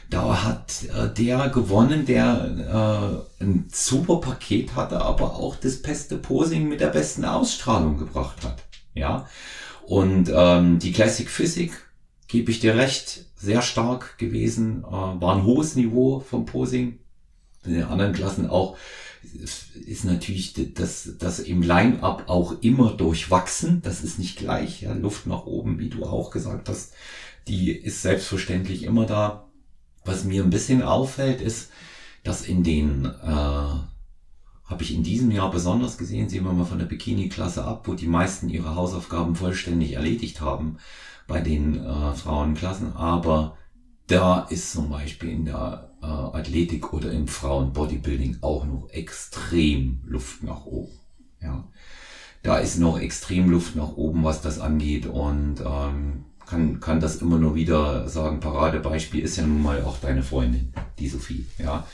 da 0.09 0.43
hat 0.43 0.85
äh, 0.95 1.13
der 1.13 1.49
gewonnen, 1.49 2.05
der 2.05 3.25
äh, 3.39 3.43
ein 3.43 3.65
super 3.71 4.19
Paket 4.19 4.75
hatte, 4.75 5.01
aber 5.01 5.35
auch 5.35 5.55
das 5.55 5.81
beste 5.81 6.17
Posing 6.17 6.67
mit 6.67 6.81
der 6.81 6.87
besten 6.87 7.25
Ausstrahlung 7.25 7.97
gebracht 7.97 8.43
hat. 8.43 8.63
Ja. 8.95 9.27
Und 9.85 10.31
ähm, 10.33 10.79
die 10.79 10.91
Classic 10.91 11.29
Physik, 11.29 11.73
gebe 12.29 12.51
ich 12.51 12.61
dir 12.61 12.77
recht, 12.77 13.25
sehr 13.35 13.61
stark 13.61 14.17
gewesen, 14.17 14.83
äh, 14.85 14.91
war 14.91 15.35
ein 15.35 15.43
hohes 15.43 15.75
Niveau 15.75 16.21
vom 16.21 16.45
Posing. 16.45 16.99
In 17.65 17.73
den 17.73 17.83
anderen 17.83 18.13
Klassen 18.13 18.49
auch 18.49 18.77
ist 19.85 20.05
natürlich 20.05 20.53
das, 20.75 21.15
das 21.19 21.39
im 21.39 21.61
Line-Up 21.61 22.29
auch 22.29 22.61
immer 22.61 22.91
durchwachsen. 22.91 23.81
Das 23.81 24.01
ist 24.01 24.17
nicht 24.17 24.37
gleich. 24.37 24.81
Ja, 24.81 24.93
Luft 24.93 25.27
nach 25.27 25.45
oben, 25.45 25.79
wie 25.79 25.89
du 25.89 26.05
auch 26.05 26.31
gesagt 26.31 26.69
hast, 26.69 26.93
die 27.47 27.71
ist 27.71 28.01
selbstverständlich 28.01 28.83
immer 28.83 29.05
da. 29.05 29.49
Was 30.05 30.23
mir 30.23 30.43
ein 30.43 30.49
bisschen 30.49 30.81
auffällt, 30.81 31.41
ist, 31.41 31.69
dass 32.23 32.47
in 32.47 32.63
den, 32.63 33.05
äh, 33.05 33.27
habe 33.27 34.81
ich 34.81 34.93
in 34.93 35.03
diesem 35.03 35.31
Jahr 35.31 35.51
besonders 35.51 35.97
gesehen, 35.97 36.29
sehen 36.29 36.45
wir 36.45 36.53
mal 36.53 36.65
von 36.65 36.79
der 36.79 36.85
Bikini-Klasse 36.85 37.65
ab, 37.65 37.87
wo 37.87 37.95
die 37.95 38.07
meisten 38.07 38.49
ihre 38.49 38.75
Hausaufgaben 38.75 39.35
vollständig 39.35 39.93
erledigt 39.93 40.39
haben 40.41 40.77
bei 41.29 41.39
den 41.39 41.85
äh, 41.85 42.13
Frauenklassen, 42.13 42.97
aber 42.97 43.55
da 44.07 44.47
ist 44.49 44.73
zum 44.73 44.89
Beispiel 44.89 45.29
in 45.29 45.45
der 45.45 45.91
äh, 46.01 46.05
Athletik 46.05 46.91
oder 46.91 47.11
im 47.11 47.27
Frauen-Bodybuilding 47.27 48.39
auch 48.41 48.65
noch 48.65 48.89
extrem 48.89 50.01
Luft 50.05 50.43
nach 50.43 50.65
oben. 50.65 50.91
Ja, 51.41 51.63
da 52.43 52.57
ist 52.57 52.79
noch 52.79 52.99
extrem 52.99 53.49
Luft 53.49 53.75
nach 53.75 53.95
oben, 53.95 54.23
was 54.23 54.41
das 54.41 54.59
angeht 54.59 55.05
und 55.05 55.61
ähm, 55.61 56.25
kann, 56.45 56.79
kann 56.79 56.99
das 56.99 57.17
immer 57.17 57.37
nur 57.37 57.55
wieder 57.55 58.09
sagen. 58.09 58.39
Paradebeispiel 58.39 59.23
ist 59.23 59.37
ja 59.37 59.45
nun 59.45 59.61
mal 59.61 59.83
auch 59.83 59.99
deine 59.99 60.23
Freundin, 60.23 60.73
die 60.97 61.07
Sophie, 61.07 61.45
ja, 61.59 61.85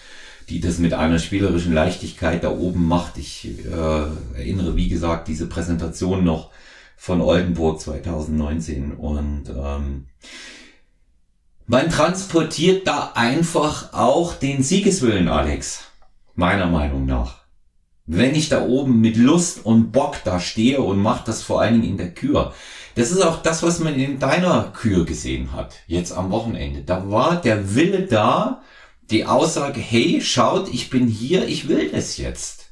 die 0.49 0.61
das 0.61 0.77
mit 0.77 0.93
einer 0.93 1.19
spielerischen 1.19 1.73
Leichtigkeit 1.73 2.43
da 2.43 2.51
oben 2.51 2.87
macht. 2.87 3.17
Ich 3.17 3.49
äh, 3.65 4.37
erinnere, 4.37 4.75
wie 4.77 4.87
gesagt, 4.87 5.27
diese 5.27 5.47
Präsentation 5.47 6.23
noch 6.23 6.51
von 6.97 7.21
Oldenburg 7.21 7.79
2019 7.79 8.93
und 8.93 9.49
ähm, 9.49 10.07
man 11.67 11.89
transportiert 11.89 12.87
da 12.87 13.13
einfach 13.15 13.93
auch 13.93 14.35
den 14.35 14.61
Siegeswillen, 14.61 15.27
Alex, 15.27 15.85
meiner 16.35 16.67
Meinung 16.67 17.05
nach. 17.05 17.45
Wenn 18.05 18.35
ich 18.35 18.49
da 18.49 18.63
oben 18.63 19.01
mit 19.01 19.17
Lust 19.17 19.65
und 19.65 19.91
Bock 19.91 20.17
da 20.23 20.39
stehe 20.39 20.81
und 20.81 20.99
mache 20.99 21.23
das 21.25 21.41
vor 21.41 21.61
allen 21.61 21.81
Dingen 21.81 21.93
in 21.93 21.97
der 21.97 22.13
Kür, 22.13 22.53
das 22.93 23.11
ist 23.11 23.21
auch 23.21 23.41
das, 23.41 23.63
was 23.63 23.79
man 23.79 23.95
in 23.95 24.19
deiner 24.19 24.71
Kür 24.75 25.05
gesehen 25.05 25.53
hat, 25.53 25.75
jetzt 25.87 26.11
am 26.11 26.29
Wochenende. 26.29 26.81
Da 26.81 27.09
war 27.09 27.41
der 27.41 27.75
Wille 27.75 28.03
da, 28.03 28.61
die 29.09 29.25
Aussage, 29.25 29.79
hey, 29.79 30.21
schaut, 30.21 30.71
ich 30.71 30.89
bin 30.89 31.07
hier, 31.07 31.47
ich 31.47 31.67
will 31.67 31.89
das 31.91 32.17
jetzt. 32.17 32.64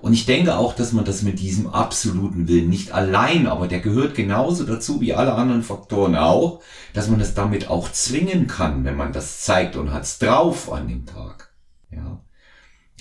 Und 0.00 0.12
ich 0.12 0.26
denke 0.26 0.56
auch, 0.56 0.74
dass 0.74 0.92
man 0.92 1.04
das 1.04 1.22
mit 1.22 1.40
diesem 1.40 1.66
absoluten 1.66 2.46
Willen 2.46 2.68
nicht 2.68 2.92
allein, 2.92 3.46
aber 3.46 3.66
der 3.66 3.80
gehört 3.80 4.14
genauso 4.14 4.64
dazu 4.64 5.00
wie 5.00 5.14
alle 5.14 5.34
anderen 5.34 5.62
Faktoren 5.62 6.14
auch, 6.14 6.62
dass 6.94 7.08
man 7.08 7.18
das 7.18 7.34
damit 7.34 7.68
auch 7.68 7.90
zwingen 7.90 8.46
kann, 8.46 8.84
wenn 8.84 8.96
man 8.96 9.12
das 9.12 9.40
zeigt 9.40 9.76
und 9.76 9.92
hat's 9.92 10.18
drauf 10.18 10.72
an 10.72 10.88
dem 10.88 11.06
Tag. 11.06 11.52
Ja. 11.90 12.20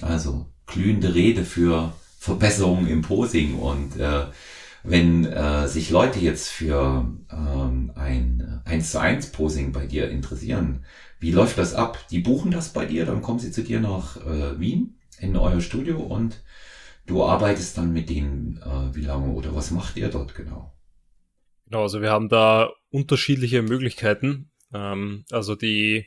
Also 0.02 0.48
glühende 0.66 1.14
Rede 1.14 1.44
für 1.44 1.94
Verbesserungen 2.20 2.88
im 2.88 3.02
Posing 3.02 3.60
und 3.60 3.98
äh, 4.00 4.26
wenn 4.84 5.26
äh, 5.26 5.68
sich 5.68 5.90
Leute 5.90 6.20
jetzt 6.20 6.50
für 6.50 7.06
ähm, 7.32 7.92
ein 7.96 8.62
1 8.66 8.92
zu 8.92 9.00
1 9.00 9.32
Posing 9.32 9.72
bei 9.72 9.86
dir 9.86 10.10
interessieren, 10.10 10.86
wie 11.20 11.32
läuft 11.32 11.58
das 11.58 11.74
ab? 11.74 12.00
Die 12.10 12.20
buchen 12.20 12.52
das 12.52 12.70
bei 12.70 12.86
dir, 12.86 13.06
dann 13.06 13.22
kommen 13.22 13.40
sie 13.40 13.52
zu 13.52 13.64
dir 13.64 13.80
nach 13.80 14.18
äh, 14.18 14.60
Wien 14.60 14.98
in 15.20 15.36
euer 15.36 15.62
Studio 15.62 16.00
und 16.00 16.42
du 17.08 17.24
arbeitest 17.24 17.78
dann 17.78 17.92
mit 17.92 18.10
denen 18.10 18.58
äh, 18.58 18.96
wie 18.96 19.02
lange 19.02 19.34
oder 19.34 19.56
was 19.56 19.72
macht 19.72 19.98
ihr 19.98 20.10
dort 20.10 20.36
genau? 20.36 20.78
Genau, 21.66 21.82
also 21.82 22.02
wir 22.02 22.12
haben 22.12 22.30
da 22.30 22.70
unterschiedliche 22.92 23.62
Möglichkeiten. 23.62 24.52
Ähm, 24.74 25.26
also 25.32 25.56
die 25.56 26.06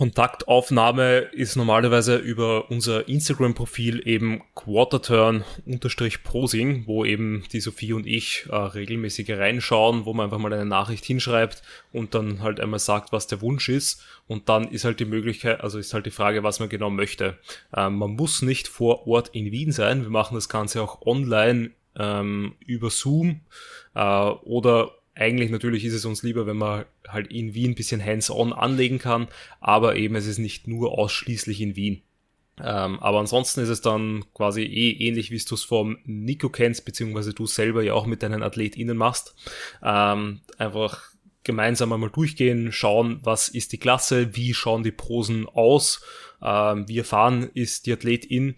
Kontaktaufnahme 0.00 1.18
ist 1.18 1.56
normalerweise 1.56 2.16
über 2.16 2.70
unser 2.70 3.06
Instagram-Profil 3.06 4.08
eben 4.08 4.40
Quarterturn-Posing, 4.54 6.86
wo 6.86 7.04
eben 7.04 7.44
die 7.52 7.60
Sophie 7.60 7.92
und 7.92 8.06
ich 8.06 8.46
äh, 8.48 8.56
regelmäßig 8.56 9.30
reinschauen, 9.30 10.06
wo 10.06 10.14
man 10.14 10.24
einfach 10.24 10.38
mal 10.38 10.54
eine 10.54 10.64
Nachricht 10.64 11.04
hinschreibt 11.04 11.62
und 11.92 12.14
dann 12.14 12.40
halt 12.40 12.60
einmal 12.60 12.80
sagt, 12.80 13.12
was 13.12 13.26
der 13.26 13.42
Wunsch 13.42 13.68
ist. 13.68 14.02
Und 14.26 14.48
dann 14.48 14.68
ist 14.68 14.86
halt 14.86 15.00
die 15.00 15.04
Möglichkeit, 15.04 15.60
also 15.60 15.78
ist 15.78 15.92
halt 15.92 16.06
die 16.06 16.10
Frage, 16.10 16.42
was 16.42 16.60
man 16.60 16.70
genau 16.70 16.88
möchte. 16.88 17.36
Ähm, 17.76 17.96
man 17.96 18.12
muss 18.12 18.40
nicht 18.40 18.68
vor 18.68 19.06
Ort 19.06 19.28
in 19.34 19.52
Wien 19.52 19.70
sein. 19.70 20.00
Wir 20.00 20.08
machen 20.08 20.34
das 20.34 20.48
Ganze 20.48 20.80
auch 20.80 21.02
online 21.02 21.72
ähm, 21.98 22.54
über 22.64 22.88
Zoom 22.88 23.42
äh, 23.94 24.00
oder 24.00 24.92
eigentlich 25.14 25.50
natürlich 25.50 25.84
ist 25.84 25.94
es 25.94 26.04
uns 26.04 26.22
lieber, 26.22 26.46
wenn 26.46 26.56
man 26.56 26.84
halt 27.08 27.32
in 27.32 27.54
Wien 27.54 27.72
ein 27.72 27.74
bisschen 27.74 28.04
hands-on 28.04 28.52
anlegen 28.52 28.98
kann, 28.98 29.28
aber 29.60 29.96
eben 29.96 30.14
es 30.14 30.26
ist 30.26 30.38
nicht 30.38 30.66
nur 30.66 30.98
ausschließlich 30.98 31.60
in 31.60 31.76
Wien. 31.76 32.02
Ähm, 32.62 33.00
aber 33.00 33.20
ansonsten 33.20 33.60
ist 33.60 33.68
es 33.68 33.80
dann 33.80 34.24
quasi 34.34 34.62
eh 34.62 34.92
ähnlich, 34.92 35.30
wie 35.30 35.38
du 35.38 35.54
es 35.54 35.64
vom 35.64 35.98
Nico 36.04 36.48
kennst, 36.50 36.84
beziehungsweise 36.84 37.32
du 37.32 37.46
selber 37.46 37.82
ja 37.82 37.94
auch 37.94 38.06
mit 38.06 38.22
deinen 38.22 38.42
AthletInnen 38.42 38.96
machst. 38.96 39.34
Ähm, 39.82 40.40
einfach 40.58 41.10
gemeinsam 41.42 41.92
einmal 41.92 42.10
durchgehen, 42.10 42.70
schauen, 42.70 43.20
was 43.22 43.48
ist 43.48 43.72
die 43.72 43.78
Klasse, 43.78 44.36
wie 44.36 44.52
schauen 44.52 44.82
die 44.82 44.92
Posen 44.92 45.46
aus, 45.46 46.02
ähm, 46.42 46.86
wie 46.86 46.98
erfahren 46.98 47.50
ist 47.54 47.86
die 47.86 47.92
Athletin 47.92 48.56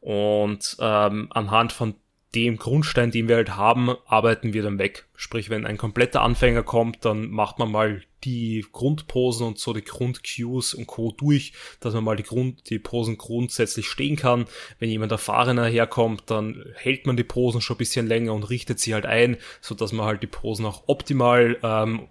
und 0.00 0.76
ähm, 0.80 1.26
anhand 1.30 1.72
von 1.72 1.94
dem 2.34 2.58
Grundstein, 2.58 3.10
den 3.10 3.28
wir 3.28 3.36
halt 3.36 3.56
haben, 3.56 3.96
arbeiten 4.06 4.52
wir 4.52 4.62
dann 4.62 4.78
weg. 4.78 5.06
Sprich, 5.16 5.50
wenn 5.50 5.66
ein 5.66 5.76
kompletter 5.76 6.22
Anfänger 6.22 6.62
kommt, 6.62 7.04
dann 7.04 7.28
macht 7.30 7.58
man 7.58 7.70
mal 7.70 8.02
die 8.24 8.64
Grundposen 8.72 9.46
und 9.46 9.58
so 9.58 9.72
die 9.72 9.84
Grundcues 9.84 10.74
und 10.74 10.86
Co. 10.86 11.12
durch, 11.16 11.52
dass 11.80 11.94
man 11.94 12.04
mal 12.04 12.16
die 12.16 12.22
Grund, 12.22 12.70
die 12.70 12.78
Posen 12.78 13.18
grundsätzlich 13.18 13.88
stehen 13.88 14.16
kann. 14.16 14.46
Wenn 14.78 14.90
jemand 14.90 15.12
erfahrener 15.12 15.66
herkommt, 15.66 16.24
dann 16.26 16.64
hält 16.76 17.06
man 17.06 17.16
die 17.16 17.24
Posen 17.24 17.60
schon 17.60 17.76
ein 17.76 17.78
bisschen 17.78 18.06
länger 18.06 18.34
und 18.34 18.44
richtet 18.44 18.78
sie 18.78 18.94
halt 18.94 19.06
ein, 19.06 19.36
so 19.60 19.74
dass 19.74 19.92
man 19.92 20.06
halt 20.06 20.22
die 20.22 20.28
Posen 20.28 20.66
auch 20.66 20.84
optimal 20.86 21.58
ähm, 21.62 22.08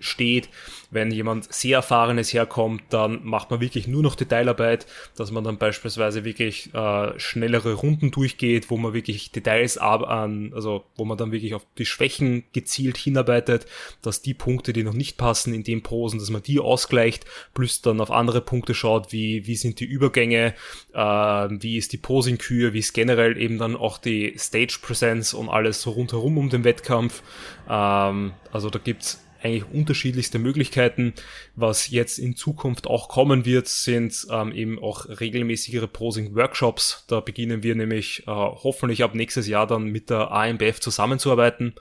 steht. 0.00 0.48
Wenn 0.90 1.12
jemand 1.12 1.52
sehr 1.52 1.76
erfahrenes 1.76 2.32
herkommt, 2.32 2.82
dann 2.90 3.24
macht 3.24 3.50
man 3.50 3.60
wirklich 3.60 3.86
nur 3.86 4.02
noch 4.02 4.16
Detailarbeit, 4.16 4.86
dass 5.16 5.30
man 5.30 5.44
dann 5.44 5.56
beispielsweise 5.56 6.24
wirklich 6.24 6.74
äh, 6.74 7.18
schnellere 7.18 7.74
Runden 7.74 8.10
durchgeht, 8.10 8.70
wo 8.70 8.76
man 8.76 8.92
wirklich 8.92 9.30
Details 9.30 9.78
an, 9.78 10.52
also 10.52 10.84
wo 10.96 11.04
man 11.04 11.16
dann 11.16 11.30
wirklich 11.30 11.54
auf 11.54 11.64
die 11.78 11.86
Schwächen 11.86 12.44
gezielt 12.52 12.96
hinarbeitet, 12.96 13.66
dass 14.02 14.22
die 14.22 14.34
Punkte, 14.34 14.72
die 14.72 14.82
noch 14.82 14.94
nicht 14.94 15.16
passen 15.16 15.54
in 15.54 15.62
den 15.62 15.82
Posen, 15.82 16.18
dass 16.18 16.30
man 16.30 16.42
die 16.42 16.58
ausgleicht, 16.58 17.24
plus 17.54 17.82
dann 17.82 18.00
auf 18.00 18.10
andere 18.10 18.40
Punkte 18.40 18.74
schaut, 18.74 19.12
wie, 19.12 19.46
wie 19.46 19.56
sind 19.56 19.78
die 19.78 19.84
Übergänge, 19.84 20.54
äh, 20.92 20.98
wie 20.98 21.76
ist 21.76 21.92
die 21.92 21.98
Posing-Kür, 21.98 22.72
wie 22.72 22.80
ist 22.80 22.94
generell 22.94 23.36
eben 23.40 23.58
dann 23.58 23.76
auch 23.76 23.98
die 23.98 24.34
Stage-Presence 24.36 25.34
und 25.34 25.48
alles 25.48 25.82
so 25.82 25.90
rundherum 25.90 26.36
um 26.38 26.50
den 26.50 26.64
Wettkampf. 26.64 27.22
Ähm, 27.68 28.32
also 28.52 28.70
da 28.70 28.78
gibt's 28.78 29.22
eigentlich 29.42 29.64
unterschiedlichste 29.72 30.38
Möglichkeiten. 30.38 31.14
Was 31.56 31.90
jetzt 31.90 32.18
in 32.18 32.36
Zukunft 32.36 32.86
auch 32.86 33.08
kommen 33.08 33.44
wird, 33.44 33.68
sind 33.68 34.26
ähm, 34.30 34.52
eben 34.52 34.78
auch 34.78 35.06
regelmäßigere 35.08 35.88
Posing-Workshops. 35.88 37.04
Da 37.08 37.20
beginnen 37.20 37.62
wir 37.62 37.74
nämlich 37.74 38.24
äh, 38.26 38.30
hoffentlich 38.30 39.02
ab 39.02 39.14
nächstes 39.14 39.46
Jahr 39.46 39.66
dann 39.66 39.84
mit 39.84 40.10
der 40.10 40.30
AMBF 40.30 40.80
zusammenzuarbeiten. 40.80 41.74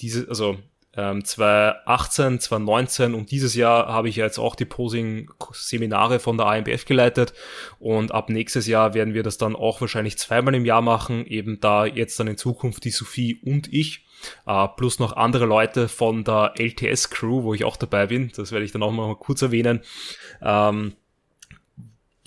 Diese, 0.00 0.28
also 0.28 0.58
ähm, 0.96 1.24
2018, 1.24 2.40
2019 2.40 3.14
und 3.14 3.30
dieses 3.30 3.54
Jahr 3.54 3.88
habe 3.88 4.08
ich 4.08 4.16
ja 4.16 4.24
jetzt 4.24 4.38
auch 4.38 4.54
die 4.54 4.64
Posing-Seminare 4.64 6.18
von 6.18 6.36
der 6.36 6.46
AMBF 6.46 6.84
geleitet 6.84 7.32
und 7.78 8.12
ab 8.12 8.28
nächstes 8.28 8.66
Jahr 8.66 8.94
werden 8.94 9.14
wir 9.14 9.22
das 9.22 9.38
dann 9.38 9.56
auch 9.56 9.80
wahrscheinlich 9.80 10.18
zweimal 10.18 10.54
im 10.54 10.66
Jahr 10.66 10.82
machen, 10.82 11.26
eben 11.26 11.60
da 11.60 11.86
jetzt 11.86 12.20
dann 12.20 12.26
in 12.26 12.36
Zukunft 12.36 12.84
die 12.84 12.90
Sophie 12.90 13.40
und 13.44 13.72
ich 13.72 14.04
Uh, 14.46 14.68
plus 14.68 15.00
noch 15.00 15.16
andere 15.16 15.46
Leute 15.46 15.88
von 15.88 16.22
der 16.22 16.54
LTS-Crew, 16.56 17.42
wo 17.42 17.54
ich 17.54 17.64
auch 17.64 17.76
dabei 17.76 18.06
bin. 18.06 18.30
Das 18.36 18.52
werde 18.52 18.64
ich 18.64 18.70
dann 18.70 18.84
auch 18.84 18.92
mal 18.92 19.16
kurz 19.16 19.42
erwähnen. 19.42 19.80
Ähm, 20.40 20.94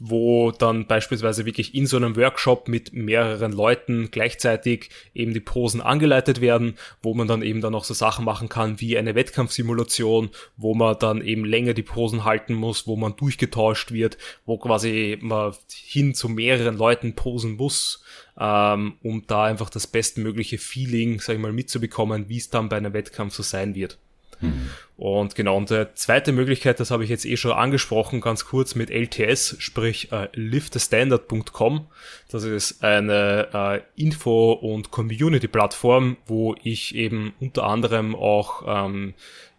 wo 0.02 0.52
dann 0.52 0.88
beispielsweise 0.88 1.46
wirklich 1.46 1.74
in 1.74 1.88
so 1.88 1.96
einem 1.96 2.18
Workshop 2.18 2.68
mit 2.68 2.93
mehreren 2.93 3.54
Leuten 3.54 4.10
gleichzeitig 4.12 4.89
eben 5.14 5.34
die 5.34 5.39
Posen 5.39 5.80
angeleitet 5.80 6.41
werden, 6.41 6.76
wo 7.02 7.14
man 7.14 7.28
dann 7.28 7.41
eben 7.41 7.62
dann 7.62 7.76
auch 7.76 7.86
so 7.86 7.93
Sachen 7.93 8.26
machen 8.26 8.50
kann 8.50 8.82
wie 8.82 8.98
eine 8.98 9.16
Wettkampfsimulation, 9.16 10.32
wo 10.58 10.76
man 10.76 11.00
dann 11.00 11.22
eben 11.22 11.46
länger 11.46 11.74
die 11.74 11.84
Posen 11.84 12.26
halten 12.26 12.54
muss, 12.54 12.88
wo 12.88 12.98
man 12.98 13.16
durchgetauscht 13.16 13.91
wird, 13.91 14.18
wo 14.46 14.58
quasi 14.58 15.18
man 15.22 15.54
hin 15.72 16.14
zu 16.14 16.28
mehreren 16.28 16.78
Leuten 16.78 17.16
posen 17.16 17.56
muss, 17.56 18.04
ähm, 18.38 18.96
um 19.02 19.26
da 19.28 19.46
einfach 19.46 19.70
das 19.70 19.88
bestmögliche 19.88 20.58
Feeling, 20.58 21.22
sag 21.22 21.36
ich 21.36 21.41
mal, 21.41 21.54
mitzubekommen, 21.54 22.28
wie 22.28 22.38
es 22.38 22.50
dann 22.50 22.68
bei 22.68 22.78
einem 22.78 22.93
Wettkampf 22.93 23.34
so 23.34 23.43
sein 23.43 23.76
wird. 23.76 23.98
Mhm. 24.42 24.70
Und 24.98 25.36
genau, 25.36 25.58
und 25.58 25.70
die 25.70 25.88
zweite 25.96 26.32
Möglichkeit, 26.32 26.80
das 26.80 26.90
habe 26.90 27.04
ich 27.04 27.10
jetzt 27.10 27.26
eh 27.26 27.36
schon 27.36 27.52
angesprochen, 27.52 28.22
ganz 28.22 28.46
kurz 28.46 28.76
mit 28.76 28.90
LTS, 28.90 29.58
sprich 29.60 30.12
äh, 30.14 30.30
liftthestandard.com. 30.34 31.88
Das 32.30 32.44
ist 32.46 32.82
eine 32.82 33.50
äh, 33.54 34.02
Info- 34.02 34.54
und 34.54 34.92
Community-Plattform, 34.92 36.16
wo 36.28 36.56
ich 36.64 36.96
eben 36.96 37.34
unter 37.42 37.66
anderem 37.66 38.16
auch 38.16 38.64
ähm, 38.66 39.16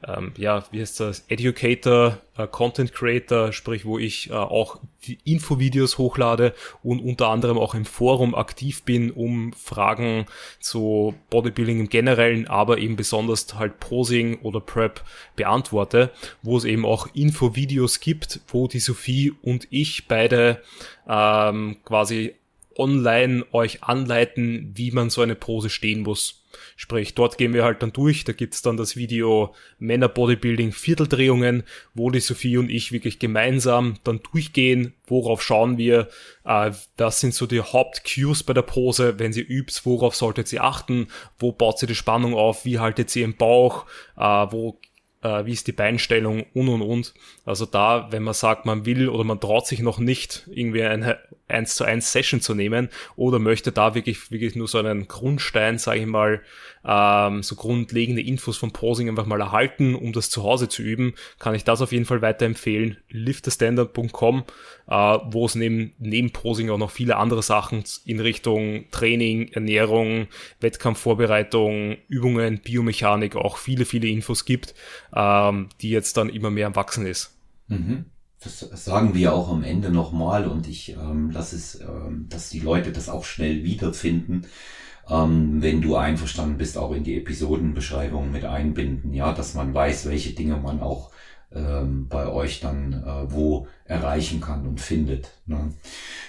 ähm, 0.06 0.32
ja, 0.36 0.64
wie 0.70 0.80
heißt 0.80 1.00
das, 1.00 1.24
Educator, 1.28 2.18
äh, 2.36 2.46
Content 2.46 2.92
Creator, 2.92 3.52
sprich, 3.52 3.84
wo 3.84 3.98
ich 3.98 4.30
äh, 4.30 4.34
auch 4.34 4.78
Infovideos 5.24 5.98
hochlade 5.98 6.54
und 6.82 7.00
unter 7.00 7.28
anderem 7.28 7.58
auch 7.58 7.74
im 7.74 7.84
Forum 7.84 8.34
aktiv 8.34 8.84
bin, 8.84 9.10
um 9.10 9.52
Fragen 9.52 10.26
zu 10.60 11.14
Bodybuilding 11.30 11.80
im 11.80 11.88
Generellen, 11.88 12.46
aber 12.46 12.78
eben 12.78 12.96
besonders 12.96 13.54
halt 13.54 13.80
Posing 13.80 14.40
oder 14.42 14.60
Prep 14.60 15.02
beantworte, 15.34 16.10
wo 16.42 16.56
es 16.56 16.64
eben 16.64 16.84
auch 16.84 17.08
Infovideos 17.14 18.00
gibt, 18.00 18.40
wo 18.48 18.68
die 18.68 18.80
Sophie 18.80 19.32
und 19.42 19.66
ich 19.70 20.06
beide 20.06 20.62
ähm, 21.08 21.78
quasi 21.84 22.34
online 22.78 23.44
euch 23.52 23.82
anleiten, 23.82 24.72
wie 24.74 24.90
man 24.90 25.10
so 25.10 25.22
eine 25.22 25.34
Pose 25.34 25.70
stehen 25.70 26.02
muss. 26.02 26.42
Sprich, 26.76 27.14
dort 27.14 27.38
gehen 27.38 27.54
wir 27.54 27.64
halt 27.64 27.82
dann 27.82 27.92
durch, 27.92 28.24
da 28.24 28.32
gibt's 28.32 28.62
dann 28.62 28.76
das 28.76 28.96
Video 28.96 29.54
Männer 29.78 30.08
Bodybuilding 30.08 30.72
Vierteldrehungen, 30.72 31.62
wo 31.94 32.10
die 32.10 32.20
Sophie 32.20 32.58
und 32.58 32.70
ich 32.70 32.92
wirklich 32.92 33.18
gemeinsam 33.18 33.98
dann 34.04 34.20
durchgehen, 34.32 34.94
worauf 35.06 35.42
schauen 35.42 35.78
wir, 35.78 36.08
äh, 36.44 36.70
was 36.96 37.20
sind 37.20 37.34
so 37.34 37.46
die 37.46 37.60
Hauptcues 37.60 38.42
bei 38.42 38.52
der 38.52 38.62
Pose, 38.62 39.18
wenn 39.18 39.32
sie 39.32 39.42
übt, 39.42 39.80
worauf 39.84 40.14
solltet 40.14 40.48
sie 40.48 40.60
achten, 40.60 41.08
wo 41.38 41.52
baut 41.52 41.78
sie 41.78 41.86
die 41.86 41.94
Spannung 41.94 42.34
auf, 42.34 42.64
wie 42.64 42.78
haltet 42.78 43.10
sie 43.10 43.22
im 43.22 43.36
Bauch, 43.36 43.86
äh, 44.16 44.22
wo 44.22 44.78
äh, 45.26 45.44
wie 45.44 45.52
ist 45.52 45.66
die 45.66 45.72
Beinstellung? 45.72 46.46
Und 46.54 46.68
und 46.68 46.82
und. 46.82 47.14
Also 47.44 47.66
da, 47.66 48.08
wenn 48.10 48.22
man 48.22 48.34
sagt, 48.34 48.66
man 48.66 48.86
will 48.86 49.08
oder 49.08 49.24
man 49.24 49.40
traut 49.40 49.66
sich 49.66 49.80
noch 49.80 49.98
nicht, 49.98 50.48
irgendwie 50.50 50.82
eine 50.82 51.18
1 51.48 51.74
zu 51.74 51.84
1 51.84 52.10
Session 52.12 52.40
zu 52.40 52.54
nehmen 52.54 52.88
oder 53.14 53.38
möchte 53.38 53.72
da 53.72 53.94
wirklich, 53.94 54.30
wirklich 54.30 54.56
nur 54.56 54.68
so 54.68 54.78
einen 54.78 55.08
Grundstein, 55.08 55.78
sage 55.78 56.00
ich 56.00 56.06
mal, 56.06 56.42
ähm, 56.84 57.42
so 57.42 57.56
grundlegende 57.56 58.22
Infos 58.22 58.56
vom 58.56 58.72
Posing 58.72 59.08
einfach 59.08 59.26
mal 59.26 59.40
erhalten, 59.40 59.94
um 59.94 60.12
das 60.12 60.30
zu 60.30 60.42
Hause 60.42 60.68
zu 60.68 60.82
üben, 60.82 61.14
kann 61.38 61.54
ich 61.54 61.64
das 61.64 61.82
auf 61.82 61.92
jeden 61.92 62.04
Fall 62.04 62.22
weiterempfehlen. 62.22 62.98
liftthestandard.com, 63.10 64.44
äh, 64.88 64.92
wo 64.92 65.46
es 65.46 65.54
neben, 65.54 65.92
neben 65.98 66.30
Posing 66.30 66.70
auch 66.70 66.78
noch 66.78 66.90
viele 66.90 67.16
andere 67.16 67.42
Sachen 67.42 67.84
in 68.04 68.20
Richtung 68.20 68.86
Training, 68.90 69.48
Ernährung, 69.52 70.28
Wettkampfvorbereitung, 70.60 71.96
Übungen, 72.08 72.60
Biomechanik 72.60 73.36
auch 73.36 73.56
viele, 73.56 73.84
viele 73.84 74.08
Infos 74.08 74.44
gibt, 74.44 74.74
ähm, 75.14 75.68
die 75.80 75.90
jetzt 75.90 76.16
dann 76.16 76.28
immer 76.28 76.50
mehr 76.50 76.66
am 76.66 76.76
Wachsen 76.76 77.06
ist. 77.06 77.36
Mhm. 77.68 78.06
Das 78.46 78.84
sagen 78.84 79.14
wir 79.14 79.34
auch 79.34 79.50
am 79.50 79.64
Ende 79.64 79.90
nochmal 79.90 80.46
und 80.46 80.68
ich 80.68 80.92
ähm, 80.92 81.30
lasse 81.30 81.56
es, 81.56 81.80
ähm, 81.80 82.26
dass 82.28 82.48
die 82.48 82.60
Leute 82.60 82.92
das 82.92 83.08
auch 83.08 83.24
schnell 83.24 83.64
wiederfinden, 83.64 84.46
ähm, 85.08 85.62
wenn 85.62 85.82
du 85.82 85.96
einverstanden 85.96 86.56
bist, 86.56 86.78
auch 86.78 86.92
in 86.92 87.02
die 87.02 87.16
Episodenbeschreibung 87.16 88.30
mit 88.30 88.44
einbinden, 88.44 89.12
ja, 89.12 89.32
dass 89.32 89.54
man 89.54 89.74
weiß, 89.74 90.08
welche 90.08 90.34
Dinge 90.34 90.56
man 90.58 90.80
auch 90.80 91.10
ähm, 91.52 92.06
bei 92.08 92.28
euch 92.28 92.60
dann 92.60 92.92
äh, 92.92 93.32
wo 93.32 93.66
erreichen 93.84 94.40
kann 94.40 94.66
und 94.66 94.80
findet. 94.80 95.30
Ne? 95.46 95.72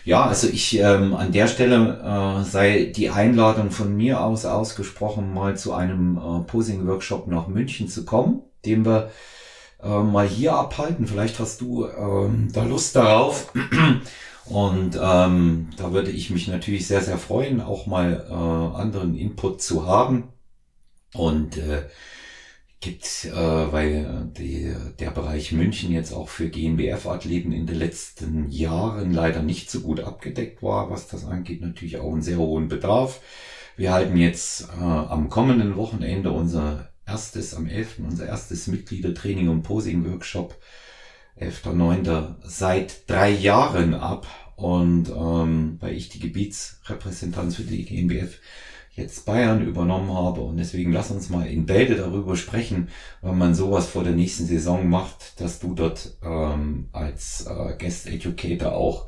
Ja, 0.06 0.26
also 0.26 0.48
ich 0.48 0.80
ähm, 0.80 1.14
an 1.16 1.32
der 1.32 1.48
Stelle 1.48 2.40
äh, 2.42 2.44
sei 2.44 2.92
die 2.96 3.10
Einladung 3.10 3.72
von 3.72 3.96
mir 3.96 4.22
aus 4.22 4.46
ausgesprochen, 4.46 5.34
mal 5.34 5.58
zu 5.58 5.74
einem 5.74 6.18
äh, 6.18 6.40
Posing-Workshop 6.48 7.28
nach 7.28 7.48
München 7.48 7.88
zu 7.88 8.06
kommen, 8.06 8.42
dem 8.66 8.86
wir 8.86 9.12
äh, 9.82 10.04
mal 10.04 10.28
hier 10.28 10.54
abhalten. 10.54 11.08
Vielleicht 11.08 11.40
hast 11.40 11.62
du 11.62 11.88
ähm, 11.88 12.50
da 12.54 12.64
Lust 12.64 12.96
darauf. 12.96 13.54
Und 14.46 14.98
ähm, 15.02 15.70
da 15.76 15.92
würde 15.92 16.12
ich 16.12 16.30
mich 16.30 16.48
natürlich 16.48 16.88
sehr, 16.88 17.02
sehr 17.02 17.18
freuen, 17.18 17.60
auch 17.60 17.86
mal 17.86 18.26
äh, 18.30 18.34
anderen 18.34 19.16
Input 19.16 19.62
zu 19.62 19.86
haben. 19.86 20.30
Und 21.14 21.58
äh, 21.58 21.84
gibt, 22.80 23.26
äh, 23.26 23.72
weil 23.72 24.30
die, 24.38 24.74
der 25.00 25.12
Bereich 25.12 25.52
München 25.52 25.92
jetzt 25.92 26.14
auch 26.14 26.30
für 26.30 26.50
GmbF-Athleten 26.50 27.52
in 27.52 27.66
den 27.66 27.78
letzten 27.78 28.50
Jahren 28.50 29.12
leider 29.12 29.42
nicht 29.42 29.72
so 29.72 29.82
gut 29.82 30.00
abgedeckt 30.00 30.62
war, 30.62 30.90
was 30.90 31.08
das 31.08 31.26
angeht, 31.26 31.62
natürlich 31.62 31.98
auch 31.98 32.12
einen 32.12 32.22
sehr 32.22 32.38
hohen 32.38 32.68
Bedarf. 32.68 33.22
Wir 33.76 33.94
halten 33.94 34.18
jetzt 34.18 34.70
äh, 34.80 34.84
am 34.84 35.30
kommenden 35.30 35.76
Wochenende 35.76 36.32
unser 36.32 36.90
erstes, 37.08 37.56
am 37.56 37.68
11. 37.68 38.00
unser 38.00 38.28
erstes 38.28 38.68
Mitgliedertraining 38.68 39.50
und 39.50 39.64
Posing-Workshop, 39.64 40.56
11.9. 41.40 42.36
seit 42.44 43.10
drei 43.10 43.32
Jahren 43.32 43.94
ab. 43.94 44.28
Und 44.56 45.10
ähm, 45.10 45.78
weil 45.80 45.96
ich 45.96 46.10
die 46.10 46.20
Gebietsrepräsentanz 46.20 47.56
für 47.56 47.64
die 47.64 47.86
GmbF 47.86 48.40
jetzt 48.98 49.26
Bayern 49.26 49.64
übernommen 49.64 50.12
habe 50.12 50.42
und 50.42 50.58
deswegen 50.58 50.92
lass 50.92 51.12
uns 51.12 51.30
mal 51.30 51.46
in 51.46 51.68
Bälde 51.68 51.96
darüber 51.96 52.36
sprechen, 52.36 52.90
wenn 53.22 53.38
man 53.38 53.54
sowas 53.54 53.86
vor 53.86 54.04
der 54.04 54.14
nächsten 54.14 54.48
Saison 54.48 54.90
macht, 54.90 55.40
dass 55.40 55.60
du 55.60 55.76
dort 55.76 56.18
ähm, 56.24 56.90
als 56.92 57.46
äh, 57.46 57.76
Guest 57.78 58.08
Educator 58.08 58.74
auch 58.74 59.06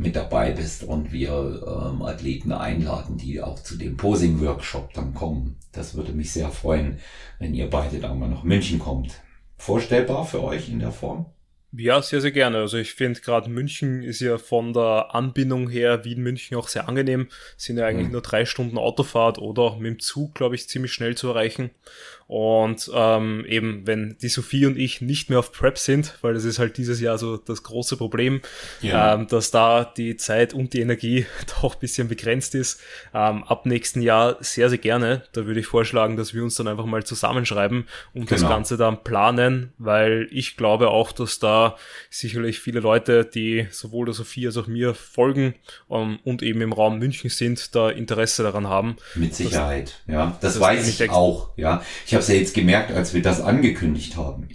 mit 0.00 0.16
dabei 0.16 0.52
bist 0.52 0.82
und 0.82 1.12
wir 1.12 1.30
ähm, 1.30 2.02
Athleten 2.02 2.52
einladen, 2.52 3.18
die 3.18 3.42
auch 3.42 3.58
zu 3.58 3.76
dem 3.76 3.98
Posing-Workshop 3.98 4.94
dann 4.94 5.12
kommen. 5.12 5.56
Das 5.72 5.94
würde 5.94 6.12
mich 6.12 6.32
sehr 6.32 6.48
freuen, 6.48 6.98
wenn 7.38 7.54
ihr 7.54 7.68
beide 7.68 7.98
da 7.98 8.14
mal 8.14 8.30
nach 8.30 8.42
München 8.42 8.78
kommt. 8.78 9.20
Vorstellbar 9.58 10.24
für 10.24 10.42
euch 10.42 10.70
in 10.70 10.78
der 10.78 10.90
Form? 10.90 11.26
Ja, 11.72 12.00
sehr, 12.00 12.20
sehr 12.20 12.32
gerne. 12.32 12.58
Also 12.58 12.78
ich 12.78 12.94
finde 12.94 13.20
gerade 13.20 13.50
München 13.50 14.02
ist 14.02 14.20
ja 14.20 14.38
von 14.38 14.72
der 14.72 15.14
Anbindung 15.14 15.68
her 15.68 16.04
Wien-München 16.04 16.56
auch 16.56 16.66
sehr 16.66 16.88
angenehm. 16.88 17.28
Sind 17.58 17.76
ja 17.76 17.86
eigentlich 17.86 18.06
mhm. 18.06 18.12
nur 18.12 18.22
drei 18.22 18.46
Stunden 18.46 18.78
Autofahrt 18.78 19.38
oder 19.38 19.76
mit 19.76 19.86
dem 19.86 19.98
Zug, 20.00 20.34
glaube 20.34 20.54
ich, 20.54 20.68
ziemlich 20.68 20.92
schnell 20.92 21.14
zu 21.14 21.28
erreichen. 21.28 21.70
Und 22.30 22.88
ähm, 22.94 23.44
eben, 23.48 23.88
wenn 23.88 24.16
die 24.22 24.28
Sophie 24.28 24.64
und 24.64 24.78
ich 24.78 25.00
nicht 25.00 25.30
mehr 25.30 25.40
auf 25.40 25.50
Prep 25.50 25.76
sind, 25.76 26.16
weil 26.20 26.32
das 26.32 26.44
ist 26.44 26.60
halt 26.60 26.76
dieses 26.76 27.00
Jahr 27.00 27.18
so 27.18 27.36
das 27.36 27.64
große 27.64 27.96
Problem, 27.96 28.40
ja. 28.82 29.14
ähm, 29.14 29.26
dass 29.26 29.50
da 29.50 29.82
die 29.84 30.16
Zeit 30.16 30.54
und 30.54 30.72
die 30.72 30.78
Energie 30.80 31.26
doch 31.60 31.74
ein 31.74 31.80
bisschen 31.80 32.06
begrenzt 32.06 32.54
ist. 32.54 32.80
Ähm, 33.12 33.42
ab 33.42 33.66
nächsten 33.66 34.00
Jahr 34.00 34.36
sehr, 34.38 34.68
sehr 34.68 34.78
gerne. 34.78 35.24
Da 35.32 35.44
würde 35.46 35.58
ich 35.58 35.66
vorschlagen, 35.66 36.16
dass 36.16 36.32
wir 36.32 36.44
uns 36.44 36.54
dann 36.54 36.68
einfach 36.68 36.84
mal 36.84 37.02
zusammenschreiben 37.02 37.88
und 38.14 38.28
genau. 38.28 38.40
das 38.40 38.48
Ganze 38.48 38.76
dann 38.76 39.02
planen, 39.02 39.72
weil 39.78 40.28
ich 40.30 40.56
glaube 40.56 40.90
auch, 40.90 41.10
dass 41.10 41.40
da 41.40 41.74
sicherlich 42.10 42.60
viele 42.60 42.78
Leute, 42.78 43.24
die 43.24 43.66
sowohl 43.72 44.06
der 44.06 44.14
Sophie 44.14 44.46
als 44.46 44.56
auch 44.56 44.68
mir 44.68 44.94
folgen 44.94 45.56
ähm, 45.90 46.20
und 46.22 46.44
eben 46.44 46.60
im 46.60 46.72
Raum 46.72 47.00
München 47.00 47.28
sind, 47.28 47.74
da 47.74 47.90
Interesse 47.90 48.44
daran 48.44 48.68
haben. 48.68 48.98
Mit 49.16 49.34
Sicherheit, 49.34 50.00
ja. 50.06 50.38
Das, 50.40 50.54
das 50.54 50.60
weiß 50.60 50.86
ich 50.86 51.10
auch, 51.10 51.50
ja. 51.56 51.82
Ich 52.06 52.19
habe 52.20 52.22
es 52.22 52.28
ja 52.28 52.34
jetzt 52.34 52.54
gemerkt, 52.54 52.92
als 52.92 53.14
wir 53.14 53.22
das 53.22 53.40
angekündigt 53.40 54.16
haben. 54.18 54.46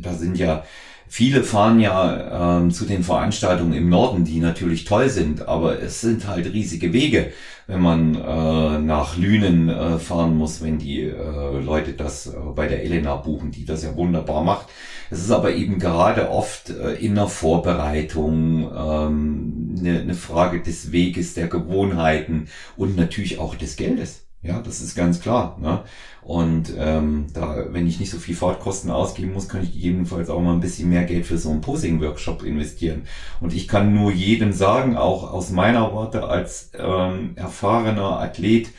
Da 0.00 0.14
sind 0.14 0.38
ja 0.38 0.64
viele 1.06 1.42
fahren 1.42 1.80
ja 1.80 2.58
ähm, 2.58 2.70
zu 2.70 2.86
den 2.86 3.02
Veranstaltungen 3.02 3.74
im 3.74 3.90
Norden, 3.90 4.24
die 4.24 4.40
natürlich 4.40 4.84
toll 4.84 5.10
sind, 5.10 5.46
aber 5.46 5.82
es 5.82 6.00
sind 6.00 6.26
halt 6.26 6.50
riesige 6.50 6.94
Wege, 6.94 7.32
wenn 7.66 7.82
man 7.82 8.14
äh, 8.14 8.78
nach 8.78 9.18
Lünen 9.18 9.68
äh, 9.68 9.98
fahren 9.98 10.38
muss, 10.38 10.62
wenn 10.62 10.78
die 10.78 11.02
äh, 11.02 11.60
Leute 11.62 11.92
das 11.92 12.28
äh, 12.28 12.38
bei 12.54 12.68
der 12.68 12.84
Elena 12.84 13.16
buchen, 13.16 13.50
die 13.50 13.66
das 13.66 13.82
ja 13.82 13.94
wunderbar 13.96 14.42
macht. 14.42 14.68
Es 15.10 15.20
ist 15.20 15.30
aber 15.30 15.52
eben 15.52 15.78
gerade 15.78 16.30
oft 16.30 16.70
äh, 16.70 16.94
in 16.94 17.16
der 17.16 17.26
Vorbereitung 17.26 18.70
ähm, 18.74 19.74
eine, 19.78 20.00
eine 20.00 20.14
Frage 20.14 20.62
des 20.62 20.90
Weges, 20.90 21.34
der 21.34 21.48
Gewohnheiten 21.48 22.48
und 22.76 22.96
natürlich 22.96 23.38
auch 23.38 23.56
des 23.56 23.76
Geldes. 23.76 24.29
Ja, 24.42 24.60
das 24.60 24.80
ist 24.80 24.94
ganz 24.94 25.20
klar. 25.20 25.58
Ne? 25.60 25.82
Und 26.22 26.72
ähm, 26.78 27.26
da, 27.34 27.66
wenn 27.72 27.86
ich 27.86 28.00
nicht 28.00 28.10
so 28.10 28.18
viel 28.18 28.34
Fahrtkosten 28.34 28.90
ausgeben 28.90 29.34
muss, 29.34 29.48
kann 29.48 29.62
ich 29.62 29.72
gegebenenfalls 29.72 30.30
auch 30.30 30.40
mal 30.40 30.54
ein 30.54 30.60
bisschen 30.60 30.88
mehr 30.88 31.04
Geld 31.04 31.26
für 31.26 31.36
so 31.36 31.50
einen 31.50 31.60
Posing-Workshop 31.60 32.42
investieren. 32.42 33.02
Und 33.40 33.52
ich 33.52 33.68
kann 33.68 33.94
nur 33.94 34.10
jedem 34.10 34.52
sagen, 34.52 34.96
auch 34.96 35.30
aus 35.30 35.50
meiner 35.50 35.92
Worte 35.92 36.24
als 36.24 36.70
ähm, 36.78 37.32
erfahrener 37.36 38.18
Athlet, 38.18 38.70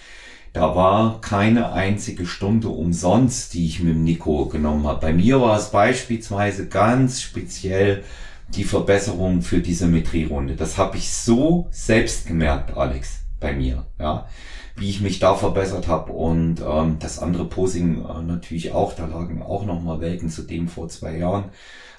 da 0.53 0.75
war 0.75 1.21
keine 1.21 1.71
einzige 1.73 2.25
Stunde 2.25 2.69
umsonst, 2.69 3.53
die 3.53 3.67
ich 3.67 3.81
mit 3.81 3.93
dem 3.93 4.03
Nico 4.03 4.47
genommen 4.47 4.87
habe. 4.87 4.99
Bei 4.99 5.13
mir 5.13 5.39
war 5.41 5.57
es 5.57 5.69
beispielsweise 5.69 6.67
ganz 6.67 7.21
speziell 7.21 8.03
die 8.49 8.65
Verbesserung 8.65 9.43
für 9.43 9.59
die 9.59 9.73
Symmetrierunde. 9.73 10.55
Das 10.55 10.77
habe 10.77 10.97
ich 10.97 11.13
so 11.13 11.67
selbst 11.71 12.27
gemerkt, 12.27 12.75
Alex, 12.75 13.21
bei 13.39 13.53
mir, 13.53 13.85
ja, 13.97 14.27
wie 14.75 14.89
ich 14.89 15.01
mich 15.01 15.19
da 15.19 15.35
verbessert 15.35 15.87
habe 15.87 16.11
und 16.13 16.61
ähm, 16.61 16.97
das 16.99 17.19
andere 17.19 17.45
Posing 17.45 18.05
äh, 18.05 18.21
natürlich 18.21 18.71
auch. 18.71 18.93
Da 18.93 19.05
lagen 19.05 19.41
auch 19.41 19.65
noch 19.65 19.81
mal 19.81 20.01
Welten 20.01 20.29
zu 20.29 20.43
dem 20.43 20.67
vor 20.67 20.89
zwei 20.89 21.17
Jahren, 21.17 21.45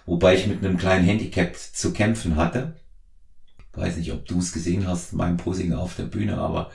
wobei 0.06 0.34
ich 0.34 0.46
mit 0.46 0.64
einem 0.64 0.76
kleinen 0.76 1.04
Handicap 1.04 1.56
zu 1.56 1.92
kämpfen 1.92 2.36
hatte. 2.36 2.76
Weiß 3.74 3.96
nicht, 3.96 4.12
ob 4.12 4.26
du 4.26 4.38
es 4.38 4.52
gesehen 4.52 4.86
hast, 4.86 5.12
mein 5.12 5.36
Posing 5.36 5.72
auf 5.72 5.96
der 5.96 6.04
Bühne, 6.04 6.38
aber 6.38 6.70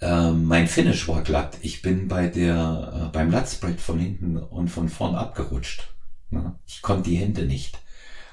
äh, 0.00 0.30
mein 0.32 0.66
Finish 0.66 1.08
war 1.08 1.22
glatt. 1.22 1.58
Ich 1.62 1.82
bin 1.82 2.08
bei 2.08 2.26
der 2.26 3.08
äh, 3.08 3.12
beim 3.12 3.30
Latzbrett 3.30 3.80
von 3.80 3.98
hinten 3.98 4.36
und 4.36 4.68
von 4.68 4.88
vorn 4.88 5.14
abgerutscht. 5.14 5.88
Ja, 6.30 6.58
ich 6.66 6.82
konnte 6.82 7.10
die 7.10 7.16
Hände 7.16 7.44
nicht 7.44 7.78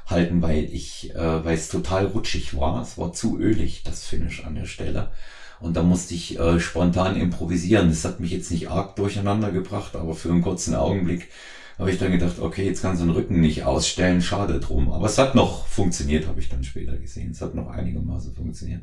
halten, 0.05 0.41
weil 0.41 0.63
ich, 0.65 1.13
äh, 1.15 1.45
weil 1.45 1.55
es 1.55 1.69
total 1.69 2.07
rutschig 2.07 2.57
war. 2.57 2.81
Es 2.81 2.97
war 2.97 3.13
zu 3.13 3.37
ölig, 3.39 3.83
das 3.83 4.05
Finish 4.05 4.45
an 4.45 4.55
der 4.55 4.65
Stelle. 4.65 5.11
Und 5.59 5.75
da 5.75 5.83
musste 5.83 6.13
ich 6.13 6.39
äh, 6.39 6.59
spontan 6.59 7.15
improvisieren. 7.15 7.89
Das 7.89 8.05
hat 8.05 8.19
mich 8.19 8.31
jetzt 8.31 8.51
nicht 8.51 8.69
arg 8.69 8.95
durcheinander 8.95 9.51
gebracht, 9.51 9.95
aber 9.95 10.13
für 10.13 10.29
einen 10.29 10.41
kurzen 10.41 10.75
Augenblick 10.75 11.29
habe 11.79 11.91
ich 11.91 11.99
dann 11.99 12.11
gedacht, 12.11 12.39
okay, 12.39 12.65
jetzt 12.65 12.81
kannst 12.81 13.01
du 13.01 13.05
den 13.05 13.13
Rücken 13.13 13.39
nicht 13.39 13.63
ausstellen, 13.63 14.21
schade 14.21 14.59
drum. 14.59 14.91
Aber 14.91 15.05
es 15.05 15.17
hat 15.17 15.35
noch 15.35 15.67
funktioniert, 15.67 16.27
habe 16.27 16.39
ich 16.39 16.49
dann 16.49 16.63
später 16.63 16.97
gesehen. 16.97 17.31
Es 17.31 17.41
hat 17.41 17.53
noch 17.53 17.69
einigermaßen 17.69 18.33
funktioniert. 18.33 18.81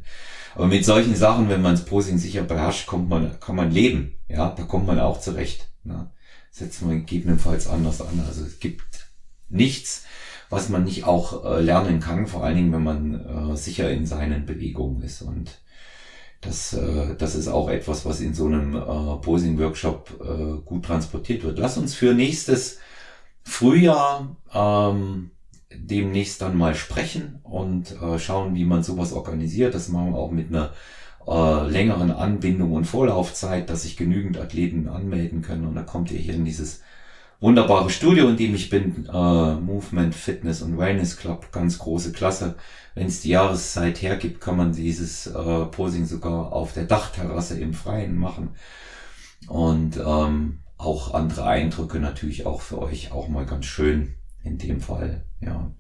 Aber 0.55 0.67
mit 0.67 0.85
solchen 0.85 1.17
Sachen, 1.17 1.49
wenn 1.49 1.63
man 1.63 1.75
das 1.75 1.85
Posing 1.85 2.19
sicher 2.19 2.43
beherrscht, 2.43 2.87
kommt 2.87 3.09
man, 3.09 3.39
kann 3.41 3.57
man 3.57 3.73
leben. 3.73 4.15
Ja, 4.29 4.51
da 4.51 4.63
kommt 4.63 4.87
man 4.87 5.01
auch 5.01 5.21
zurecht. 5.21 5.69
Ne? 5.83 6.09
Setzt 6.53 6.83
man 6.83 7.01
gegebenenfalls 7.01 7.67
anders 7.67 8.01
an. 8.01 8.23
Also 8.29 8.45
es 8.45 8.61
gibt 8.61 9.09
nichts, 9.49 10.05
was 10.49 10.69
man 10.69 10.85
nicht 10.85 11.03
auch 11.05 11.45
äh, 11.45 11.61
lernen 11.61 11.99
kann, 11.99 12.29
vor 12.29 12.45
allen 12.45 12.57
Dingen, 12.57 12.73
wenn 12.73 12.85
man 12.85 13.51
äh, 13.53 13.57
sicher 13.57 13.91
in 13.91 14.07
seinen 14.07 14.47
Bewegungen 14.47 15.03
ist. 15.03 15.23
Und 15.23 15.59
das, 16.45 16.73
äh, 16.75 17.15
das 17.17 17.35
ist 17.35 17.49
auch 17.49 17.69
etwas, 17.69 18.05
was 18.05 18.21
in 18.21 18.35
so 18.35 18.47
einem 18.47 18.75
äh, 18.75 19.17
Posing-Workshop 19.23 20.21
äh, 20.21 20.63
gut 20.65 20.85
transportiert 20.85 21.43
wird. 21.43 21.59
Lass 21.59 21.79
uns 21.79 21.95
für 21.95 22.15
nächstes 22.15 22.79
Frühjahr 23.43 24.37
ähm, 24.53 25.31
demnächst 25.73 26.43
dann 26.43 26.57
mal 26.57 26.75
sprechen 26.75 27.41
und 27.43 28.01
äh, 28.01 28.19
schauen, 28.19 28.55
wie 28.55 28.65
man 28.65 28.83
sowas 28.83 29.13
organisiert. 29.13 29.75
Das 29.75 29.89
machen 29.89 30.13
wir 30.13 30.19
auch 30.19 30.31
mit 30.31 30.49
einer 30.49 30.73
äh, 31.27 31.69
längeren 31.69 32.11
Anbindung 32.11 32.73
und 32.73 32.85
Vorlaufzeit, 32.85 33.71
dass 33.71 33.83
sich 33.83 33.97
genügend 33.97 34.39
Athleten 34.39 34.89
anmelden 34.89 35.43
können. 35.43 35.67
Und 35.67 35.75
dann 35.75 35.87
kommt 35.87 36.11
ihr 36.11 36.19
hier 36.19 36.35
in 36.35 36.45
dieses 36.45 36.83
wunderbare 37.41 37.91
Studio, 37.91 38.29
in 38.29 38.37
dem 38.37 38.55
ich 38.55 38.71
bin, 38.71 39.07
äh, 39.07 39.55
Movement, 39.55 40.15
Fitness 40.15 40.63
und 40.63 40.79
Wellness 40.79 41.17
Club, 41.17 41.53
ganz 41.53 41.79
große 41.79 42.13
Klasse. 42.13 42.57
Wenn 42.95 43.07
es 43.09 43.21
die 43.21 43.31
Jahreszeit 43.31 44.01
hergibt, 44.03 44.41
kann 44.41 44.57
man 44.57 44.73
dieses 44.73 45.27
äh, 45.27 45.65
Posing 45.67 46.07
sogar 46.07 46.53
auf 46.53 46.73
der 46.73 46.85
Dachterrasse 46.85 47.59
im 47.59 47.75
Freien 47.75 48.17
machen. 48.17 48.51
Und 49.49 49.97
ähm, 49.97 50.61
auch 50.77 51.15
andere 51.15 51.47
Eindrücke 51.47 51.99
natürlich 51.99 52.47
auch 52.47 52.61
für 52.61 52.81
euch 52.81 53.13
auch 53.13 53.29
mal 53.29 53.47
ganz 53.47 53.67
schön 53.67 54.15
in 54.43 54.59
dem 54.59 54.81
Fall, 54.81 55.25
ja. 55.41 55.73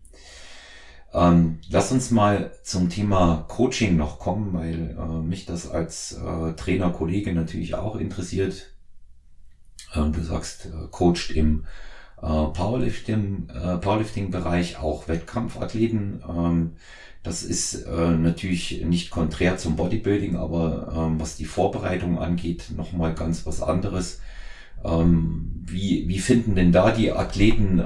Ähm, 1.13 1.61
lass 1.69 1.93
uns 1.93 2.11
mal 2.11 2.53
zum 2.65 2.89
Thema 2.91 3.45
Coaching 3.47 3.97
noch 3.97 4.19
kommen, 4.19 4.53
weil 4.53 4.97
äh, 4.99 5.23
mich 5.23 5.47
das 5.47 5.71
als 5.71 6.13
äh, 6.13 6.55
Trainerkollege 6.55 7.33
natürlich 7.33 7.77
auch 7.77 7.95
interessiert. 7.95 8.74
Ähm, 9.95 10.13
du 10.13 10.23
sagst, 10.23 10.67
äh, 10.67 10.89
coacht 10.91 11.31
im 11.31 11.65
äh, 12.19 12.27
Powerlifting, 12.27 13.49
äh, 13.49 13.79
Powerlifting-Bereich 13.79 14.79
auch 14.79 15.09
Wettkampfathleten. 15.09 16.23
Ähm, 16.29 16.73
das 17.23 17.43
ist 17.43 17.87
natürlich 17.89 18.85
nicht 18.85 19.09
konträr 19.09 19.57
zum 19.57 19.77
Bodybuilding, 19.77 20.37
aber 20.37 20.93
ähm, 20.95 21.19
was 21.19 21.37
die 21.39 21.47
Vorbereitung 21.47 22.19
angeht, 22.19 22.67
nochmal 22.77 23.15
ganz 23.15 23.47
was 23.47 23.63
anderes. 23.63 24.21
Wie, 24.83 26.07
wie 26.07 26.19
finden 26.19 26.55
denn 26.55 26.71
da 26.71 26.91
die 26.91 27.13
Athleten 27.13 27.81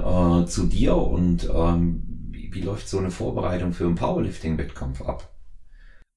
zu 0.45 0.65
dir 0.65 0.97
und 0.97 1.47
wie 1.47 2.61
läuft 2.61 2.89
so 2.89 2.97
eine 2.97 3.11
Vorbereitung 3.11 3.71
für 3.71 3.85
einen 3.85 3.95
Powerlifting-Wettkampf 3.95 5.03
ab? 5.03 5.31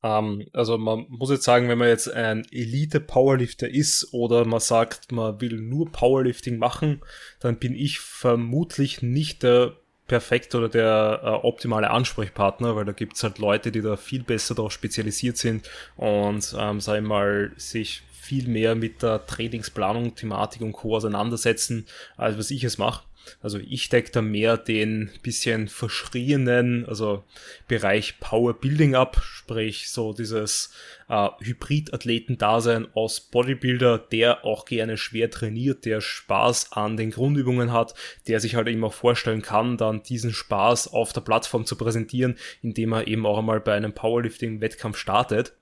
Ähm, 0.03 0.46
also 0.53 0.78
man 0.78 1.07
muss 1.09 1.30
jetzt 1.30 1.44
sagen, 1.44 1.68
wenn 1.68 1.78
man 1.78 1.88
jetzt 1.88 2.12
ein 2.12 2.44
Elite-Powerlifter 2.50 3.68
ist 3.68 4.12
oder 4.12 4.44
man 4.44 4.61
sagt, 4.61 5.12
man 5.12 5.40
will 5.40 5.61
nur 5.61 5.90
Powerlifting 5.90 6.59
machen, 6.59 7.03
dann 7.40 7.57
bin 7.57 7.74
ich 7.74 8.00
vermutlich 8.00 9.03
nicht 9.03 9.42
der 9.42 9.76
perfekte 10.09 10.59
oder 10.59 10.68
der 10.68 11.20
äh, 11.22 11.28
optimale 11.46 11.90
Ansprechpartner, 11.90 12.76
weil 12.76 12.84
da 12.84 12.92
gibt's 12.92 13.22
halt 13.22 13.38
Leute, 13.38 13.72
die 13.72 13.80
da 13.80 13.96
viel 13.96 14.22
besser 14.22 14.55
darauf 14.55 14.72
spezialisiert 14.72 15.36
sind 15.36 15.70
und, 15.96 16.55
ähm, 16.59 16.80
sag 16.80 16.96
ich 17.00 17.07
mal, 17.07 17.53
sich 17.57 18.03
viel 18.11 18.46
mehr 18.46 18.74
mit 18.74 19.03
der 19.03 19.26
Trainingsplanung, 19.26 20.14
Thematik 20.14 20.62
und 20.62 20.72
Co. 20.72 20.96
auseinandersetzen, 20.96 21.86
als 22.16 22.38
was 22.38 22.50
ich 22.50 22.62
es 22.62 22.78
mache. 22.78 23.05
Also 23.41 23.59
ich 23.59 23.89
decke 23.89 24.11
da 24.12 24.23
mehr 24.23 24.57
den 24.57 25.11
bisschen 25.23 25.68
verschrienen, 25.68 26.87
also 26.87 27.25
Bereich 27.68 28.20
Power 28.20 28.55
Building 28.55 28.95
ab, 28.95 29.20
sprich 29.25 29.91
so 29.91 30.12
dieses 30.12 30.73
äh, 31.09 31.29
Hybrid-Athleten-Dasein 31.41 32.89
aus 32.95 33.20
Bodybuilder, 33.20 33.99
der 33.99 34.45
auch 34.45 34.64
gerne 34.64 34.97
schwer 34.97 35.31
trainiert, 35.31 35.85
der 35.85 36.01
Spaß 36.01 36.73
an 36.73 36.97
den 36.97 37.11
Grundübungen 37.11 37.73
hat, 37.73 37.95
der 38.29 38.41
sich 38.41 38.55
halt 38.55 38.68
eben 38.68 38.85
auch 38.85 38.95
vorstellen 38.95 39.43
kann, 39.43 39.77
dann 39.77 40.03
diesen 40.03 40.33
Spaß 40.33 40.93
auf 40.93 41.12
der 41.12 41.20
Plattform 41.20 41.66
zu 41.66 41.77
präsentieren, 41.77 42.37
indem 42.62 42.93
er 42.93 43.09
eben 43.09 43.27
auch 43.27 43.39
einmal 43.39 43.61
bei 43.61 43.75
einem 43.75 43.93
Powerlifting-Wettkampf 43.93 44.97
startet. 44.97 45.55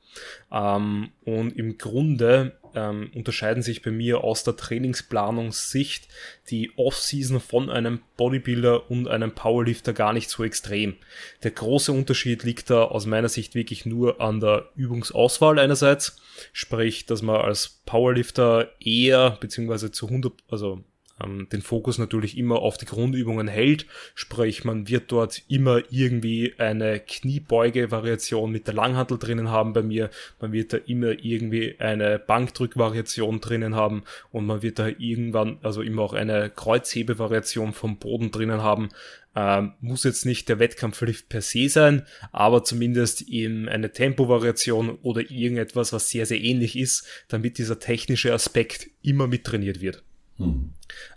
Ähm, 0.53 1.11
und 1.25 1.57
im 1.57 1.79
Grunde 1.79 2.59
ähm, 2.75 3.11
unterscheiden 3.15 3.63
sich 3.63 3.83
bei 3.83 3.91
mir 3.91 4.23
aus 4.25 4.45
der 4.45 4.57
Trainingsplanungssicht 4.57 6.09
die 6.51 6.73
Off-Season 6.77 7.41
von 7.41 7.71
einem 7.71 8.01
Bodybuilder 8.17 8.91
und 8.91 9.09
einem 9.09 9.33
Powerlifter 9.33 9.93
gar 9.93 10.13
nicht 10.13 10.31
so 10.31 10.45
extrem. 10.45 10.97
Der 11.43 11.51
große 11.51 11.93
Unterschied 11.93 12.43
liegt 12.43 12.71
da 12.71 12.85
aus 12.85 13.07
meiner 13.07 13.29
Sicht 13.29 13.55
wirklich 13.55 13.87
nur 13.87 14.21
an 14.21 14.41
der 14.41 14.69
Übungsauswahl 14.77 15.59
einerseits, 15.59 16.17
sprich, 16.53 17.07
dass 17.07 17.23
man 17.23 17.41
als 17.41 17.81
Powerlifter 17.87 18.71
eher 18.81 19.39
beziehungsweise 19.41 19.91
zu 19.91 20.07
100, 20.07 20.33
also 20.49 20.85
ähm, 21.23 21.49
den 21.51 21.63
Fokus 21.63 21.99
natürlich 21.99 22.37
immer 22.37 22.61
auf 22.61 22.77
die 22.77 22.87
Grundübungen 22.87 23.49
hält. 23.49 23.87
Sprich, 24.15 24.65
man 24.65 24.89
wird 24.89 25.13
dort 25.13 25.43
immer 25.49 25.83
irgendwie 25.91 26.55
eine 26.59 27.01
Kniebeuge-Variation 27.01 28.51
mit 28.51 28.67
der 28.67 28.75
Langhantel 28.75 29.19
drinnen 29.19 29.51
haben 29.51 29.73
bei 29.73 29.83
mir. 29.83 30.11
Man 30.41 30.53
wird 30.53 30.73
da 30.73 30.79
immer 30.79 31.13
irgendwie 31.23 31.77
eine 31.79 32.19
Bankdrück-Variation 32.19 33.41
drinnen 33.41 33.75
haben 33.75 34.05
und 34.33 34.47
man 34.47 34.63
wird 34.63 34.79
da 34.79 34.89
irgendwann, 34.89 35.59
also 35.63 35.83
immer 35.83 36.03
auch 36.03 36.15
eine 36.15 36.51
Kreuzhebe-Variation 36.51 37.73
vom 37.73 37.99
Boden 37.99 38.31
drinnen 38.31 38.63
haben. 38.63 38.89
Ähm, 39.37 39.75
muss 39.81 40.03
jetzt 40.03 40.27
nicht 40.27 40.49
der 40.49 40.59
Wettkampflift 40.59 41.29
per 41.29 41.41
se 41.41 41.69
sein, 41.69 42.05
aber 42.33 42.65
zumindest 42.65 43.23
in 43.23 43.69
eine 43.69 43.93
Tempo-Variation 43.93 44.99
oder 45.03 45.31
irgendetwas, 45.31 45.93
was 45.93 46.11
sehr, 46.11 46.27
sehr 46.27 46.41
ähnlich 46.41 46.77
ist, 46.77 47.07
damit 47.29 47.59
dieser 47.59 47.79
technische 47.79 48.33
Aspekt 48.33 48.91
immer 49.03 49.29
mittrainiert 49.29 49.81
wird. 49.81 50.03
Hm. 50.41 50.73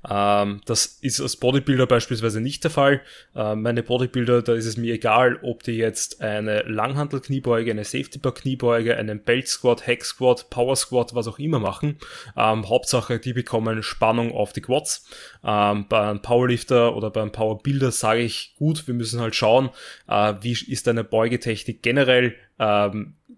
Ähm, 0.08 0.62
das 0.66 0.86
ist 1.02 1.22
als 1.22 1.38
Bodybuilder 1.38 1.88
beispielsweise 1.88 2.42
nicht 2.42 2.64
der 2.64 2.72
Fall. 2.72 3.02
Ähm, 3.36 3.62
meine 3.62 3.84
Bodybuilder, 3.84 4.42
da 4.42 4.54
ist 4.54 4.66
es 4.66 4.78
mir 4.78 4.94
egal, 4.94 5.40
ob 5.42 5.64
die 5.64 5.78
jetzt 5.78 6.22
eine 6.22 6.62
Langhantel-Kniebeuge, 6.64 7.72
eine 7.72 7.84
Safety-Bar-Kniebeuge, 7.84 8.98
einen 8.98 9.24
Belt-Squat, 9.24 9.88
Hack-Squat, 9.88 10.50
Power-Squat, 10.50 11.16
was 11.16 11.28
auch 11.28 11.40
immer 11.40 11.60
machen. 11.60 11.98
Ähm, 12.38 12.70
Hauptsache, 12.70 13.20
die 13.20 13.34
bekommen 13.34 13.82
Spannung 13.82 14.32
auf 14.32 14.54
die 14.54 14.62
Quads. 14.62 15.10
Bei 15.42 15.86
einem 15.92 16.22
Powerlifter 16.22 16.96
oder 16.96 17.10
beim 17.10 17.32
Powerbuilder 17.32 17.92
sage 17.92 18.22
ich, 18.22 18.56
gut, 18.58 18.88
wir 18.88 18.94
müssen 18.94 19.20
halt 19.20 19.36
schauen, 19.36 19.72
äh, 20.08 20.36
wie 20.42 20.54
ist 20.54 20.88
deine 20.88 21.04
Beugetechnik 21.04 21.82
generell, 21.82 22.36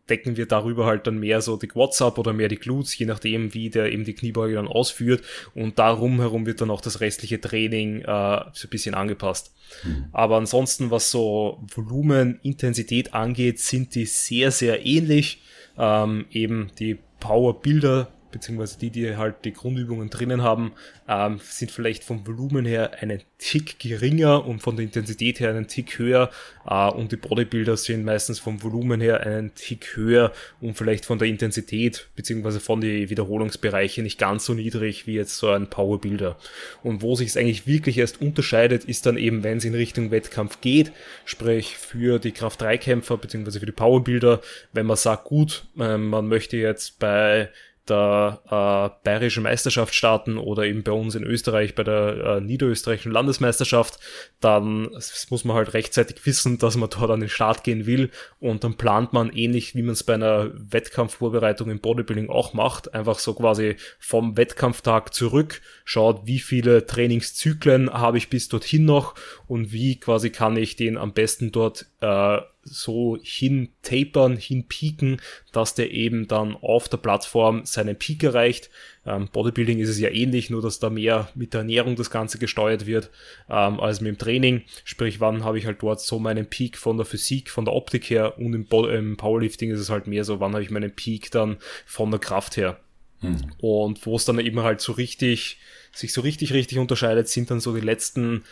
decken 0.10 0.38
wir 0.38 0.46
darüber 0.46 0.86
halt 0.86 1.08
dann 1.08 1.20
mehr 1.20 1.42
so 1.42 1.58
die 1.58 1.68
Quads 1.68 2.02
ab 2.02 2.18
oder 2.18 2.34
mehr 2.34 2.48
die 2.48 2.58
Glutes, 2.58 2.98
je 2.98 3.06
nachdem, 3.06 3.54
wie 3.54 3.70
der 3.70 3.92
eben 3.92 4.06
die 4.06 4.14
Kniebeuge 4.14 4.56
dann 4.56 4.68
ausführt. 4.68 5.24
Und 5.54 5.80
darum 5.80 6.20
herum 6.20 6.46
wird 6.46 6.62
dann 6.62 6.70
auch 6.70 6.82
das 6.82 7.02
restliche 7.02 7.42
Training 7.42 8.02
äh, 8.02 8.42
so 8.54 8.68
ein 8.68 8.70
bisschen 8.70 8.96
angepasst. 8.96 9.54
Mhm. 9.84 10.06
Aber 10.12 10.38
ansonsten, 10.38 10.92
was 10.92 11.12
so 11.12 11.64
Volumen, 11.74 12.40
Intensität 12.44 13.14
angeht, 13.14 13.60
sind 13.60 13.96
die 13.96 14.06
sehr, 14.06 14.52
sehr 14.52 14.86
ähnlich. 14.86 15.42
Ähm, 15.78 16.26
eben 16.32 16.72
die 16.80 16.98
Power 17.20 17.62
Builder 17.62 18.10
beziehungsweise 18.36 18.78
die, 18.78 18.90
die 18.90 19.16
halt 19.16 19.46
die 19.46 19.54
Grundübungen 19.54 20.10
drinnen 20.10 20.44
haben, 20.44 20.74
ähm, 21.08 21.40
sind 21.42 21.72
vielleicht 21.72 22.04
vom 22.04 22.28
Volumen 22.28 22.66
her 22.66 22.92
einen 23.00 23.22
Tick 23.38 23.80
geringer 23.80 24.46
und 24.46 24.60
von 24.60 24.76
der 24.76 24.84
Intensität 24.84 25.40
her 25.40 25.52
einen 25.52 25.68
Tick 25.68 25.98
höher. 25.98 26.30
Äh, 26.68 26.90
und 26.90 27.14
die 27.14 27.16
Bodybuilder 27.16 27.78
sind 27.78 28.04
meistens 28.04 28.40
vom 28.40 28.62
Volumen 28.62 29.00
her 29.00 29.22
einen 29.22 29.56
Tick 29.56 29.96
höher 29.96 30.34
und 30.60 30.78
vielleicht 30.78 31.06
von 31.06 31.18
der 31.18 31.30
Intensität 31.30 32.10
beziehungsweise 32.18 32.60
von 32.60 32.82
den 32.82 33.10
Wiederholungsbereichen 33.10 34.04
nicht 34.04 34.20
ganz 34.20 34.44
so 34.46 34.54
niedrig 34.54 35.08
wie 35.08 35.14
jetzt 35.14 35.38
so 35.38 35.50
ein 35.50 35.70
Powerbuilder. 35.70 36.38
Und 36.84 37.02
wo 37.02 37.16
sich 37.16 37.30
es 37.30 37.38
eigentlich 37.38 37.68
wirklich 37.68 37.98
erst 37.98 38.22
unterscheidet, 38.22 38.84
ist 38.84 39.06
dann 39.06 39.16
eben, 39.16 39.46
wenn 39.46 39.60
es 39.60 39.66
in 39.66 39.76
Richtung 39.76 40.12
Wettkampf 40.12 40.60
geht, 40.60 40.92
sprich 41.24 41.78
für 41.78 42.20
die 42.20 42.34
Kraft-3-Kämpfer 42.34 43.16
beziehungsweise 43.16 43.62
für 43.62 43.66
die 43.66 43.72
Powerbuilder, 43.72 44.42
wenn 44.74 44.88
man 44.88 44.98
sagt, 44.98 45.24
gut, 45.24 45.68
äh, 45.80 45.96
man 45.98 46.28
möchte 46.28 46.58
jetzt 46.58 47.00
bei 47.00 47.50
der 47.88 48.42
äh, 48.46 49.04
bayerischen 49.04 49.44
Meisterschaft 49.44 49.94
starten 49.94 50.38
oder 50.38 50.64
eben 50.64 50.84
bei 50.84 50.92
uns 50.92 51.16
in 51.16 51.24
Österreich 51.24 51.76
bei 51.76 51.84
der 51.84 52.38
äh, 52.38 52.42
niederösterreichischen 52.42 53.12
Landesmeisterschaft, 53.12 54.00
dann 54.40 54.90
muss 55.30 55.46
man 55.46 55.56
halt 55.56 55.74
rechtzeitig 55.74 56.26
wissen, 56.26 56.58
dass 56.60 56.78
man 56.78 56.90
dort 56.90 57.12
an 57.12 57.20
den 57.20 57.30
Start 57.30 57.64
gehen 57.64 57.86
will. 57.86 58.10
Und 58.40 58.64
dann 58.64 58.76
plant 58.76 59.14
man 59.14 59.32
ähnlich, 59.32 59.76
wie 59.76 59.84
man 59.84 59.94
es 59.94 60.04
bei 60.04 60.16
einer 60.16 60.52
Wettkampfvorbereitung 60.54 61.70
im 61.70 61.80
Bodybuilding 61.80 62.30
auch 62.30 62.54
macht, 62.54 62.94
einfach 62.94 63.20
so 63.20 63.34
quasi 63.34 63.76
vom 64.00 64.38
Wettkampftag 64.38 65.14
zurück, 65.14 65.62
schaut, 65.84 66.26
wie 66.26 66.40
viele 66.40 66.86
Trainingszyklen 66.86 67.92
habe 67.94 68.18
ich 68.18 68.30
bis 68.30 68.50
dorthin 68.50 68.86
noch 68.86 69.16
und 69.48 69.72
wie 69.72 70.00
quasi 70.00 70.32
kann 70.32 70.58
ich 70.58 70.76
den 70.76 70.98
am 70.98 71.14
besten 71.14 71.52
dort 71.52 71.86
äh, 72.02 72.40
so 72.66 73.18
hin 73.22 73.70
tapern, 73.84 74.38
hin 74.38 74.68
pieken, 74.68 75.22
dass 75.52 75.76
der 75.76 75.92
eben 75.92 76.28
dann 76.28 76.56
auf 76.56 76.90
der 76.90 76.98
Plattform 76.98 77.64
seinen 77.64 77.96
Peak 77.96 78.24
erreicht. 78.24 78.72
Ähm, 79.06 79.30
Bodybuilding 79.32 79.78
ist 79.78 79.90
es 79.90 80.00
ja 80.00 80.10
ähnlich, 80.10 80.50
nur 80.50 80.64
dass 80.64 80.80
da 80.80 80.90
mehr 80.90 81.30
mit 81.36 81.54
der 81.54 81.60
Ernährung 81.60 81.96
das 81.96 82.10
Ganze 82.10 82.40
gesteuert 82.40 82.88
wird 82.88 83.12
ähm, 83.50 83.80
als 83.80 84.02
mit 84.02 84.10
dem 84.10 84.18
Training. 84.18 84.64
Sprich, 84.84 85.20
wann 85.20 85.44
habe 85.44 85.60
ich 85.60 85.68
halt 85.68 85.82
dort 85.82 86.02
so 86.02 86.18
meinen 86.18 86.48
Peak 86.48 86.78
von 86.78 86.98
der 86.98 87.06
Physik, 87.06 87.52
von 87.52 87.66
der 87.66 87.76
Optik 87.76 88.10
her 88.10 88.38
und 88.40 88.54
im, 88.54 88.68
im 88.90 89.16
Powerlifting 89.16 89.70
ist 89.70 89.80
es 89.80 89.92
halt 89.92 90.08
mehr 90.08 90.26
so, 90.26 90.40
wann 90.40 90.54
habe 90.54 90.64
ich 90.64 90.72
meinen 90.72 90.92
Peak 90.92 91.30
dann 91.30 91.58
von 91.86 92.10
der 92.10 92.20
Kraft 92.20 92.58
her. 92.58 92.80
Hm. 93.20 93.38
Und 93.60 94.06
wo 94.06 94.16
es 94.16 94.26
dann 94.26 94.40
eben 94.40 94.62
halt 94.62 94.82
so 94.82 94.92
richtig, 94.92 95.60
sich 95.94 96.12
so 96.14 96.22
richtig, 96.22 96.52
richtig 96.54 96.80
unterscheidet, 96.80 97.28
sind 97.28 97.52
dann 97.52 97.60
so 97.60 97.76
die 97.76 97.82
letzten 97.82 98.44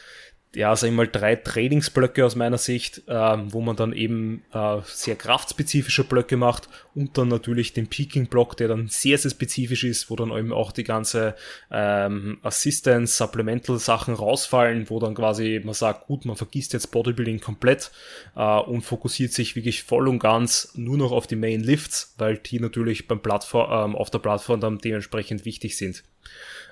ja, 0.56 0.76
sag 0.76 0.90
ich 0.90 0.94
mal, 0.94 1.08
drei 1.08 1.36
Trainingsblöcke 1.36 2.24
aus 2.24 2.36
meiner 2.36 2.60
Sicht, 2.60 3.02
ähm, 3.08 3.52
wo 3.52 3.62
man 3.62 3.76
dann 3.76 3.92
eben 3.92 4.44
äh, 4.54 4.78
sehr 4.86 5.16
kraftspezifische 5.16 6.04
Blöcke 6.04 6.38
macht 6.38 6.70
und 6.94 7.18
dann 7.18 7.28
natürlich 7.28 7.74
den 7.74 7.88
Peaking-Block, 7.88 8.56
der 8.58 8.68
dann 8.68 8.88
sehr, 8.88 9.18
sehr 9.18 9.32
spezifisch 9.32 9.84
ist, 9.84 10.12
wo 10.12 10.16
dann 10.16 10.32
eben 10.32 10.54
auch 10.54 10.72
die 10.72 10.84
ganze 10.84 11.36
ähm, 11.72 12.38
Assistance, 12.44 13.18
Supplemental-Sachen 13.18 14.14
rausfallen, 14.14 14.90
wo 14.90 15.00
dann 15.00 15.16
quasi 15.16 15.60
man 15.64 15.74
sagt, 15.74 16.06
gut, 16.06 16.26
man 16.26 16.36
vergisst 16.36 16.74
jetzt 16.74 16.92
Bodybuilding 16.92 17.40
komplett 17.40 17.92
äh, 18.36 18.60
und 18.60 18.82
fokussiert 18.82 19.32
sich 19.32 19.56
wirklich 19.56 19.82
voll 19.84 20.08
und 20.08 20.20
ganz 20.20 20.74
nur 20.76 20.98
noch 20.98 21.12
auf 21.12 21.26
die 21.26 21.36
Main 21.36 21.62
Lifts, 21.62 22.14
weil 22.20 22.38
die 22.38 22.60
natürlich 22.60 23.08
beim 23.08 23.22
Plattform, 23.22 23.92
ähm, 23.92 23.96
auf 23.96 24.12
der 24.12 24.20
Plattform 24.20 24.60
dann 24.60 24.78
dementsprechend 24.78 25.46
wichtig 25.46 25.78
sind. 25.78 26.04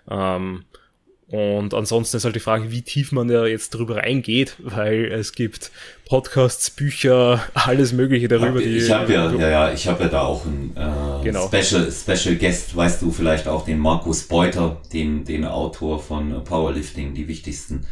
Ähm, 0.09 0.65
und 1.31 1.73
ansonsten 1.73 2.17
ist 2.17 2.25
halt 2.25 2.35
die 2.35 2.41
Frage, 2.41 2.71
wie 2.71 2.81
tief 2.81 3.13
man 3.13 3.29
da 3.29 3.45
jetzt 3.45 3.69
drüber 3.69 3.97
reingeht, 3.97 4.57
weil 4.59 5.05
es 5.05 5.31
gibt 5.31 5.71
Podcasts, 6.09 6.69
Bücher, 6.69 7.41
alles 7.53 7.93
Mögliche 7.93 8.27
darüber. 8.27 8.59
Hab, 8.59 8.65
ich 8.65 8.91
habe 8.91 9.13
ja, 9.13 9.31
ja, 9.31 9.49
ja, 9.49 9.71
ich 9.71 9.87
habe 9.87 10.03
ja 10.03 10.09
da 10.09 10.21
auch 10.23 10.45
einen 10.45 10.75
äh, 10.75 11.23
genau. 11.23 11.47
Special, 11.47 11.89
Special 11.89 12.35
Guest, 12.35 12.75
weißt 12.75 13.01
du 13.01 13.11
vielleicht 13.11 13.47
auch 13.47 13.63
den 13.63 13.79
Markus 13.79 14.23
Beuter, 14.23 14.81
den, 14.91 15.23
den 15.23 15.45
Autor 15.45 16.01
von 16.01 16.43
Powerlifting, 16.43 17.13
die 17.13 17.29
wichtigsten 17.29 17.87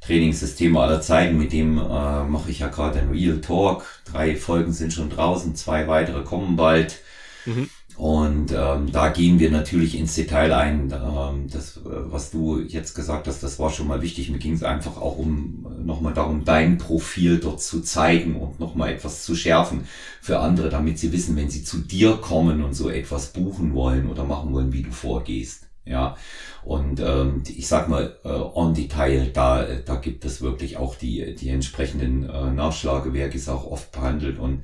Trainingssysteme 0.00 0.80
aller 0.80 1.02
Zeiten. 1.02 1.36
Mit 1.36 1.52
dem 1.52 1.76
äh, 1.76 2.24
mache 2.24 2.50
ich 2.50 2.60
ja 2.60 2.68
gerade 2.68 3.00
ein 3.00 3.10
Real 3.10 3.42
Talk. 3.42 3.84
Drei 4.10 4.34
Folgen 4.34 4.72
sind 4.72 4.94
schon 4.94 5.10
draußen, 5.10 5.54
zwei 5.56 5.88
weitere 5.88 6.22
kommen 6.22 6.56
bald. 6.56 7.00
Mhm. 7.44 7.68
Und 7.96 8.52
ähm, 8.52 8.90
da 8.90 9.10
gehen 9.10 9.38
wir 9.38 9.50
natürlich 9.50 9.98
ins 9.98 10.14
Detail 10.14 10.52
ein. 10.52 10.92
Ähm, 10.92 11.48
das, 11.50 11.80
was 11.84 12.30
du 12.30 12.58
jetzt 12.60 12.94
gesagt 12.94 13.28
hast, 13.28 13.42
das 13.42 13.58
war 13.58 13.70
schon 13.70 13.86
mal 13.86 14.02
wichtig. 14.02 14.30
Mir 14.30 14.38
ging 14.38 14.54
es 14.54 14.62
einfach 14.62 14.96
auch 14.96 15.18
um 15.18 15.66
nochmal 15.84 16.14
darum, 16.14 16.44
dein 16.44 16.78
Profil 16.78 17.38
dort 17.38 17.60
zu 17.60 17.82
zeigen 17.82 18.36
und 18.36 18.60
nochmal 18.60 18.92
etwas 18.92 19.24
zu 19.24 19.34
schärfen 19.34 19.86
für 20.20 20.38
andere, 20.38 20.70
damit 20.70 20.98
sie 20.98 21.12
wissen, 21.12 21.36
wenn 21.36 21.50
sie 21.50 21.64
zu 21.64 21.78
dir 21.78 22.16
kommen 22.16 22.64
und 22.64 22.74
so 22.74 22.88
etwas 22.88 23.32
buchen 23.32 23.74
wollen 23.74 24.08
oder 24.08 24.24
machen 24.24 24.52
wollen, 24.52 24.72
wie 24.72 24.82
du 24.82 24.90
vorgehst. 24.90 25.68
Ja, 25.84 26.16
und 26.64 27.00
ähm, 27.00 27.42
ich 27.48 27.66
sag 27.66 27.88
mal, 27.88 28.16
äh, 28.24 28.28
on 28.28 28.72
Detail, 28.72 29.30
da, 29.32 29.64
da 29.84 29.96
gibt 29.96 30.24
es 30.24 30.40
wirklich 30.40 30.76
auch 30.76 30.94
die, 30.94 31.34
die 31.34 31.48
entsprechenden 31.48 32.28
äh, 32.28 32.52
Nachschlagewerke, 32.52 33.36
ist 33.36 33.48
auch 33.48 33.66
oft 33.66 33.90
behandelt 33.90 34.38
und 34.38 34.62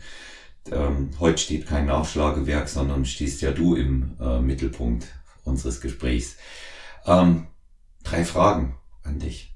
ähm, 0.72 1.10
heute 1.18 1.38
steht 1.38 1.66
kein 1.66 1.86
Nachschlagewerk, 1.86 2.68
sondern 2.68 3.04
stehst 3.04 3.42
ja 3.42 3.52
du 3.52 3.74
im 3.74 4.16
äh, 4.20 4.40
Mittelpunkt 4.40 5.06
unseres 5.44 5.80
Gesprächs. 5.80 6.36
Ähm, 7.06 7.48
drei 8.04 8.24
Fragen 8.24 8.76
an 9.02 9.18
dich. 9.18 9.54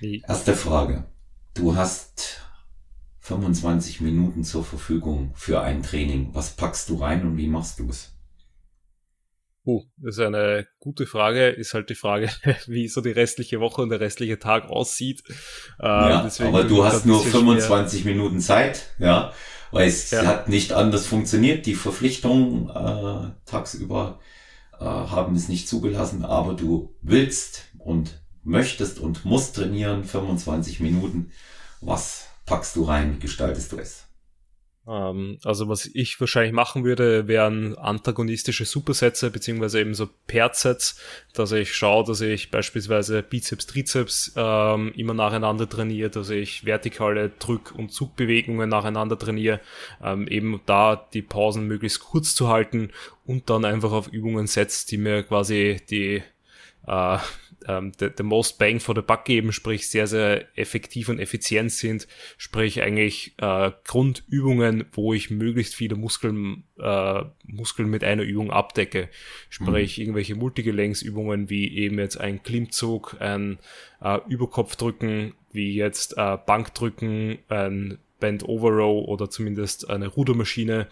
Wie? 0.00 0.22
Erste 0.26 0.54
Frage. 0.54 1.04
Du 1.54 1.74
hast 1.74 2.42
25 3.20 4.00
Minuten 4.00 4.44
zur 4.44 4.64
Verfügung 4.64 5.32
für 5.34 5.62
ein 5.62 5.82
Training. 5.82 6.30
Was 6.32 6.54
packst 6.54 6.88
du 6.90 6.96
rein 6.96 7.22
und 7.22 7.36
wie 7.36 7.48
machst 7.48 7.78
du 7.78 7.88
es? 7.88 8.12
Uh, 9.64 9.82
das 9.96 10.16
ist 10.16 10.20
eine 10.20 10.68
gute 10.78 11.06
Frage. 11.06 11.48
Ist 11.48 11.74
halt 11.74 11.90
die 11.90 11.96
Frage, 11.96 12.30
wie 12.66 12.86
so 12.86 13.00
die 13.00 13.10
restliche 13.10 13.58
Woche 13.58 13.82
und 13.82 13.88
der 13.88 13.98
restliche 13.98 14.38
Tag 14.38 14.68
aussieht. 14.68 15.22
Äh, 15.80 15.86
ja, 15.86 16.30
aber 16.40 16.64
du 16.64 16.84
hast 16.84 17.04
nur 17.04 17.20
25 17.20 18.02
schwer. 18.02 18.14
Minuten 18.14 18.40
Zeit, 18.40 18.90
ja 18.98 19.32
weil 19.70 19.88
es 19.88 20.10
ja. 20.10 20.24
hat 20.24 20.48
nicht 20.48 20.72
anders 20.72 21.06
funktioniert. 21.06 21.66
Die 21.66 21.74
Verpflichtungen 21.74 22.70
äh, 22.70 23.30
tagsüber 23.44 24.20
äh, 24.78 24.84
haben 24.84 25.34
es 25.34 25.48
nicht 25.48 25.68
zugelassen, 25.68 26.24
aber 26.24 26.54
du 26.54 26.94
willst 27.02 27.64
und 27.78 28.22
möchtest 28.42 28.98
und 29.00 29.24
musst 29.24 29.56
trainieren, 29.56 30.04
25 30.04 30.80
Minuten. 30.80 31.32
Was 31.80 32.26
packst 32.46 32.76
du 32.76 32.84
rein? 32.84 33.14
Wie 33.14 33.20
gestaltest 33.20 33.72
du 33.72 33.78
es? 33.78 34.05
Ähm, 34.88 35.38
also 35.44 35.68
was 35.68 35.86
ich 35.86 36.20
wahrscheinlich 36.20 36.52
machen 36.52 36.84
würde, 36.84 37.26
wären 37.26 37.76
antagonistische 37.76 38.64
Supersätze, 38.64 39.30
beziehungsweise 39.30 39.80
eben 39.80 39.94
so 39.94 40.08
Pairsets, 40.26 41.00
dass 41.34 41.52
ich 41.52 41.74
schaue, 41.74 42.04
dass 42.04 42.20
ich 42.20 42.50
beispielsweise 42.50 43.22
Bizeps, 43.22 43.66
Trizeps 43.66 44.32
ähm, 44.36 44.92
immer 44.96 45.14
nacheinander 45.14 45.68
trainiere, 45.68 46.10
dass 46.10 46.30
ich 46.30 46.64
vertikale 46.64 47.30
Drück- 47.40 47.72
und 47.72 47.92
Zugbewegungen 47.92 48.68
nacheinander 48.68 49.18
trainiere, 49.18 49.60
ähm, 50.02 50.28
eben 50.28 50.60
da 50.66 51.08
die 51.12 51.22
Pausen 51.22 51.66
möglichst 51.66 52.00
kurz 52.00 52.34
zu 52.34 52.48
halten 52.48 52.90
und 53.24 53.50
dann 53.50 53.64
einfach 53.64 53.92
auf 53.92 54.08
Übungen 54.08 54.46
setzt, 54.46 54.92
die 54.92 54.98
mir 54.98 55.24
quasi 55.24 55.80
die 55.90 56.22
äh, 56.86 57.18
ähm, 57.66 57.92
the, 57.98 58.08
the 58.16 58.22
most 58.22 58.58
bang 58.58 58.80
for 58.80 58.94
the 58.94 59.02
buck 59.02 59.24
geben, 59.24 59.52
sprich 59.52 59.88
sehr, 59.88 60.06
sehr 60.06 60.46
effektiv 60.58 61.08
und 61.08 61.18
effizient 61.18 61.72
sind, 61.72 62.06
sprich 62.38 62.82
eigentlich 62.82 63.34
äh, 63.38 63.72
Grundübungen, 63.84 64.86
wo 64.92 65.12
ich 65.12 65.30
möglichst 65.30 65.74
viele 65.74 65.96
Muskeln, 65.96 66.64
äh, 66.78 67.22
Muskeln 67.44 67.88
mit 67.88 68.04
einer 68.04 68.22
Übung 68.22 68.50
abdecke, 68.50 69.08
sprich 69.48 69.98
mhm. 69.98 70.02
irgendwelche 70.02 70.34
Multigelenksübungen 70.34 71.50
wie 71.50 71.76
eben 71.76 71.98
jetzt 71.98 72.20
ein 72.20 72.42
Klimmzug, 72.42 73.16
ein 73.20 73.58
äh, 74.00 74.18
Überkopfdrücken, 74.28 75.34
wie 75.52 75.74
jetzt 75.74 76.16
äh, 76.16 76.36
Bankdrücken, 76.46 77.38
ein 77.48 77.98
Bend 78.20 78.48
Over 78.48 78.70
Row 78.70 79.08
oder 79.08 79.28
zumindest 79.28 79.90
eine 79.90 80.08
Rudermaschine, 80.08 80.88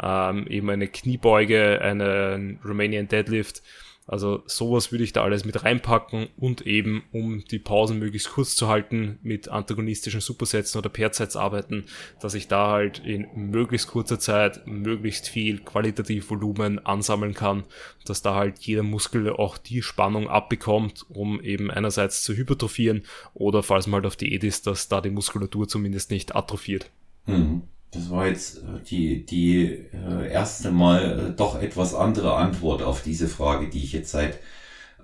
ähm, 0.00 0.46
eben 0.46 0.70
eine 0.70 0.88
Kniebeuge, 0.88 1.80
eine 1.80 2.58
Romanian 2.64 3.08
Deadlift, 3.08 3.62
also 4.10 4.42
sowas 4.46 4.90
würde 4.90 5.04
ich 5.04 5.12
da 5.12 5.22
alles 5.22 5.44
mit 5.44 5.62
reinpacken 5.62 6.26
und 6.36 6.66
eben, 6.66 7.04
um 7.12 7.44
die 7.44 7.60
Pausen 7.60 8.00
möglichst 8.00 8.30
kurz 8.30 8.56
zu 8.56 8.66
halten, 8.66 9.20
mit 9.22 9.48
antagonistischen 9.48 10.20
Supersätzen 10.20 10.80
oder 10.80 10.88
Pairsets 10.88 11.36
arbeiten, 11.36 11.84
dass 12.20 12.34
ich 12.34 12.48
da 12.48 12.72
halt 12.72 12.98
in 12.98 13.28
möglichst 13.36 13.86
kurzer 13.86 14.18
Zeit 14.18 14.66
möglichst 14.66 15.28
viel 15.28 15.60
qualitativ 15.60 16.28
Volumen 16.28 16.84
ansammeln 16.84 17.34
kann, 17.34 17.62
dass 18.04 18.20
da 18.20 18.34
halt 18.34 18.58
jeder 18.58 18.82
Muskel 18.82 19.30
auch 19.30 19.58
die 19.58 19.80
Spannung 19.80 20.28
abbekommt, 20.28 21.06
um 21.08 21.40
eben 21.40 21.70
einerseits 21.70 22.24
zu 22.24 22.34
hypertrophieren 22.34 23.04
oder 23.32 23.62
falls 23.62 23.86
man 23.86 23.98
halt 23.98 24.06
auf 24.06 24.16
Diät 24.16 24.42
ist, 24.42 24.66
dass 24.66 24.88
da 24.88 25.00
die 25.00 25.10
Muskulatur 25.10 25.68
zumindest 25.68 26.10
nicht 26.10 26.34
atrophiert. 26.34 26.90
Mhm. 27.26 27.62
Das 27.92 28.08
war 28.10 28.26
jetzt 28.26 28.58
äh, 28.58 28.80
die, 28.88 29.26
die 29.26 29.62
äh, 29.64 30.30
erste 30.30 30.70
Mal 30.70 31.30
äh, 31.30 31.36
doch 31.36 31.60
etwas 31.60 31.94
andere 31.94 32.34
Antwort 32.34 32.82
auf 32.82 33.02
diese 33.02 33.28
Frage, 33.28 33.68
die 33.68 33.82
ich 33.82 33.92
jetzt 33.92 34.12
seit 34.12 34.38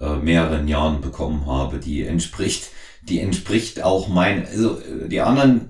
äh, 0.01 0.17
mehreren 0.17 0.69
Jahren 0.69 1.01
bekommen 1.01 1.47
habe. 1.47 1.79
Die 1.79 2.05
entspricht, 2.05 2.71
die 3.03 3.21
entspricht 3.21 3.83
auch 3.83 4.09
mein, 4.09 4.47
also 4.47 4.79
äh, 4.79 5.09
die 5.09 5.21
anderen 5.21 5.69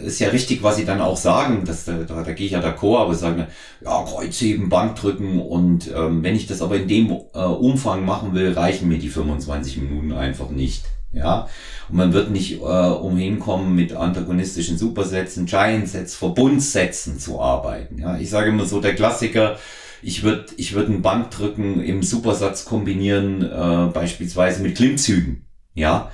äh, 0.00 0.04
ist 0.06 0.18
ja 0.18 0.28
richtig, 0.28 0.62
was 0.62 0.76
sie 0.76 0.84
dann 0.84 1.00
auch 1.00 1.16
sagen, 1.16 1.64
dass 1.64 1.86
da, 1.86 1.98
da, 2.02 2.22
da 2.22 2.32
gehe 2.32 2.46
ich 2.46 2.52
ja 2.52 2.60
d'accord, 2.60 3.00
aber 3.00 3.14
sagen, 3.14 3.46
ja, 3.82 4.04
Kreuzheben, 4.04 4.68
Bankdrücken 4.68 5.40
und 5.40 5.90
ähm, 5.94 6.22
wenn 6.22 6.36
ich 6.36 6.46
das 6.46 6.60
aber 6.60 6.76
in 6.76 6.88
dem 6.88 7.10
äh, 7.10 7.38
Umfang 7.38 8.04
machen 8.04 8.34
will, 8.34 8.52
reichen 8.52 8.88
mir 8.88 8.98
die 8.98 9.08
25 9.08 9.78
Minuten 9.78 10.12
einfach 10.12 10.50
nicht. 10.50 10.84
Ja, 11.10 11.48
und 11.88 11.96
man 11.96 12.12
wird 12.12 12.30
nicht 12.30 12.60
äh, 12.60 12.64
umhin 12.64 13.38
kommen, 13.38 13.74
mit 13.74 13.94
antagonistischen 13.94 14.76
Supersätzen, 14.76 15.46
Giant-Sets, 15.46 16.14
Verbundsätzen 16.14 17.18
zu 17.18 17.40
arbeiten. 17.40 17.98
Ja, 17.98 18.18
ich 18.18 18.28
sage 18.28 18.50
immer 18.50 18.66
so, 18.66 18.80
der 18.80 18.94
Klassiker, 18.94 19.56
ich 20.02 20.22
würde 20.22 20.46
ich 20.56 20.74
würd 20.74 20.88
einen 20.88 21.02
Bankdrücken 21.02 21.82
im 21.82 22.02
Supersatz 22.02 22.66
kombinieren, 22.66 23.42
äh, 23.42 23.90
beispielsweise 23.92 24.62
mit 24.62 24.76
Klimmzügen. 24.76 25.46
Ja, 25.74 26.10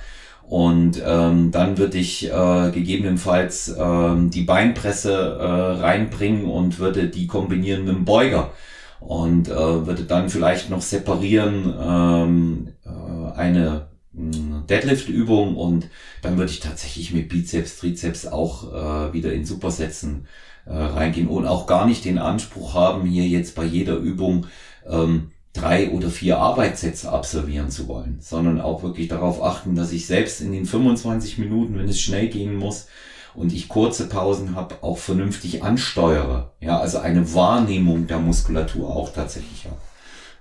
und 0.47 1.01
ähm, 1.03 1.51
dann 1.51 1.77
würde 1.77 1.97
ich 1.97 2.31
äh, 2.31 2.71
gegebenenfalls 2.71 3.69
äh, 3.69 4.15
die 4.29 4.43
Beinpresse 4.43 5.11
äh, 5.11 5.81
reinbringen 5.81 6.45
und 6.45 6.79
würde 6.79 7.09
die 7.09 7.27
kombinieren 7.27 7.85
mit 7.85 7.95
dem 7.95 8.05
Beuger 8.05 8.51
und 8.99 9.49
äh, 9.49 9.87
würde 9.87 10.03
dann 10.03 10.29
vielleicht 10.29 10.69
noch 10.69 10.81
separieren 10.81 11.73
ähm, 11.81 12.67
äh, 12.85 13.37
eine 13.37 13.87
Deadlift-Übung 14.15 15.57
und 15.57 15.89
dann 16.21 16.37
würde 16.37 16.51
ich 16.51 16.59
tatsächlich 16.59 17.13
mit 17.13 17.29
Bizeps, 17.29 17.77
Trizeps 17.77 18.25
auch 18.25 18.73
äh, 18.73 19.13
wieder 19.13 19.33
in 19.33 19.45
Supersätzen 19.45 20.27
äh, 20.65 20.73
reingehen 20.73 21.27
und 21.27 21.45
auch 21.45 21.67
gar 21.67 21.85
nicht 21.85 22.05
den 22.05 22.17
Anspruch 22.17 22.73
haben, 22.73 23.05
hier 23.05 23.27
jetzt 23.27 23.55
bei 23.55 23.65
jeder 23.65 23.97
Übung 23.97 24.47
ähm, 24.87 25.31
drei 25.53 25.89
oder 25.91 26.09
vier 26.09 26.39
Arbeitssätze 26.39 27.11
absolvieren 27.11 27.69
zu 27.69 27.87
wollen, 27.87 28.17
sondern 28.21 28.61
auch 28.61 28.83
wirklich 28.83 29.07
darauf 29.07 29.41
achten, 29.41 29.75
dass 29.75 29.91
ich 29.91 30.05
selbst 30.05 30.41
in 30.41 30.51
den 30.51 30.65
25 30.65 31.37
Minuten, 31.37 31.77
wenn 31.77 31.89
es 31.89 31.99
schnell 31.99 32.27
gehen 32.27 32.55
muss 32.55 32.87
und 33.33 33.53
ich 33.53 33.67
kurze 33.67 34.07
Pausen 34.07 34.55
habe, 34.55 34.75
auch 34.81 34.97
vernünftig 34.97 35.63
ansteuere. 35.63 36.51
Ja, 36.61 36.79
also 36.79 36.99
eine 36.99 37.33
Wahrnehmung 37.33 38.07
der 38.07 38.19
Muskulatur 38.19 38.89
auch 38.89 39.11
tatsächlich 39.11 39.65
habe. 39.65 39.77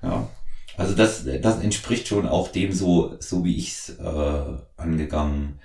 Ja, 0.03 0.29
also 0.77 0.95
das, 0.95 1.25
das 1.25 1.61
entspricht 1.61 2.09
schon 2.09 2.27
auch 2.27 2.49
dem 2.49 2.73
so, 2.73 3.17
so 3.21 3.45
wie 3.45 3.57
ich 3.57 3.73
es 3.73 3.99
äh, 3.99 4.57
angegangen 4.77 5.61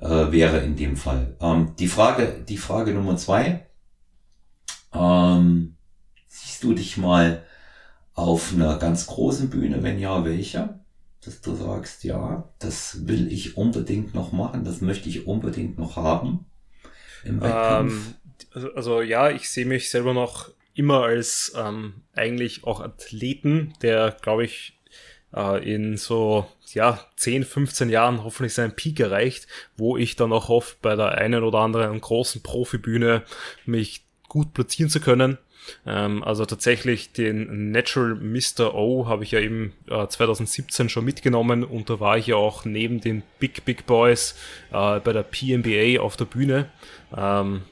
äh, 0.00 0.32
wäre 0.32 0.60
in 0.60 0.76
dem 0.76 0.96
Fall. 0.96 1.36
Ähm, 1.40 1.74
die 1.78 1.88
Frage, 1.88 2.44
die 2.48 2.56
Frage 2.56 2.92
Nummer 2.92 3.16
zwei. 3.16 3.66
Ähm, 4.92 5.76
siehst 6.26 6.62
du 6.64 6.72
dich 6.72 6.96
mal 6.96 7.44
auf 8.14 8.54
einer 8.54 8.78
ganz 8.78 9.06
großen 9.06 9.50
Bühne? 9.50 9.82
Wenn 9.82 9.98
ja, 9.98 10.24
welcher? 10.24 10.80
Dass 11.24 11.40
du 11.40 11.54
sagst, 11.54 12.04
ja, 12.04 12.48
das 12.58 13.06
will 13.08 13.32
ich 13.32 13.56
unbedingt 13.56 14.14
noch 14.14 14.32
machen, 14.32 14.64
das 14.64 14.80
möchte 14.80 15.08
ich 15.08 15.26
unbedingt 15.26 15.78
noch 15.78 15.96
haben. 15.96 16.46
Im 17.24 17.40
Ähm, 17.42 18.14
also, 18.52 18.72
also 18.74 19.02
ja, 19.02 19.30
ich 19.30 19.50
sehe 19.50 19.66
mich 19.66 19.90
selber 19.90 20.14
noch 20.14 20.50
immer 20.76 21.02
als 21.02 21.52
ähm, 21.56 22.02
eigentlich 22.14 22.64
auch 22.64 22.80
Athleten, 22.80 23.74
der, 23.82 24.16
glaube 24.22 24.44
ich, 24.44 24.78
äh, 25.34 25.74
in 25.74 25.96
so 25.96 26.46
ja 26.72 27.00
10, 27.16 27.44
15 27.44 27.88
Jahren 27.88 28.22
hoffentlich 28.24 28.54
seinen 28.54 28.76
Peak 28.76 29.00
erreicht, 29.00 29.46
wo 29.76 29.96
ich 29.96 30.16
dann 30.16 30.32
auch 30.32 30.48
hoffe, 30.48 30.76
bei 30.82 30.94
der 30.96 31.12
einen 31.12 31.42
oder 31.42 31.58
anderen 31.58 32.00
großen 32.00 32.42
Profibühne 32.42 33.22
mich 33.64 34.04
gut 34.28 34.54
platzieren 34.54 34.90
zu 34.90 35.00
können. 35.00 35.38
Ähm, 35.84 36.22
also 36.22 36.44
tatsächlich 36.44 37.12
den 37.12 37.70
Natural 37.70 38.14
Mr. 38.14 38.74
O 38.74 39.06
habe 39.06 39.24
ich 39.24 39.32
ja 39.32 39.40
eben 39.40 39.72
äh, 39.88 40.06
2017 40.06 40.88
schon 40.88 41.04
mitgenommen 41.04 41.64
und 41.64 41.90
da 41.90 42.00
war 42.00 42.18
ich 42.18 42.28
ja 42.28 42.36
auch 42.36 42.64
neben 42.64 43.00
den 43.00 43.22
Big 43.38 43.64
Big 43.64 43.86
Boys 43.86 44.36
äh, 44.70 45.00
bei 45.00 45.12
der 45.12 45.24
PNBA 45.24 46.00
auf 46.00 46.16
der 46.16 46.26
Bühne. 46.26 46.70
Ähm, 47.16 47.62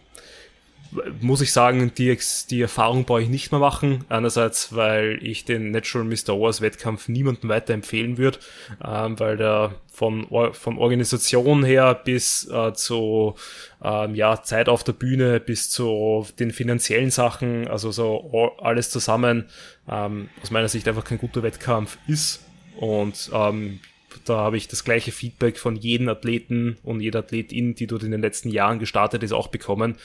muss 1.20 1.40
ich 1.40 1.53
sagen, 1.53 1.92
die, 1.97 2.16
die 2.51 2.62
Erfahrung 2.62 3.05
brauche 3.05 3.22
ich 3.22 3.28
nicht 3.28 3.51
mehr 3.53 3.61
machen. 3.61 4.05
Einerseits, 4.09 4.74
weil 4.74 5.18
ich 5.22 5.45
den 5.45 5.70
Natural 5.70 6.05
Mr. 6.05 6.40
Wars 6.40 6.61
Wettkampf 6.61 7.09
niemandem 7.09 7.51
weiterempfehlen 7.51 8.18
würde, 8.18 8.38
ähm, 8.84 9.18
weil 9.18 9.36
der 9.36 9.74
von, 9.86 10.26
von 10.53 10.78
Organisation 10.78 11.64
her 11.64 11.95
bis 11.95 12.49
äh, 12.51 12.72
zu 12.72 13.36
ähm, 13.82 14.14
ja, 14.14 14.42
Zeit 14.42 14.68
auf 14.68 14.84
der 14.84 14.92
Bühne 14.92 15.40
bis 15.40 15.70
zu 15.70 16.26
den 16.38 16.51
finanziellen 16.51 17.11
Sachen, 17.11 17.68
also 17.68 17.92
so 17.92 18.57
alles 18.61 18.90
zusammen, 18.90 19.47
ähm, 19.88 20.28
aus 20.42 20.51
meiner 20.51 20.68
Sicht 20.68 20.88
einfach 20.88 21.05
kein 21.05 21.18
guter 21.18 21.42
Wettkampf 21.42 21.99
ist. 22.09 22.45
Und 22.76 23.30
ähm, 23.32 23.80
da 24.24 24.38
habe 24.38 24.57
ich 24.57 24.68
das 24.68 24.84
gleiche 24.84 25.12
Feedback 25.12 25.59
von 25.59 25.76
jedem 25.76 26.09
Athleten 26.09 26.76
und 26.82 27.01
jeder 27.01 27.20
Athletin, 27.20 27.74
die 27.74 27.86
dort 27.86 28.03
in 28.03 28.11
den 28.11 28.20
letzten 28.20 28.49
Jahren 28.51 28.78
gestartet 28.78 29.22
ist, 29.22 29.32
auch 29.32 29.49
bekommen 29.49 29.97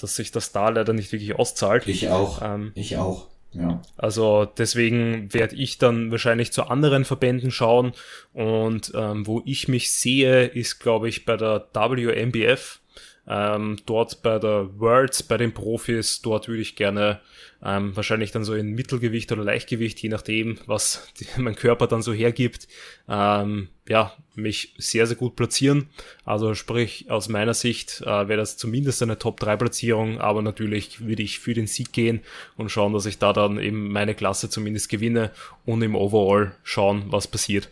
dass 0.00 0.16
sich 0.16 0.32
das 0.32 0.52
da 0.52 0.68
leider 0.68 0.92
nicht 0.92 1.12
wirklich 1.12 1.36
auszahlt. 1.36 1.86
Ich 1.86 2.08
auch. 2.08 2.42
Ähm, 2.42 2.72
ich 2.74 2.96
auch. 2.96 3.28
Ja. 3.52 3.80
Also 3.96 4.46
deswegen 4.46 5.32
werde 5.32 5.54
ich 5.54 5.78
dann 5.78 6.10
wahrscheinlich 6.10 6.52
zu 6.52 6.64
anderen 6.64 7.04
Verbänden 7.04 7.52
schauen 7.52 7.92
und 8.32 8.92
ähm, 8.96 9.26
wo 9.26 9.42
ich 9.44 9.68
mich 9.68 9.92
sehe, 9.92 10.46
ist 10.46 10.80
glaube 10.80 11.08
ich 11.08 11.24
bei 11.24 11.36
der 11.36 11.68
WMBF 11.72 12.80
ähm, 13.26 13.78
dort 13.86 14.22
bei 14.22 14.38
der 14.38 14.78
Worlds, 14.78 15.22
bei 15.22 15.36
den 15.36 15.54
Profis, 15.54 16.20
dort 16.20 16.48
würde 16.48 16.60
ich 16.62 16.76
gerne 16.76 17.20
ähm, 17.64 17.96
wahrscheinlich 17.96 18.30
dann 18.30 18.44
so 18.44 18.54
in 18.54 18.72
Mittelgewicht 18.74 19.32
oder 19.32 19.42
Leichtgewicht, 19.42 19.98
je 20.00 20.10
nachdem, 20.10 20.58
was 20.66 21.08
die, 21.18 21.26
mein 21.40 21.56
Körper 21.56 21.86
dann 21.86 22.02
so 22.02 22.12
hergibt, 22.12 22.68
ähm, 23.08 23.68
ja, 23.88 24.12
mich 24.34 24.74
sehr, 24.76 25.06
sehr 25.06 25.16
gut 25.16 25.36
platzieren. 25.36 25.88
Also 26.24 26.54
sprich, 26.54 27.10
aus 27.10 27.28
meiner 27.28 27.54
Sicht 27.54 28.02
äh, 28.02 28.28
wäre 28.28 28.36
das 28.36 28.58
zumindest 28.58 29.02
eine 29.02 29.18
Top-3-Platzierung, 29.18 30.20
aber 30.20 30.42
natürlich 30.42 31.06
würde 31.06 31.22
ich 31.22 31.38
für 31.38 31.54
den 31.54 31.66
Sieg 31.66 31.92
gehen 31.92 32.20
und 32.56 32.70
schauen, 32.70 32.92
dass 32.92 33.06
ich 33.06 33.18
da 33.18 33.32
dann 33.32 33.58
eben 33.58 33.90
meine 33.90 34.14
Klasse 34.14 34.50
zumindest 34.50 34.90
gewinne 34.90 35.30
und 35.64 35.80
im 35.82 35.96
Overall 35.96 36.54
schauen, 36.62 37.04
was 37.06 37.26
passiert. 37.26 37.70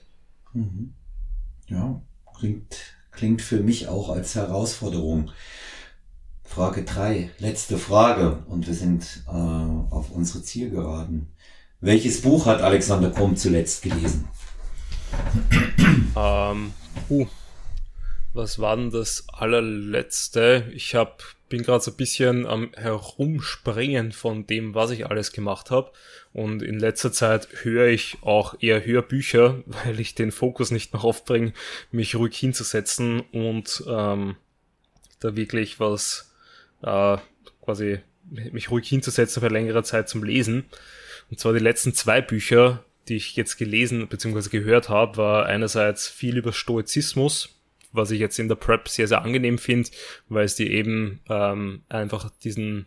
Mhm. 0.55 0.95
Ja, 1.69 2.01
klingt 2.39 3.02
klingt 3.13 3.43
für 3.43 3.61
mich 3.61 3.89
auch 3.89 4.09
als 4.09 4.35
Herausforderung. 4.35 5.31
Frage 6.45 6.85
drei, 6.85 7.31
letzte 7.39 7.79
Frage 7.79 8.43
und 8.47 8.67
wir 8.67 8.75
sind 8.75 9.23
äh, 9.27 9.31
auf 9.31 10.11
unsere 10.11 10.43
Zielgeraden. 10.43 11.29
Welches 11.81 12.21
Buch 12.21 12.47
hat 12.47 12.61
Alexander 12.61 13.11
Krumm 13.11 13.37
zuletzt 13.37 13.83
gelesen? 13.83 14.29
Ähm, 16.15 16.73
uh, 17.09 17.27
was 18.35 18.59
war 18.59 18.77
denn 18.77 18.91
das 18.91 19.25
allerletzte? 19.33 20.71
Ich 20.75 20.95
hab, 20.95 21.23
bin 21.53 21.65
gerade 21.65 21.85
so 21.85 21.91
ein 21.91 21.99
bisschen 21.99 22.47
am 22.47 22.71
Herumspringen 22.75 24.13
von 24.13 24.47
dem, 24.47 24.75
was 24.75 24.91
ich 24.91 25.05
alles 25.05 25.33
gemacht 25.33 25.71
habe. 25.71 25.93
Und 26.33 26.63
in 26.63 26.79
letzter 26.79 27.13
Zeit 27.13 27.47
höre 27.63 27.89
ich 27.89 28.17
auch 28.23 28.55
eher 28.63 28.87
Hörbücher, 28.87 29.63
weil 29.67 30.01
ich 30.01 30.15
den 30.15 30.33
Fokus 30.33 30.71
nicht 30.71 30.95
mehr 30.95 31.05
aufbringe, 31.05 31.53
mich 31.91 32.17
ruhig 32.17 32.35
hinzusetzen 32.39 33.21
und 33.21 33.85
ähm, 33.87 34.37
da 35.21 35.37
wirklich 35.37 35.79
was 35.79 36.33
äh, 36.83 37.19
quasi 37.61 38.01
mich 38.31 38.71
ruhig 38.71 38.89
hinzusetzen 38.89 39.43
für 39.43 39.49
längere 39.49 39.83
Zeit 39.83 40.09
zum 40.09 40.25
Lesen. 40.25 40.65
Und 41.31 41.39
zwar 41.39 41.53
die 41.53 41.59
letzten 41.59 41.93
zwei 41.93 42.23
Bücher, 42.23 42.83
die 43.09 43.17
ich 43.17 43.37
jetzt 43.37 43.59
gelesen 43.59 44.09
bzw. 44.09 44.49
gehört 44.49 44.89
habe, 44.89 45.19
war 45.19 45.45
einerseits 45.45 46.09
viel 46.09 46.39
über 46.39 46.55
Stoizismus, 46.55 47.51
was 47.93 48.11
ich 48.11 48.21
jetzt 48.21 48.39
in 48.39 48.49
der 48.49 48.57
Prep 48.57 48.89
sehr, 48.89 49.09
sehr 49.09 49.23
angenehm 49.23 49.59
finde, 49.59 49.91
weil 50.29 50.45
es 50.45 50.57
dir 50.57 50.71
eben 50.71 51.21
ähm, 51.29 51.83
einfach 51.89 52.31
diesen 52.43 52.87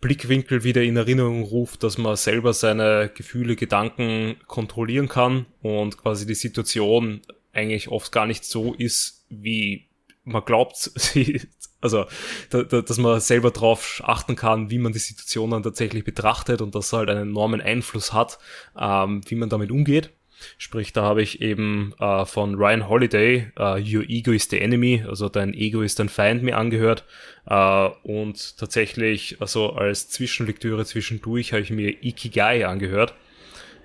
Blickwinkel 0.00 0.64
wieder 0.64 0.82
in 0.82 0.96
Erinnerung 0.96 1.44
ruft, 1.44 1.84
dass 1.84 1.96
man 1.96 2.16
selber 2.16 2.52
seine 2.52 3.10
Gefühle, 3.14 3.54
Gedanken 3.54 4.36
kontrollieren 4.48 5.08
kann 5.08 5.46
und 5.62 5.96
quasi 5.96 6.26
die 6.26 6.34
Situation 6.34 7.22
eigentlich 7.52 7.88
oft 7.88 8.10
gar 8.10 8.26
nicht 8.26 8.44
so 8.44 8.74
ist, 8.74 9.24
wie 9.30 9.88
man 10.24 10.44
glaubt, 10.44 10.90
also 11.80 12.06
da, 12.50 12.62
da, 12.62 12.80
dass 12.80 12.98
man 12.98 13.20
selber 13.20 13.50
drauf 13.50 14.02
achten 14.04 14.36
kann, 14.36 14.70
wie 14.70 14.78
man 14.78 14.92
die 14.92 14.98
Situation 14.98 15.50
dann 15.50 15.62
tatsächlich 15.62 16.04
betrachtet 16.04 16.62
und 16.62 16.74
dass 16.74 16.92
halt 16.92 17.08
einen 17.08 17.30
enormen 17.30 17.60
Einfluss 17.60 18.12
hat, 18.12 18.38
ähm, 18.78 19.20
wie 19.26 19.34
man 19.34 19.48
damit 19.48 19.70
umgeht. 19.70 20.10
Sprich, 20.58 20.92
da 20.92 21.02
habe 21.02 21.22
ich 21.22 21.40
eben 21.40 21.94
äh, 21.98 22.24
von 22.24 22.54
Ryan 22.54 22.88
Holiday 22.88 23.48
äh, 23.58 23.80
Your 23.80 24.04
Ego 24.08 24.32
is 24.32 24.48
the 24.50 24.60
Enemy, 24.60 25.04
also 25.08 25.28
dein 25.28 25.54
Ego 25.54 25.82
ist 25.82 25.98
dein 25.98 26.08
Feind 26.08 26.42
mir 26.42 26.56
angehört. 26.56 27.04
Äh, 27.46 27.88
und 28.02 28.58
tatsächlich, 28.58 29.36
also 29.40 29.72
als 29.72 30.08
Zwischenlektüre 30.10 30.84
zwischendurch 30.84 31.52
habe 31.52 31.62
ich 31.62 31.70
mir 31.70 31.90
Ikigai 32.02 32.66
angehört. 32.66 33.14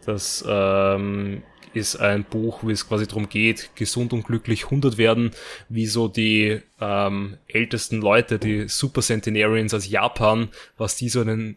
Das 0.06 0.44
ähm, 0.48 1.44
ist 1.74 1.96
ein 1.98 2.24
Buch, 2.24 2.64
wie 2.64 2.72
es 2.72 2.88
quasi 2.88 3.08
darum 3.08 3.30
geht, 3.30 3.72
gesund 3.76 4.14
und 4.14 4.24
glücklich 4.24 4.66
100 4.66 4.98
werden, 4.98 5.32
wie 5.70 5.86
so 5.86 6.08
die 6.08 6.62
ähm, 6.80 7.38
ältesten 7.48 8.02
Leute, 8.02 8.40
die 8.40 8.68
Super 8.68 9.02
Centenarians 9.02 9.74
aus 9.74 9.88
Japan, 9.88 10.50
was 10.78 10.96
die 10.96 11.10
so 11.10 11.22
einen 11.22 11.56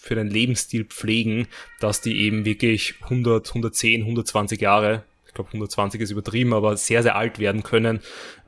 für 0.00 0.18
einen 0.18 0.30
Lebensstil 0.30 0.84
pflegen, 0.84 1.46
dass 1.80 2.00
die 2.00 2.20
eben 2.22 2.44
wirklich 2.44 2.94
100, 3.02 3.48
110, 3.48 4.02
120 4.02 4.60
Jahre 4.60 5.04
ich 5.32 5.34
glaube 5.34 5.48
120 5.48 5.98
ist 6.02 6.10
übertrieben, 6.10 6.52
aber 6.52 6.76
sehr, 6.76 7.02
sehr 7.02 7.16
alt 7.16 7.38
werden 7.38 7.62
können 7.62 8.00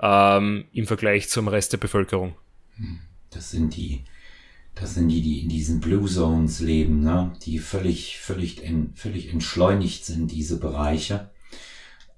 ähm, 0.03 0.67
im 0.75 0.87
Vergleich 0.87 1.31
zum 1.31 1.49
Rest 1.49 1.73
der 1.73 1.79
Bevölkerung. 1.79 2.35
Hm, 2.77 3.01
das 3.31 3.53
sind 3.53 3.75
die, 3.75 4.05
das 4.75 4.95
sind 4.95 5.09
die, 5.09 5.23
die 5.23 5.41
in 5.41 5.49
diesen 5.49 5.81
Blue 5.81 6.09
Zones 6.09 6.61
leben, 6.61 7.01
ne? 7.01 7.33
die 7.43 7.59
völlig, 7.59 8.19
völlig, 8.19 8.65
en, 8.65 8.93
völlig 8.95 9.33
entschleunigt 9.33 10.05
sind, 10.05 10.33
diese 10.33 10.59
Bereiche. 10.59 11.31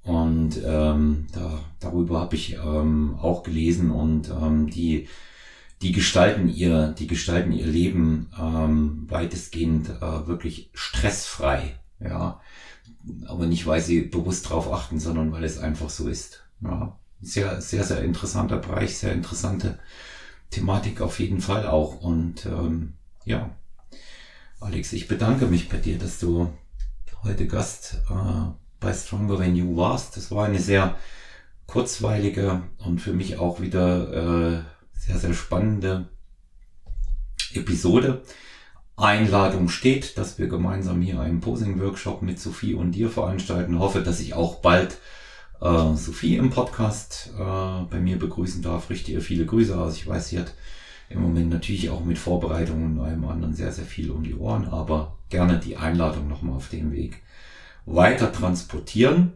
Und 0.02 0.60
ähm, 0.64 1.26
da, 1.32 1.60
darüber 1.80 2.20
habe 2.20 2.36
ich 2.36 2.54
ähm, 2.54 3.16
auch 3.20 3.42
gelesen 3.42 3.90
und 3.90 4.30
ähm, 4.30 4.70
die, 4.70 5.08
die 5.82 5.92
gestalten 5.92 6.48
ihr, 6.48 6.94
die 6.98 7.08
gestalten 7.08 7.52
ihr 7.52 7.66
Leben 7.66 8.30
ähm, 8.40 9.04
weitestgehend 9.08 9.90
äh, 9.90 10.26
wirklich 10.26 10.70
stressfrei. 10.72 11.74
Ja, 12.00 12.40
aber 13.26 13.46
nicht, 13.46 13.66
weil 13.66 13.80
sie 13.80 14.02
bewusst 14.02 14.48
drauf 14.48 14.72
achten, 14.72 15.00
sondern 15.00 15.32
weil 15.32 15.44
es 15.44 15.58
einfach 15.58 15.90
so 15.90 16.08
ist. 16.08 16.44
Ja, 16.62 16.96
sehr, 17.20 17.60
sehr, 17.60 17.84
sehr 17.84 18.02
interessanter 18.02 18.58
Bereich, 18.58 18.96
sehr 18.96 19.12
interessante 19.12 19.78
Thematik 20.50 21.00
auf 21.00 21.18
jeden 21.20 21.40
Fall 21.40 21.66
auch. 21.66 22.00
Und 22.00 22.46
ähm, 22.46 22.94
ja, 23.24 23.50
Alex, 24.60 24.92
ich 24.92 25.08
bedanke 25.08 25.46
mich 25.46 25.68
bei 25.68 25.76
dir, 25.76 25.98
dass 25.98 26.18
du 26.18 26.50
heute 27.22 27.46
Gast 27.46 28.02
äh, 28.10 28.50
bei 28.80 28.92
Stronger 28.92 29.38
Than 29.38 29.56
You 29.56 29.76
warst. 29.76 30.16
Das 30.16 30.30
war 30.30 30.46
eine 30.46 30.60
sehr 30.60 30.96
kurzweilige 31.66 32.62
und 32.78 33.00
für 33.00 33.12
mich 33.12 33.38
auch 33.38 33.60
wieder 33.60 34.12
äh, 34.12 34.62
sehr, 34.92 35.18
sehr 35.18 35.34
spannende 35.34 36.08
Episode. 37.52 38.22
Einladung 38.96 39.68
steht, 39.68 40.16
dass 40.16 40.38
wir 40.38 40.48
gemeinsam 40.48 41.02
hier 41.02 41.20
einen 41.20 41.40
Posing-Workshop 41.40 42.22
mit 42.22 42.40
Sophie 42.40 42.74
und 42.74 42.92
dir 42.92 43.10
veranstalten. 43.10 43.78
Hoffe, 43.78 44.02
dass 44.02 44.20
ich 44.20 44.34
auch 44.34 44.56
bald 44.56 44.98
äh, 45.60 45.94
Sophie 45.96 46.36
im 46.36 46.50
Podcast 46.50 47.30
äh, 47.38 47.84
bei 47.90 48.00
mir 48.00 48.18
begrüßen 48.18 48.62
darf. 48.62 48.90
Richte 48.90 49.12
ihr 49.12 49.20
viele 49.20 49.46
Grüße 49.46 49.78
aus. 49.78 49.96
Ich 49.96 50.06
weiß, 50.06 50.28
sie 50.28 50.38
hat 50.38 50.54
im 51.08 51.22
Moment 51.22 51.50
natürlich 51.50 51.90
auch 51.90 52.04
mit 52.04 52.18
Vorbereitungen 52.18 52.98
und 52.98 53.04
allem 53.04 53.24
anderen 53.24 53.54
sehr, 53.54 53.72
sehr 53.72 53.84
viel 53.84 54.10
um 54.10 54.24
die 54.24 54.34
Ohren, 54.34 54.66
aber 54.66 55.18
gerne 55.28 55.58
die 55.58 55.76
Einladung 55.76 56.28
nochmal 56.28 56.56
auf 56.56 56.68
dem 56.68 56.92
Weg 56.92 57.22
weiter 57.84 58.32
transportieren. 58.32 59.34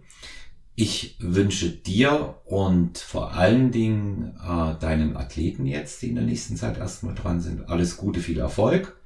Ich 0.75 1.16
wünsche 1.21 1.68
dir 1.71 2.37
und 2.47 2.99
vor 2.99 3.35
allen 3.35 3.71
Dingen 3.71 4.35
äh, 4.43 4.75
deinen 4.81 5.16
Athleten 5.16 5.66
jetzt, 5.66 6.03
die 6.03 6.09
in 6.09 6.14
der 6.14 6.25
nächsten 6.25 6.57
Zeit 6.57 6.79
erstmal 6.79 7.14
dran 7.14 7.41
sind, 7.41 7.68
alles 7.68 7.97
Gute, 7.97 8.21
viel 8.21 8.39
Erfolg. 8.39 8.97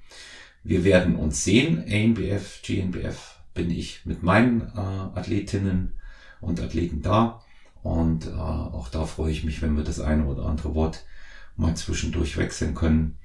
Wir 0.63 0.85
werden 0.85 1.17
uns 1.17 1.45
sehen. 1.45 1.85
ANBF, 1.91 2.63
GNBF 2.63 3.41
bin 3.55 3.71
ich 3.71 4.07
mit 4.07 4.23
meinen 4.23 4.63
äh, 4.63 5.19
Athletinnen 5.19 5.95
und 6.45 6.61
Athleten 6.61 7.03
da. 7.03 7.43
Und 7.83 8.27
äh, 8.27 8.31
auch 8.31 8.89
da 8.89 9.05
freue 9.05 9.33
ich 9.33 9.45
mich, 9.45 9.61
wenn 9.61 9.77
wir 9.77 9.85
das 9.85 10.01
eine 10.01 10.27
oder 10.27 10.47
andere 10.47 10.75
Wort 10.75 11.05
mal 11.57 11.75
zwischendurch 11.77 12.37
wechseln 12.37 12.75
können. 12.75 13.19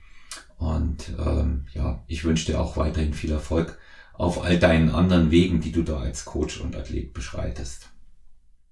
Und 0.58 1.14
ähm, 1.18 1.66
ja, 1.74 2.04
ich 2.08 2.26
wünsche 2.26 2.46
dir 2.46 2.60
auch 2.60 2.76
weiterhin 2.76 3.14
viel 3.14 3.32
Erfolg 3.32 3.78
auf 4.14 4.44
all 4.44 4.60
deinen 4.60 4.90
anderen 4.90 5.32
Wegen, 5.32 5.62
die 5.62 5.72
du 5.72 5.82
da 5.82 6.00
als 6.00 6.26
Coach 6.26 6.60
und 6.60 6.76
Athlet 6.76 7.14
beschreitest. 7.14 7.90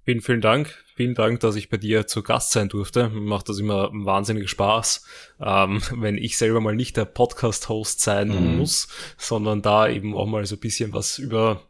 Vielen, 0.03 0.21
vielen 0.21 0.41
Dank. 0.41 0.73
Vielen 0.95 1.15
Dank, 1.15 1.41
dass 1.41 1.55
ich 1.55 1.69
bei 1.69 1.77
dir 1.77 2.07
zu 2.07 2.23
Gast 2.23 2.51
sein 2.51 2.69
durfte. 2.69 3.09
Mir 3.09 3.21
macht 3.21 3.49
das 3.49 3.59
immer 3.59 3.89
wahnsinnig 3.93 4.49
Spaß, 4.49 5.05
ähm, 5.39 5.81
wenn 5.95 6.17
ich 6.17 6.37
selber 6.37 6.59
mal 6.59 6.75
nicht 6.75 6.97
der 6.97 7.05
Podcast-Host 7.05 8.01
sein 8.01 8.29
mhm. 8.29 8.57
muss, 8.57 8.87
sondern 9.17 9.61
da 9.61 9.87
eben 9.87 10.15
auch 10.15 10.25
mal 10.25 10.45
so 10.45 10.55
ein 10.55 10.59
bisschen 10.61 10.93
was 10.93 11.17
über 11.17 11.61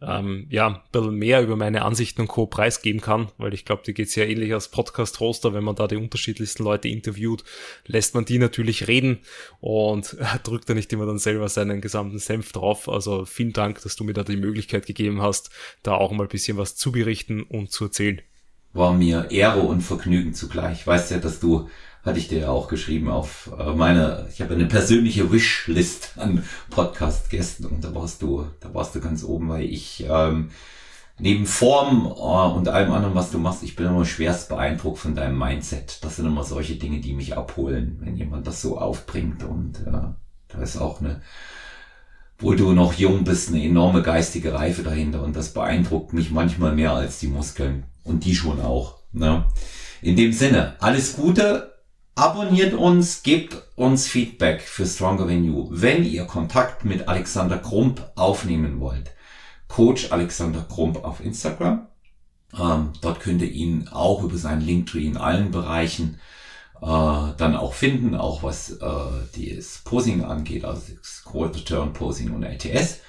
ähm, 0.00 0.46
ja, 0.50 0.68
ein 0.68 0.80
bisschen 0.92 1.14
mehr 1.14 1.42
über 1.42 1.56
meine 1.56 1.82
Ansichten 1.82 2.22
und 2.22 2.28
Co. 2.28 2.46
preisgeben 2.46 3.00
kann, 3.00 3.28
weil 3.38 3.54
ich 3.54 3.64
glaube, 3.64 3.82
die 3.86 3.94
geht 3.94 4.10
sehr 4.10 4.28
ähnlich 4.28 4.52
als 4.52 4.68
Podcast-Hoster, 4.68 5.54
wenn 5.54 5.64
man 5.64 5.76
da 5.76 5.86
die 5.86 5.96
unterschiedlichsten 5.96 6.64
Leute 6.64 6.88
interviewt, 6.88 7.44
lässt 7.86 8.14
man 8.14 8.24
die 8.24 8.38
natürlich 8.38 8.88
reden 8.88 9.20
und 9.60 10.16
drückt 10.44 10.68
da 10.68 10.74
nicht 10.74 10.92
immer 10.92 11.06
dann 11.06 11.18
selber 11.18 11.48
seinen 11.48 11.80
gesamten 11.80 12.18
Senf 12.18 12.52
drauf. 12.52 12.88
Also 12.88 13.24
vielen 13.24 13.52
Dank, 13.52 13.82
dass 13.82 13.96
du 13.96 14.04
mir 14.04 14.12
da 14.12 14.22
die 14.22 14.36
Möglichkeit 14.36 14.86
gegeben 14.86 15.22
hast, 15.22 15.50
da 15.82 15.94
auch 15.94 16.12
mal 16.12 16.24
ein 16.24 16.28
bisschen 16.28 16.56
was 16.56 16.76
zu 16.76 16.92
berichten 16.92 17.42
und 17.42 17.70
zu 17.70 17.84
erzählen. 17.84 18.20
War 18.72 18.92
mir 18.92 19.30
Ehre 19.30 19.60
und 19.60 19.80
Vergnügen 19.80 20.34
zugleich. 20.34 20.86
Weißt 20.86 21.10
ja, 21.10 21.18
dass 21.18 21.40
du 21.40 21.68
hatte 22.06 22.20
ich 22.20 22.28
dir 22.28 22.38
ja 22.38 22.50
auch 22.50 22.68
geschrieben 22.68 23.10
auf 23.10 23.50
äh, 23.58 23.72
meine, 23.72 24.28
ich 24.32 24.40
habe 24.40 24.54
eine 24.54 24.66
persönliche 24.66 25.32
Wishlist 25.32 26.12
an 26.16 26.44
Podcast-Gästen 26.70 27.66
und 27.66 27.82
da 27.82 27.94
warst 27.94 28.22
du, 28.22 28.46
da 28.60 28.72
warst 28.72 28.94
du 28.94 29.00
ganz 29.00 29.24
oben, 29.24 29.48
weil 29.48 29.64
ich 29.64 30.06
ähm, 30.08 30.50
neben 31.18 31.46
Form 31.46 32.06
äh, 32.06 32.56
und 32.56 32.68
allem 32.68 32.92
anderen, 32.92 33.16
was 33.16 33.32
du 33.32 33.38
machst, 33.38 33.64
ich 33.64 33.74
bin 33.74 33.86
immer 33.86 34.04
schwerst 34.04 34.48
beeindruckt 34.48 34.98
von 34.98 35.16
deinem 35.16 35.36
Mindset. 35.36 35.98
Das 36.04 36.16
sind 36.16 36.26
immer 36.26 36.44
solche 36.44 36.76
Dinge, 36.76 37.00
die 37.00 37.12
mich 37.12 37.36
abholen, 37.36 37.98
wenn 38.00 38.16
jemand 38.16 38.46
das 38.46 38.62
so 38.62 38.78
aufbringt 38.78 39.42
und 39.42 39.80
äh, 39.80 40.14
da 40.48 40.62
ist 40.62 40.76
auch 40.76 41.00
eine, 41.00 41.22
wo 42.38 42.54
du 42.54 42.72
noch 42.72 42.92
jung 42.92 43.24
bist, 43.24 43.48
eine 43.48 43.64
enorme 43.64 44.02
geistige 44.02 44.54
Reife 44.54 44.84
dahinter 44.84 45.24
und 45.24 45.34
das 45.34 45.52
beeindruckt 45.52 46.12
mich 46.12 46.30
manchmal 46.30 46.72
mehr 46.72 46.92
als 46.92 47.18
die 47.18 47.28
Muskeln 47.28 47.84
und 48.04 48.24
die 48.24 48.36
schon 48.36 48.60
auch. 48.60 49.00
Ne? 49.12 49.44
In 50.02 50.14
dem 50.14 50.32
Sinne, 50.32 50.74
alles 50.78 51.16
Gute, 51.16 51.75
Abonniert 52.18 52.72
uns, 52.72 53.22
gebt 53.22 53.62
uns 53.74 54.08
Feedback 54.08 54.62
für 54.62 54.86
Stronger 54.86 55.26
Than 55.26 55.44
You. 55.44 55.68
Wenn 55.70 56.02
ihr 56.02 56.24
Kontakt 56.24 56.82
mit 56.82 57.08
Alexander 57.08 57.58
Krump 57.58 58.10
aufnehmen 58.14 58.80
wollt, 58.80 59.10
Coach 59.68 60.10
Alexander 60.12 60.62
Krump 60.62 61.04
auf 61.04 61.20
Instagram. 61.20 61.88
Ähm, 62.58 62.94
dort 63.02 63.20
könnt 63.20 63.42
ihr 63.42 63.52
ihn 63.52 63.88
auch 63.88 64.22
über 64.22 64.38
seinen 64.38 64.62
Linktree 64.62 65.04
in 65.04 65.18
allen 65.18 65.50
Bereichen 65.50 66.18
äh, 66.80 66.86
dann 66.86 67.54
auch 67.54 67.74
finden, 67.74 68.14
auch 68.14 68.42
was 68.42 68.70
äh, 68.70 69.58
das 69.58 69.82
Posing 69.84 70.24
angeht, 70.24 70.64
also 70.64 70.94
das 70.98 71.22
Quarter 71.22 71.62
Turn 71.66 71.92
Posing 71.92 72.32
und 72.32 72.44
LTS. 72.44 73.00